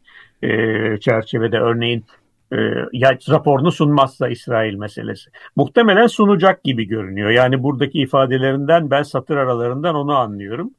e, 0.42 0.48
çerçevede 1.00 1.58
örneğin 1.58 2.04
e, 2.52 2.56
ya 2.92 3.18
raporunu 3.30 3.72
sunmazsa 3.72 4.28
İsrail 4.28 4.74
meselesi. 4.74 5.30
Muhtemelen 5.56 6.06
sunacak 6.06 6.64
gibi 6.64 6.84
görünüyor. 6.84 7.30
Yani 7.30 7.62
buradaki 7.62 8.00
ifadelerinden 8.00 8.90
ben 8.90 9.02
satır 9.02 9.36
aralarından 9.36 9.94
onu 9.94 10.16
anlıyorum. 10.16 10.70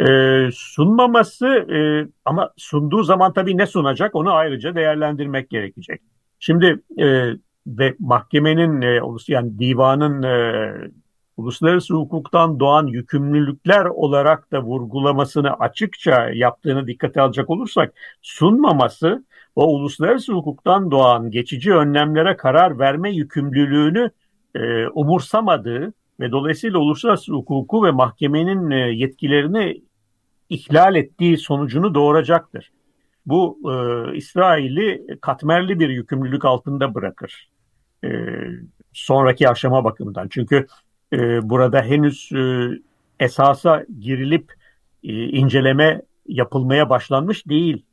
E, 0.00 0.04
sunmaması 0.52 1.46
e, 1.46 2.08
ama 2.24 2.50
sunduğu 2.56 3.02
zaman 3.02 3.32
tabii 3.32 3.56
ne 3.56 3.66
sunacak 3.66 4.14
onu 4.14 4.32
ayrıca 4.32 4.74
değerlendirmek 4.74 5.50
gerekecek. 5.50 6.00
Şimdi 6.38 6.82
e, 6.98 7.32
ve 7.66 7.94
mahkemenin 7.98 8.82
e, 8.82 9.00
yani 9.28 9.58
divanın 9.58 10.22
e, 10.22 10.72
uluslararası 11.36 11.94
hukuktan 11.94 12.60
doğan 12.60 12.86
yükümlülükler 12.86 13.84
olarak 13.84 14.52
da 14.52 14.62
vurgulamasını 14.62 15.52
açıkça 15.54 16.30
yaptığını 16.30 16.86
dikkate 16.86 17.20
alacak 17.20 17.50
olursak 17.50 17.94
sunmaması 18.22 19.24
o 19.56 19.66
uluslararası 19.74 20.32
hukuktan 20.32 20.90
doğan 20.90 21.30
geçici 21.30 21.74
önlemlere 21.74 22.36
karar 22.36 22.78
verme 22.78 23.10
yükümlülüğünü 23.10 24.10
e, 24.54 24.86
umursamadığı 24.86 25.92
ve 26.20 26.30
dolayısıyla 26.30 26.78
uluslararası 26.78 27.32
hukuku 27.32 27.84
ve 27.84 27.90
mahkemenin 27.90 28.70
e, 28.70 28.76
yetkilerini 28.76 29.82
ihlal 30.48 30.96
ettiği 30.96 31.38
sonucunu 31.38 31.94
doğuracaktır. 31.94 32.70
Bu 33.26 33.58
e, 33.64 34.16
İsrail'i 34.16 35.06
katmerli 35.20 35.80
bir 35.80 35.88
yükümlülük 35.88 36.44
altında 36.44 36.94
bırakır. 36.94 37.48
E, 38.04 38.08
sonraki 38.92 39.48
aşama 39.48 39.84
bakımından. 39.84 40.28
Çünkü 40.30 40.66
e, 41.12 41.50
burada 41.50 41.82
henüz 41.82 42.30
e, 42.32 42.68
esasa 43.20 43.84
girilip 44.00 44.52
e, 45.04 45.12
inceleme 45.12 46.02
yapılmaya 46.26 46.90
başlanmış 46.90 47.46
değil 47.46 47.86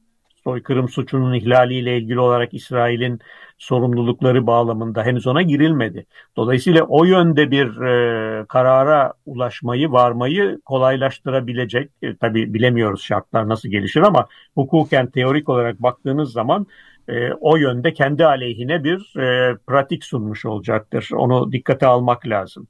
soykırım 0.43 0.89
suçunun 0.89 1.33
ihlaliyle 1.33 1.97
ilgili 1.97 2.19
olarak 2.19 2.53
İsrail'in 2.53 3.19
sorumlulukları 3.57 4.47
bağlamında 4.47 5.03
henüz 5.03 5.27
ona 5.27 5.41
girilmedi. 5.41 6.05
Dolayısıyla 6.37 6.83
o 6.83 7.05
yönde 7.05 7.51
bir 7.51 7.81
e, 7.81 8.45
karara 8.45 9.13
ulaşmayı, 9.25 9.91
varmayı 9.91 10.59
kolaylaştırabilecek, 10.65 11.91
e, 12.01 12.15
tabii 12.15 12.53
bilemiyoruz 12.53 13.03
şartlar 13.03 13.49
nasıl 13.49 13.69
gelişir 13.69 14.01
ama 14.01 14.27
hukuken 14.55 15.07
teorik 15.07 15.49
olarak 15.49 15.83
baktığınız 15.83 16.31
zaman 16.31 16.67
e, 17.07 17.33
o 17.33 17.55
yönde 17.55 17.93
kendi 17.93 18.25
aleyhine 18.25 18.83
bir 18.83 19.19
e, 19.19 19.57
pratik 19.67 20.03
sunmuş 20.03 20.45
olacaktır. 20.45 21.09
Onu 21.13 21.51
dikkate 21.51 21.87
almak 21.87 22.27
lazım. 22.27 22.67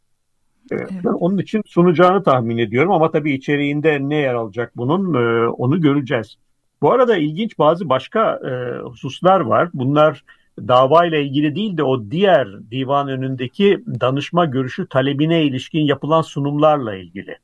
E, 0.71 0.75
evet. 0.75 0.91
Onun 1.19 1.37
için 1.37 1.61
sunacağını 1.65 2.23
tahmin 2.23 2.57
ediyorum 2.57 2.91
ama 2.91 3.11
tabii 3.11 3.33
içeriğinde 3.33 3.97
ne 4.01 4.15
yer 4.15 4.33
alacak 4.33 4.77
bunun 4.77 5.13
e, 5.13 5.47
onu 5.47 5.81
göreceğiz. 5.81 6.37
Bu 6.83 6.91
arada 6.91 7.17
ilginç 7.17 7.59
bazı 7.59 7.89
başka 7.89 8.39
e, 8.49 8.81
hususlar 8.81 9.39
var. 9.39 9.69
Bunlar 9.73 10.23
davayla 10.59 11.17
ilgili 11.17 11.55
değil 11.55 11.77
de 11.77 11.83
o 11.83 12.11
diğer 12.11 12.47
divan 12.71 13.07
önündeki 13.07 13.83
danışma 14.01 14.45
görüşü 14.45 14.87
talebine 14.87 15.43
ilişkin 15.43 15.79
yapılan 15.79 16.21
sunumlarla 16.21 16.95
ilgili. 16.95 17.37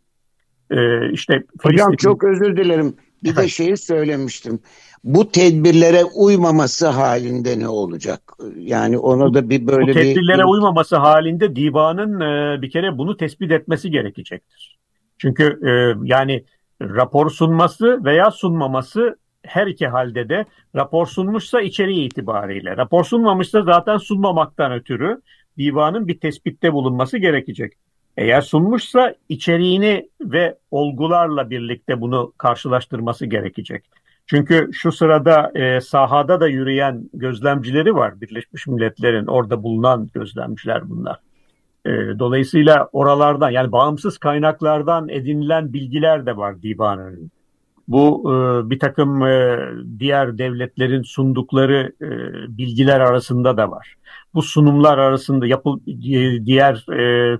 Ee, 0.72 1.12
işte 1.12 1.44
Hocam 1.62 1.88
Filistin... 1.88 2.10
çok 2.10 2.24
özür 2.24 2.58
dilerim. 2.58 2.96
Bir 3.24 3.36
de 3.36 3.48
şeyi 3.48 3.78
söylemiştim. 3.78 4.60
Bu 5.04 5.32
tedbirlere 5.32 6.04
uymaması 6.04 6.88
halinde 6.88 7.60
ne 7.60 7.68
olacak? 7.68 8.22
Yani 8.58 8.98
onu 8.98 9.34
da 9.34 9.50
bir 9.50 9.68
böyle 9.68 9.92
bu 9.92 9.94
tedbirlere 9.94 10.38
bir... 10.38 10.52
uymaması 10.52 10.96
halinde 10.96 11.56
divanın 11.56 12.20
e, 12.20 12.62
bir 12.62 12.70
kere 12.70 12.98
bunu 12.98 13.18
tespit 13.18 13.52
etmesi 13.52 13.92
gerekecektir. 13.92 14.78
Çünkü 15.18 15.60
e, 15.66 15.72
yani 16.04 16.44
rapor 16.82 17.30
sunması 17.30 18.06
veya 18.06 18.32
sunmaması 18.32 19.16
her 19.46 19.68
iki 19.68 19.88
halde 19.88 20.30
de 20.30 20.46
rapor 20.76 21.06
sunmuşsa 21.06 21.62
içeriği 21.62 22.06
itibariyle, 22.06 22.78
rapor 22.78 23.04
sunmamışsa 23.04 23.62
zaten 23.62 23.98
sunmamaktan 23.98 24.72
ötürü 24.72 25.22
divanın 25.58 26.08
bir 26.08 26.20
tespitte 26.20 26.74
bulunması 26.74 27.18
gerekecek. 27.18 27.74
Eğer 28.18 28.42
sunmuşsa 28.42 29.16
içeriğini 29.30 30.10
ve 30.22 30.58
olgularla 30.72 31.50
birlikte 31.50 32.02
bunu 32.02 32.34
karşılaştırması 32.38 33.26
gerekecek. 33.26 33.86
Çünkü 34.26 34.70
şu 34.74 34.92
sırada 34.92 35.52
e, 35.56 35.82
sahada 35.82 36.40
da 36.40 36.48
yürüyen 36.48 37.10
gözlemcileri 37.14 37.96
var 37.96 38.22
Birleşmiş 38.22 38.68
Milletler'in 38.68 39.26
orada 39.26 39.64
bulunan 39.64 40.10
gözlemciler 40.14 40.90
bunlar. 40.90 41.20
E, 41.86 41.90
dolayısıyla 42.20 42.90
oralardan 42.92 43.50
yani 43.50 43.72
bağımsız 43.72 44.18
kaynaklardan 44.18 45.10
edinilen 45.10 45.74
bilgiler 45.74 46.26
de 46.26 46.38
var 46.38 46.62
divan 46.62 47.00
önünde. 47.00 47.39
Bu 47.90 48.24
e, 48.26 48.70
bir 48.70 48.80
takım 48.80 49.24
e, 49.26 49.60
diğer 50.00 50.38
devletlerin 50.38 51.04
sundukları 51.04 51.94
e, 52.02 52.08
bilgiler 52.58 53.00
arasında 53.00 53.58
da 53.58 53.72
var. 53.72 53.96
Bu 54.34 54.42
sunumlar 54.42 54.98
arasında 54.98 55.48
yapıl 55.48 55.80
diğer 56.46 56.86
e, 56.94 57.40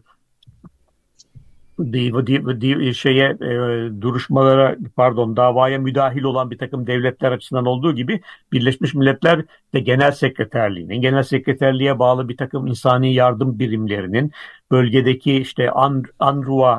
şeye 2.94 3.30
e, 3.30 3.52
duruşmalara 4.02 4.76
pardon 4.96 5.38
davaya 5.38 5.80
müdahil 5.80 6.24
olan 6.24 6.52
bir 6.52 6.58
takım 6.58 6.88
devletler 6.88 7.32
açısından 7.32 7.66
olduğu 7.66 7.96
gibi 7.96 8.22
Birleşmiş 8.52 8.94
Milletler 8.94 9.42
de 9.74 9.80
Genel 9.80 10.12
Sekreterliğinin, 10.12 11.02
Genel 11.02 11.24
Sekreterliğe 11.24 12.00
bağlı 12.00 12.30
bir 12.30 12.38
takım 12.38 12.68
insani 12.68 13.14
yardım 13.14 13.60
birimlerinin 13.60 14.32
bölgedeki 14.72 15.38
işte 15.38 15.72
An 15.72 16.04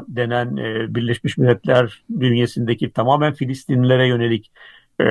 denen 0.08 0.56
e, 0.56 0.94
Birleşmiş 0.94 1.38
Milletler 1.38 2.02
bünyesindeki 2.10 2.92
tamamen 2.92 3.32
Filistinlilere 3.32 4.08
yönelik 4.08 4.52
e, 5.00 5.04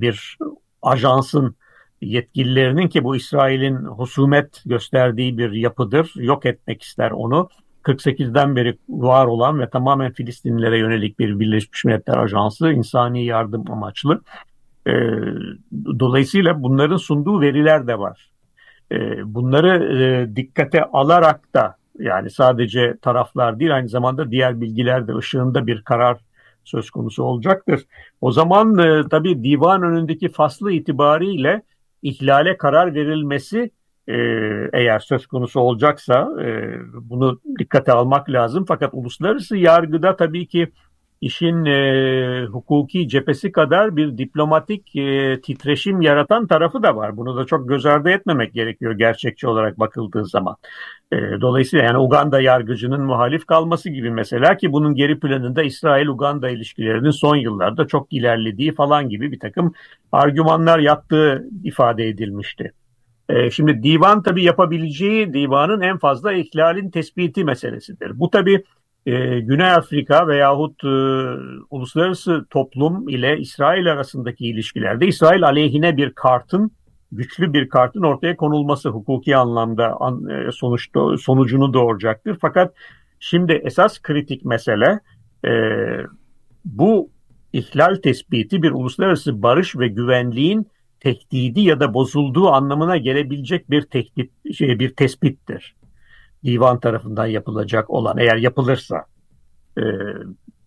bir 0.00 0.38
ajansın 0.82 1.56
yetkililerinin 2.00 2.88
ki 2.88 3.04
bu 3.04 3.16
İsrail'in 3.16 3.76
husumet 3.76 4.62
gösterdiği 4.66 5.38
bir 5.38 5.52
yapıdır. 5.52 6.12
Yok 6.16 6.46
etmek 6.46 6.82
ister 6.82 7.10
onu 7.10 7.48
48'den 7.82 8.56
beri 8.56 8.78
var 8.88 9.26
olan 9.26 9.60
ve 9.60 9.70
tamamen 9.70 10.12
Filistinlilere 10.12 10.78
yönelik 10.78 11.18
bir 11.18 11.40
Birleşmiş 11.40 11.84
Milletler 11.84 12.16
Ajansı 12.16 12.72
insani 12.72 13.24
yardım 13.24 13.64
amaçlı. 13.70 14.20
E, 14.86 14.92
dolayısıyla 15.98 16.62
bunların 16.62 16.96
sunduğu 16.96 17.40
veriler 17.40 17.86
de 17.86 17.98
var. 17.98 18.30
E, 18.92 18.96
bunları 19.34 19.98
e, 20.02 20.36
dikkate 20.36 20.84
alarak 20.84 21.54
da 21.54 21.76
yani 21.98 22.30
sadece 22.30 22.96
taraflar 23.02 23.60
değil 23.60 23.74
aynı 23.74 23.88
zamanda 23.88 24.30
diğer 24.30 24.60
bilgiler 24.60 25.08
de 25.08 25.16
ışığında 25.16 25.66
bir 25.66 25.82
karar 25.82 26.18
söz 26.64 26.90
konusu 26.90 27.22
olacaktır. 27.22 27.80
O 28.20 28.32
zaman 28.32 28.78
e, 28.78 29.08
tabii 29.08 29.44
divan 29.44 29.82
önündeki 29.82 30.28
faslı 30.28 30.72
itibariyle 30.72 31.62
ihlale 32.02 32.56
karar 32.56 32.94
verilmesi 32.94 33.70
e, 34.08 34.14
eğer 34.72 34.98
söz 34.98 35.26
konusu 35.26 35.60
olacaksa 35.60 36.28
e, 36.42 36.78
bunu 36.94 37.40
dikkate 37.58 37.92
almak 37.92 38.30
lazım. 38.30 38.64
Fakat 38.68 38.90
uluslararası 38.92 39.56
yargıda 39.56 40.16
tabii 40.16 40.46
ki 40.46 40.72
işin 41.20 41.64
e, 41.64 42.44
hukuki 42.44 43.08
cephesi 43.08 43.52
kadar 43.52 43.96
bir 43.96 44.18
diplomatik 44.18 44.96
e, 44.96 45.40
titreşim 45.40 46.00
yaratan 46.00 46.46
tarafı 46.46 46.82
da 46.82 46.96
var. 46.96 47.16
Bunu 47.16 47.36
da 47.36 47.46
çok 47.46 47.68
göz 47.68 47.86
ardı 47.86 48.10
etmemek 48.10 48.54
gerekiyor 48.54 48.92
gerçekçi 48.92 49.48
olarak 49.48 49.78
bakıldığı 49.78 50.26
zaman. 50.26 50.56
Dolayısıyla 51.40 51.84
yani 51.84 51.98
Uganda 51.98 52.40
yargıcının 52.40 53.00
muhalif 53.00 53.46
kalması 53.46 53.90
gibi 53.90 54.10
mesela 54.10 54.56
ki 54.56 54.72
bunun 54.72 54.94
geri 54.94 55.20
planında 55.20 55.62
İsrail-Uganda 55.62 56.50
ilişkilerinin 56.50 57.10
son 57.10 57.36
yıllarda 57.36 57.86
çok 57.86 58.12
ilerlediği 58.12 58.74
falan 58.74 59.08
gibi 59.08 59.32
bir 59.32 59.40
takım 59.40 59.74
argümanlar 60.12 60.78
yattığı 60.78 61.48
ifade 61.64 62.08
edilmişti. 62.08 62.72
Ee, 63.32 63.50
şimdi 63.50 63.82
divan 63.82 64.22
tabii 64.22 64.44
yapabileceği 64.44 65.34
divanın 65.34 65.80
en 65.80 65.98
fazla 65.98 66.32
ihlalin 66.32 66.90
tespiti 66.90 67.44
meselesidir. 67.44 68.20
Bu 68.20 68.30
tabii 68.30 68.64
e, 69.06 69.40
Güney 69.40 69.70
Afrika 69.70 70.28
veyahut 70.28 70.84
e, 70.84 70.88
uluslararası 71.70 72.46
toplum 72.50 73.08
ile 73.08 73.38
İsrail 73.38 73.92
arasındaki 73.92 74.46
ilişkilerde 74.46 75.06
İsrail 75.06 75.44
aleyhine 75.44 75.96
bir 75.96 76.10
kartın 76.10 76.70
güçlü 77.12 77.52
bir 77.52 77.68
kartın 77.68 78.02
ortaya 78.02 78.36
konulması 78.36 78.88
hukuki 78.88 79.36
anlamda 79.36 79.96
an, 80.00 80.28
e, 80.28 80.52
sonuçta 80.52 81.16
sonucunu 81.16 81.74
doğuracaktır. 81.74 82.38
Fakat 82.40 82.74
şimdi 83.20 83.52
esas 83.52 84.02
kritik 84.02 84.44
mesele 84.44 85.00
e, 85.44 85.52
bu 86.64 87.10
ihlal 87.52 87.94
tespiti 87.94 88.62
bir 88.62 88.70
uluslararası 88.70 89.42
barış 89.42 89.76
ve 89.76 89.88
güvenliğin 89.88 90.66
tehdidi 91.02 91.60
ya 91.60 91.80
da 91.80 91.94
bozulduğu 91.94 92.48
anlamına 92.48 92.96
gelebilecek 92.96 93.70
bir 93.70 93.82
tehdit 93.82 94.54
şey 94.54 94.78
bir 94.78 94.94
tespittir. 94.94 95.74
Divan 96.44 96.80
tarafından 96.80 97.26
yapılacak 97.26 97.90
olan 97.90 98.18
eğer 98.18 98.36
yapılırsa. 98.36 99.04
E, 99.78 99.82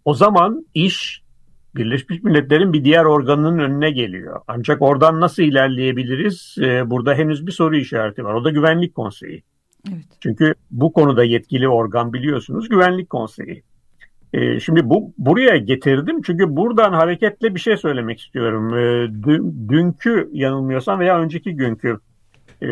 o 0.05 0.13
zaman 0.13 0.65
iş 0.73 1.25
Birleşmiş 1.75 2.23
Milletler'in 2.23 2.73
bir 2.73 2.83
diğer 2.83 3.05
organının 3.05 3.59
önüne 3.59 3.91
geliyor. 3.91 4.41
Ancak 4.47 4.81
oradan 4.81 5.19
nasıl 5.19 5.43
ilerleyebiliriz? 5.43 6.55
E, 6.61 6.89
burada 6.89 7.13
henüz 7.13 7.47
bir 7.47 7.51
soru 7.51 7.77
işareti 7.77 8.23
var. 8.23 8.33
O 8.33 8.43
da 8.43 8.49
Güvenlik 8.49 8.95
Konseyi. 8.95 9.43
Evet. 9.89 10.05
Çünkü 10.19 10.55
bu 10.71 10.93
konuda 10.93 11.23
yetkili 11.23 11.67
organ 11.67 12.13
biliyorsunuz 12.13 12.69
Güvenlik 12.69 13.09
Konseyi. 13.09 13.63
Ee, 14.35 14.59
şimdi 14.59 14.89
bu 14.89 15.13
buraya 15.17 15.57
getirdim 15.57 16.21
çünkü 16.21 16.55
buradan 16.55 16.93
hareketle 16.93 17.55
bir 17.55 17.59
şey 17.59 17.77
söylemek 17.77 18.19
istiyorum. 18.19 18.73
E, 18.77 19.09
dünkü 19.69 20.29
yanılmıyorsam 20.33 20.99
veya 20.99 21.19
önceki 21.19 21.55
günkü 21.55 21.99
e, 22.61 22.67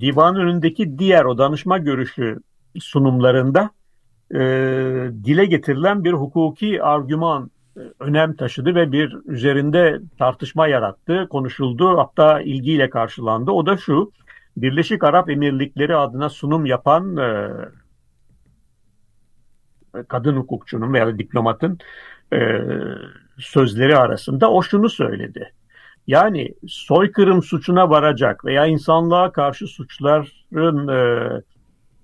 divan 0.00 0.36
önündeki 0.36 0.98
diğer 0.98 1.24
o 1.24 1.38
danışma 1.38 1.78
görüşü 1.78 2.38
sunumlarında 2.80 3.70
e, 4.34 4.38
dile 5.24 5.44
getirilen 5.44 6.04
bir 6.04 6.12
hukuki 6.12 6.82
argüman 6.82 7.50
e, 7.76 7.80
önem 8.00 8.36
taşıdı 8.36 8.74
ve 8.74 8.92
bir 8.92 9.16
üzerinde 9.26 10.00
tartışma 10.18 10.66
yarattı, 10.66 11.26
konuşuldu 11.30 11.98
hatta 11.98 12.40
ilgiyle 12.40 12.90
karşılandı. 12.90 13.50
O 13.50 13.66
da 13.66 13.76
şu, 13.76 14.12
Birleşik 14.56 15.04
Arap 15.04 15.30
Emirlikleri 15.30 15.96
adına 15.96 16.28
sunum 16.28 16.66
yapan 16.66 17.16
e, 17.16 17.48
kadın 20.08 20.36
hukukçunun 20.36 20.92
veya 20.92 21.18
diplomatın 21.18 21.78
e, 22.32 22.38
sözleri 23.38 23.96
arasında 23.96 24.50
o 24.50 24.62
şunu 24.62 24.88
söyledi. 24.88 25.52
Yani 26.06 26.54
soykırım 26.68 27.42
suçuna 27.42 27.90
varacak 27.90 28.44
veya 28.44 28.66
insanlığa 28.66 29.32
karşı 29.32 29.66
suçların 29.66 30.88
e, 30.88 31.42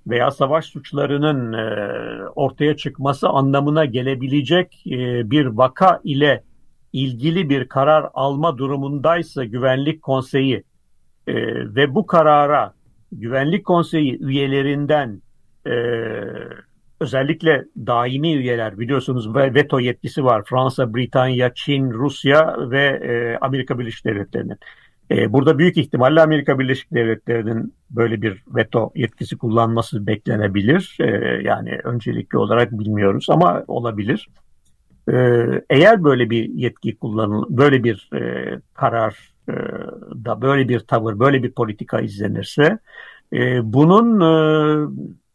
veya 0.07 0.31
savaş 0.31 0.65
suçlarının 0.65 1.53
e, 1.53 2.29
ortaya 2.29 2.77
çıkması 2.77 3.29
anlamına 3.29 3.85
gelebilecek 3.85 4.83
e, 4.87 5.31
bir 5.31 5.47
vaka 5.47 6.01
ile 6.05 6.45
ilgili 6.93 7.51
bir 7.51 7.69
karar 7.69 8.11
alma 8.15 8.59
durumundaysa 8.59 9.45
Güvenlik 9.45 10.03
Konseyi 10.03 10.65
e, 11.27 11.35
ve 11.75 11.95
bu 11.95 12.07
karara 12.07 12.75
Güvenlik 13.13 13.65
Konseyi 13.67 14.19
üyelerinden 14.21 15.23
e, 15.67 15.73
özellikle 17.01 17.65
daimi 17.77 18.35
üyeler 18.35 18.79
biliyorsunuz 18.79 19.35
veto 19.35 19.81
yetkisi 19.81 20.25
var. 20.25 20.45
Fransa, 20.45 20.95
Britanya, 20.95 21.55
Çin, 21.55 21.91
Rusya 21.91 22.57
ve 22.71 22.85
e, 22.85 23.39
Amerika 23.41 23.79
Birleşik 23.79 24.05
Devletleri'nin. 24.05 24.57
E, 25.11 25.33
burada 25.33 25.59
büyük 25.59 25.77
ihtimalle 25.77 26.21
Amerika 26.21 26.59
Birleşik 26.59 26.95
Devletleri'nin 26.95 27.75
böyle 27.91 28.23
bir 28.23 28.43
veto 28.47 28.93
yetkisi 28.95 29.39
kullanması 29.39 30.07
beklenebilir. 30.07 30.97
E, 31.01 31.07
yani 31.43 31.79
öncelikli 31.85 32.39
olarak 32.39 32.73
bilmiyoruz 32.73 33.27
ama 33.31 33.65
olabilir. 33.69 34.29
E, 35.13 35.15
eğer 35.71 36.05
böyle 36.05 36.31
bir 36.31 36.49
yetki 36.49 36.97
kullanıl, 36.97 37.45
böyle 37.49 37.85
bir 37.85 38.11
e, 38.15 38.51
karar 38.75 39.35
e, 39.49 39.53
da 40.25 40.43
böyle 40.43 40.69
bir 40.69 40.81
tavır, 40.81 41.19
böyle 41.19 41.43
bir 41.43 41.53
politika 41.53 42.01
izlenirse, 42.01 42.79
e, 43.33 43.73
bunun 43.73 44.21
e, 44.21 44.89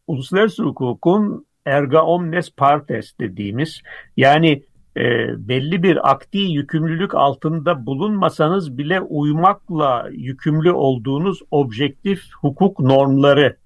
uluslararası 0.07 0.64
hukukun 0.64 1.45
erga 1.66 2.01
omnes 2.01 2.51
partes 2.51 3.20
dediğimiz 3.20 3.82
yani 4.18 4.64
e, 4.97 5.01
belli 5.47 5.84
bir 5.84 6.12
akdi 6.12 6.38
yükümlülük 6.38 7.16
altında 7.16 7.86
bulunmasanız 7.86 8.78
bile 8.78 9.01
uymakla 9.01 10.09
yükümlü 10.12 10.72
olduğunuz 10.72 11.39
objektif 11.51 12.22
hukuk 12.41 12.80
normları 12.80 13.57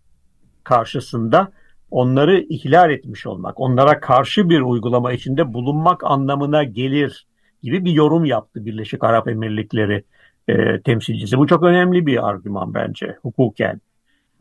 karşısında 0.63 1.51
onları 1.91 2.39
ihlal 2.39 2.91
etmiş 2.91 3.27
olmak, 3.27 3.59
onlara 3.59 3.99
karşı 3.99 4.49
bir 4.49 4.61
uygulama 4.61 5.13
içinde 5.13 5.53
bulunmak 5.53 6.03
anlamına 6.03 6.63
gelir 6.63 7.27
gibi 7.63 7.85
bir 7.85 7.91
yorum 7.91 8.25
yaptı 8.25 8.65
Birleşik 8.65 9.03
Arap 9.03 9.27
Emirlikleri 9.27 10.03
e, 10.47 10.81
temsilcisi. 10.81 11.37
Bu 11.37 11.47
çok 11.47 11.63
önemli 11.63 12.05
bir 12.05 12.29
argüman 12.29 12.73
bence 12.73 13.17
hukuken 13.21 13.81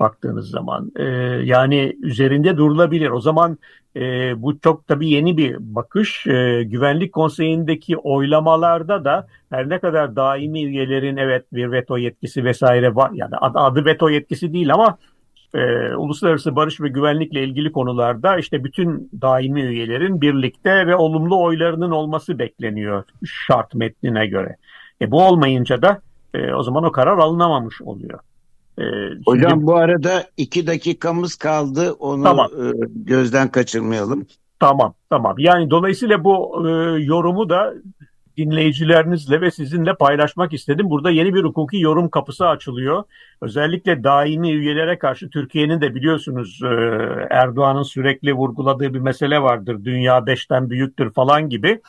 baktığınız 0.00 0.50
zaman. 0.50 0.92
E, 0.96 1.04
yani 1.44 1.96
üzerinde 2.02 2.56
durulabilir. 2.56 3.10
O 3.10 3.20
zaman 3.20 3.58
e, 3.96 4.00
bu 4.42 4.58
çok 4.58 4.88
tabii 4.88 5.10
yeni 5.10 5.36
bir 5.36 5.56
bakış. 5.60 6.26
E, 6.26 6.62
Güvenlik 6.64 7.12
Konseyi'ndeki 7.12 7.96
oylamalarda 7.96 9.04
da 9.04 9.26
her 9.50 9.68
ne 9.68 9.78
kadar 9.78 10.16
daimi 10.16 10.64
üyelerin 10.64 11.16
evet 11.16 11.44
bir 11.52 11.72
veto 11.72 11.98
yetkisi 11.98 12.44
vesaire 12.44 12.94
var. 12.94 13.10
Yani 13.14 13.36
adı, 13.36 13.58
adı 13.58 13.84
veto 13.84 14.08
yetkisi 14.08 14.52
değil 14.52 14.74
ama 14.74 14.98
e, 15.54 15.94
uluslararası 15.94 16.56
barış 16.56 16.80
ve 16.80 16.88
güvenlikle 16.88 17.44
ilgili 17.44 17.72
konularda 17.72 18.38
işte 18.38 18.64
bütün 18.64 19.10
daimi 19.20 19.62
üyelerin 19.62 20.20
birlikte 20.20 20.86
ve 20.86 20.96
olumlu 20.96 21.42
oylarının 21.42 21.90
olması 21.90 22.38
bekleniyor 22.38 23.04
şart 23.24 23.74
metnine 23.74 24.26
göre. 24.26 24.56
E, 25.00 25.10
bu 25.10 25.22
olmayınca 25.22 25.82
da 25.82 26.00
e, 26.34 26.54
o 26.54 26.62
zaman 26.62 26.84
o 26.84 26.92
karar 26.92 27.18
alınamamış 27.18 27.82
oluyor. 27.82 28.18
Ee, 28.78 28.82
Hocam 29.26 29.50
şimdi, 29.50 29.66
bu 29.66 29.76
arada 29.76 30.24
iki 30.36 30.66
dakikamız 30.66 31.36
kaldı. 31.36 31.92
Onu 31.92 32.24
tamam. 32.24 32.46
e, 32.46 32.72
gözden 32.94 33.48
kaçırmayalım. 33.48 34.26
Tamam, 34.60 34.94
tamam. 35.10 35.34
Yani 35.38 35.70
dolayısıyla 35.70 36.24
bu 36.24 36.62
e, 36.68 36.70
yorumu 37.02 37.48
da 37.48 37.74
dinleyicilerinizle 38.36 39.40
ve 39.40 39.50
sizinle 39.50 39.94
paylaşmak 39.94 40.52
istedim. 40.52 40.90
Burada 40.90 41.10
yeni 41.10 41.34
bir 41.34 41.44
hukuki 41.44 41.80
yorum 41.80 42.08
kapısı 42.08 42.48
açılıyor. 42.48 43.04
Özellikle 43.40 44.04
daimi 44.04 44.50
üyelere 44.50 44.98
karşı 44.98 45.30
Türkiye'nin 45.30 45.80
de 45.80 45.94
biliyorsunuz 45.94 46.60
e, 46.62 46.68
Erdoğan'ın 47.30 47.82
sürekli 47.82 48.32
vurguladığı 48.32 48.94
bir 48.94 49.00
mesele 49.00 49.42
vardır. 49.42 49.84
Dünya 49.84 50.26
beşten 50.26 50.70
büyüktür 50.70 51.12
falan 51.12 51.48
gibi. 51.48 51.80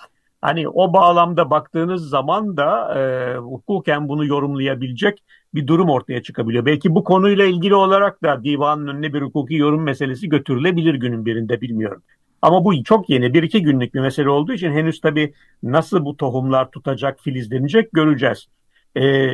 Hani 0.41 0.69
o 0.69 0.93
bağlamda 0.93 1.49
baktığınız 1.49 2.09
zaman 2.09 2.57
da 2.57 2.99
e, 2.99 3.37
hukuken 3.37 4.07
bunu 4.09 4.25
yorumlayabilecek 4.25 5.23
bir 5.55 5.67
durum 5.67 5.89
ortaya 5.89 6.23
çıkabiliyor. 6.23 6.65
Belki 6.65 6.95
bu 6.95 7.03
konuyla 7.03 7.45
ilgili 7.45 7.75
olarak 7.75 8.23
da 8.23 8.43
divanın 8.43 8.87
önüne 8.87 9.13
bir 9.13 9.21
hukuki 9.21 9.55
yorum 9.55 9.83
meselesi 9.83 10.29
götürülebilir 10.29 10.95
günün 10.95 11.25
birinde 11.25 11.61
bilmiyorum. 11.61 12.01
Ama 12.41 12.65
bu 12.65 12.83
çok 12.83 13.09
yeni 13.09 13.33
bir 13.33 13.43
iki 13.43 13.61
günlük 13.61 13.93
bir 13.93 13.99
mesele 13.99 14.29
olduğu 14.29 14.53
için 14.53 14.71
henüz 14.71 15.01
tabii 15.01 15.33
nasıl 15.63 16.05
bu 16.05 16.17
tohumlar 16.17 16.71
tutacak, 16.71 17.19
filizlenecek 17.19 17.91
göreceğiz. 17.91 18.47
Ee, 18.97 19.31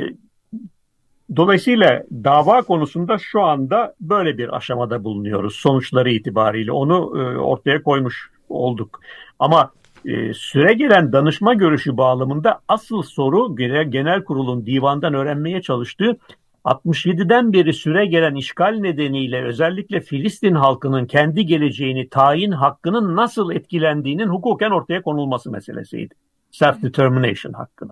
dolayısıyla 1.36 2.04
dava 2.12 2.62
konusunda 2.62 3.18
şu 3.18 3.42
anda 3.42 3.96
böyle 4.02 4.38
bir 4.38 4.58
aşamada 4.58 5.04
bulunuyoruz 5.04 5.56
sonuçları 5.56 6.12
itibariyle. 6.12 6.72
Onu 6.72 6.96
e, 6.96 7.38
ortaya 7.38 7.84
koymuş 7.84 8.32
olduk. 8.50 9.00
Ama 9.40 9.72
e, 10.06 10.34
süre 10.34 10.74
gelen 10.74 11.14
danışma 11.14 11.54
görüşü 11.54 11.98
bağlamında 11.98 12.60
asıl 12.68 13.02
soru 13.02 13.56
genel, 13.56 14.24
kurulun 14.24 14.66
divandan 14.66 15.14
öğrenmeye 15.14 15.62
çalıştığı 15.62 16.18
67'den 16.66 17.54
beri 17.54 17.74
süre 17.74 18.06
gelen 18.06 18.36
işgal 18.36 18.80
nedeniyle 18.80 19.44
özellikle 19.44 20.00
Filistin 20.00 20.56
halkının 20.56 21.06
kendi 21.06 21.46
geleceğini 21.46 22.10
tayin 22.10 22.52
hakkının 22.52 23.16
nasıl 23.16 23.52
etkilendiğinin 23.52 24.28
hukuken 24.28 24.72
ortaya 24.72 25.02
konulması 25.02 25.52
meselesiydi. 25.52 26.14
Self-determination 26.52 27.54
hakkını. 27.54 27.92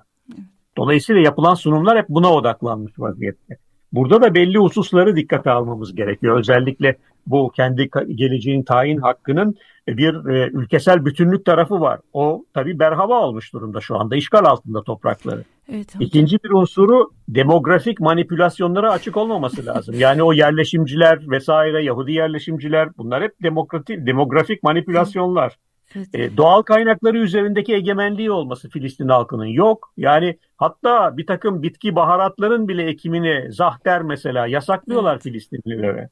Dolayısıyla 0.78 1.22
yapılan 1.22 1.54
sunumlar 1.54 1.98
hep 1.98 2.10
buna 2.10 2.34
odaklanmış 2.34 2.94
vaziyette. 2.98 3.58
Burada 3.94 4.22
da 4.22 4.36
belli 4.36 4.58
hususları 4.58 5.16
dikkate 5.16 5.52
almamız 5.52 5.96
gerekiyor. 5.96 6.40
Özellikle 6.40 6.98
bu 7.28 7.52
kendi 7.56 7.90
geleceğin 8.16 8.64
tayin 8.64 8.98
hakkının 8.98 9.56
bir 9.98 10.30
e, 10.30 10.50
ülkesel 10.54 11.06
bütünlük 11.06 11.46
tarafı 11.46 11.82
var. 11.82 12.00
O 12.14 12.46
tabii 12.54 12.80
berhava 12.80 13.22
olmuş 13.22 13.54
durumda 13.54 13.82
şu 13.82 14.00
anda. 14.00 14.16
işgal 14.16 14.46
altında 14.46 14.84
toprakları. 14.84 15.44
Evet, 15.72 15.96
İkinci 16.00 16.38
bir 16.44 16.50
unsuru 16.50 17.12
demografik 17.28 18.00
manipülasyonlara 18.00 18.92
açık 18.92 19.18
olmaması 19.18 19.66
lazım. 19.66 19.96
Yani 20.00 20.24
o 20.24 20.34
yerleşimciler 20.34 21.30
vesaire 21.30 21.84
Yahudi 21.84 22.12
yerleşimciler 22.12 22.90
bunlar 22.98 23.24
hep 23.24 23.44
demokratik 23.44 24.08
demografik 24.08 24.64
manipülasyonlar. 24.64 25.58
Evet. 25.96 26.08
E, 26.14 26.38
doğal 26.38 26.62
kaynakları 26.62 27.18
üzerindeki 27.18 27.74
egemenliği 27.74 28.32
olması 28.32 28.70
Filistin 28.70 29.08
halkının 29.08 29.46
yok. 29.46 29.94
Yani 29.98 30.38
hatta 30.58 31.18
bir 31.18 31.26
takım 31.26 31.64
bitki 31.64 31.96
baharatların 31.96 32.68
bile 32.68 32.84
ekimini 32.84 33.54
zahter 33.54 34.02
mesela 34.02 34.48
yasaklıyorlar 34.48 35.14
evet. 35.14 35.24
Filistinlilere. 35.24 36.10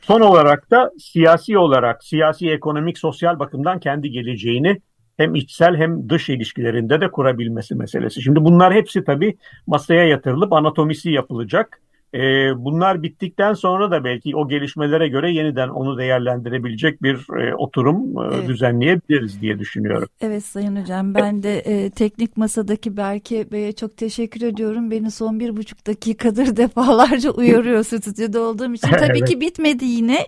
Son 0.00 0.20
olarak 0.20 0.70
da 0.70 0.90
siyasi 0.98 1.58
olarak, 1.58 2.04
siyasi, 2.04 2.50
ekonomik, 2.50 2.98
sosyal 2.98 3.38
bakımdan 3.38 3.80
kendi 3.80 4.10
geleceğini 4.10 4.80
hem 5.16 5.34
içsel 5.34 5.76
hem 5.76 6.08
dış 6.08 6.28
ilişkilerinde 6.28 7.00
de 7.00 7.10
kurabilmesi 7.10 7.74
meselesi. 7.74 8.22
Şimdi 8.22 8.44
bunlar 8.44 8.74
hepsi 8.74 9.04
tabii 9.04 9.36
masaya 9.66 10.04
yatırılıp 10.04 10.52
anatomisi 10.52 11.10
yapılacak. 11.10 11.80
E, 12.14 12.52
bunlar 12.56 13.02
bittikten 13.02 13.52
sonra 13.52 13.90
da 13.90 14.04
belki 14.04 14.36
o 14.36 14.48
gelişmelere 14.48 15.08
göre 15.08 15.32
yeniden 15.32 15.68
onu 15.68 15.98
değerlendirebilecek 15.98 17.02
bir 17.02 17.40
e, 17.40 17.54
oturum 17.54 17.96
e, 17.96 18.34
evet. 18.34 18.48
düzenleyebiliriz 18.48 19.40
diye 19.40 19.58
düşünüyorum. 19.58 20.08
Evet 20.20 20.44
Sayın 20.44 20.82
Hocam 20.82 21.14
ben 21.14 21.42
de 21.42 21.58
e, 21.58 21.90
teknik 21.90 22.36
masadaki 22.36 22.96
Berke 22.96 23.52
Bey'e 23.52 23.72
çok 23.72 23.96
teşekkür 23.96 24.42
ediyorum. 24.42 24.90
Beni 24.90 25.10
son 25.10 25.40
bir 25.40 25.56
buçuk 25.56 25.86
dakikadır 25.86 26.56
defalarca 26.56 27.30
uyarıyor 27.30 27.82
stüdyoda 27.84 28.40
olduğum 28.40 28.74
için. 28.74 28.88
Tabii 28.88 29.18
evet. 29.18 29.28
ki 29.28 29.40
bitmedi 29.40 29.84
yine. 29.84 30.18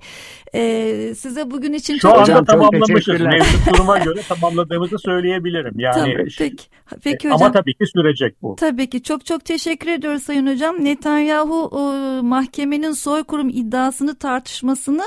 E, 0.54 1.14
size 1.14 1.50
bugün 1.50 1.72
için 1.72 1.94
Şu 1.94 2.00
çok... 2.00 2.12
anda 2.12 2.22
hocam, 2.22 2.44
tamamlamışız. 2.44 3.20
Mevcut 3.20 3.74
duruma 3.74 3.98
göre 3.98 4.20
tamamladığımızı 4.28 4.98
söyleyebilirim. 4.98 5.72
Yani 5.76 5.94
tamam, 5.94 6.26
peki, 6.38 6.64
peki 7.04 7.28
hocam. 7.28 7.42
Ama 7.42 7.52
tabii 7.52 7.74
ki 7.74 7.86
sürecek 7.86 8.42
bu. 8.42 8.56
Tabii 8.56 8.90
ki 8.90 9.02
çok 9.02 9.26
çok 9.26 9.44
teşekkür 9.44 9.90
ediyoruz 9.90 10.22
Sayın 10.22 10.46
Hocam. 10.46 10.84
Netanyahu 10.84 11.75
mahkemenin 12.22 12.92
soykırım 12.92 13.48
iddiasını 13.48 14.14
tartışmasını 14.14 15.04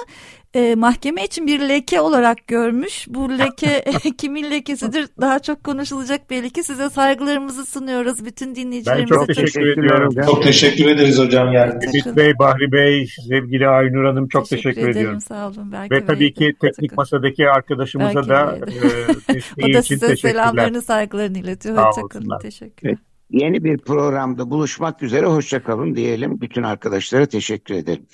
e, 0.53 0.75
mahkeme 0.75 1.25
için 1.25 1.47
bir 1.47 1.59
leke 1.59 2.01
olarak 2.01 2.47
görmüş. 2.47 3.05
Bu 3.09 3.29
leke 3.39 3.83
kimin 4.17 4.51
lekesidir 4.51 5.07
daha 5.21 5.39
çok 5.39 5.63
konuşulacak 5.63 6.29
belli 6.29 6.49
ki. 6.49 6.63
Size 6.63 6.89
saygılarımızı 6.89 7.65
sunuyoruz. 7.65 8.25
Bütün 8.25 8.55
dinleyicilerimize. 8.55 9.15
Ben 9.15 9.19
çok 9.19 9.27
teşekkür 9.27 9.67
ediyorum. 9.67 10.15
Çok 10.25 10.43
teşekkür 10.43 10.85
ederiz 10.85 11.19
hocam. 11.19 11.53
Yani. 11.53 11.73
Ümit 11.85 12.17
Bey, 12.17 12.33
Bahri 12.39 12.71
Bey, 12.71 13.07
sevgili 13.29 13.67
Aynur 13.67 14.05
Hanım 14.05 14.27
çok 14.27 14.49
teşekkür, 14.49 14.73
teşekkür 14.73 14.89
ediyorum. 14.89 15.21
Sağ 15.21 15.47
olun. 15.47 15.71
Berke 15.71 15.95
Ve 15.95 16.05
tabii 16.05 16.33
ki 16.33 16.53
teknik 16.61 16.97
masadaki 16.97 17.49
arkadaşımıza 17.49 18.29
Berke 18.29 18.29
da 18.29 18.57
e, 19.63 19.65
o 19.69 19.73
da 19.73 19.81
size 19.81 20.15
selamlarını 20.15 20.81
saygılarını 20.81 21.37
iletiyor. 21.37 21.77
Hoşçakalın. 21.77 22.39
Teşekkür 22.39 22.87
ederim. 22.87 23.08
Yeni 23.29 23.63
bir 23.63 23.77
programda 23.77 24.49
buluşmak 24.51 25.03
üzere 25.03 25.25
hoşçakalın 25.25 25.95
diyelim. 25.95 26.41
Bütün 26.41 26.63
arkadaşlara 26.63 27.25
teşekkür 27.25 27.75
ederim. 27.75 28.07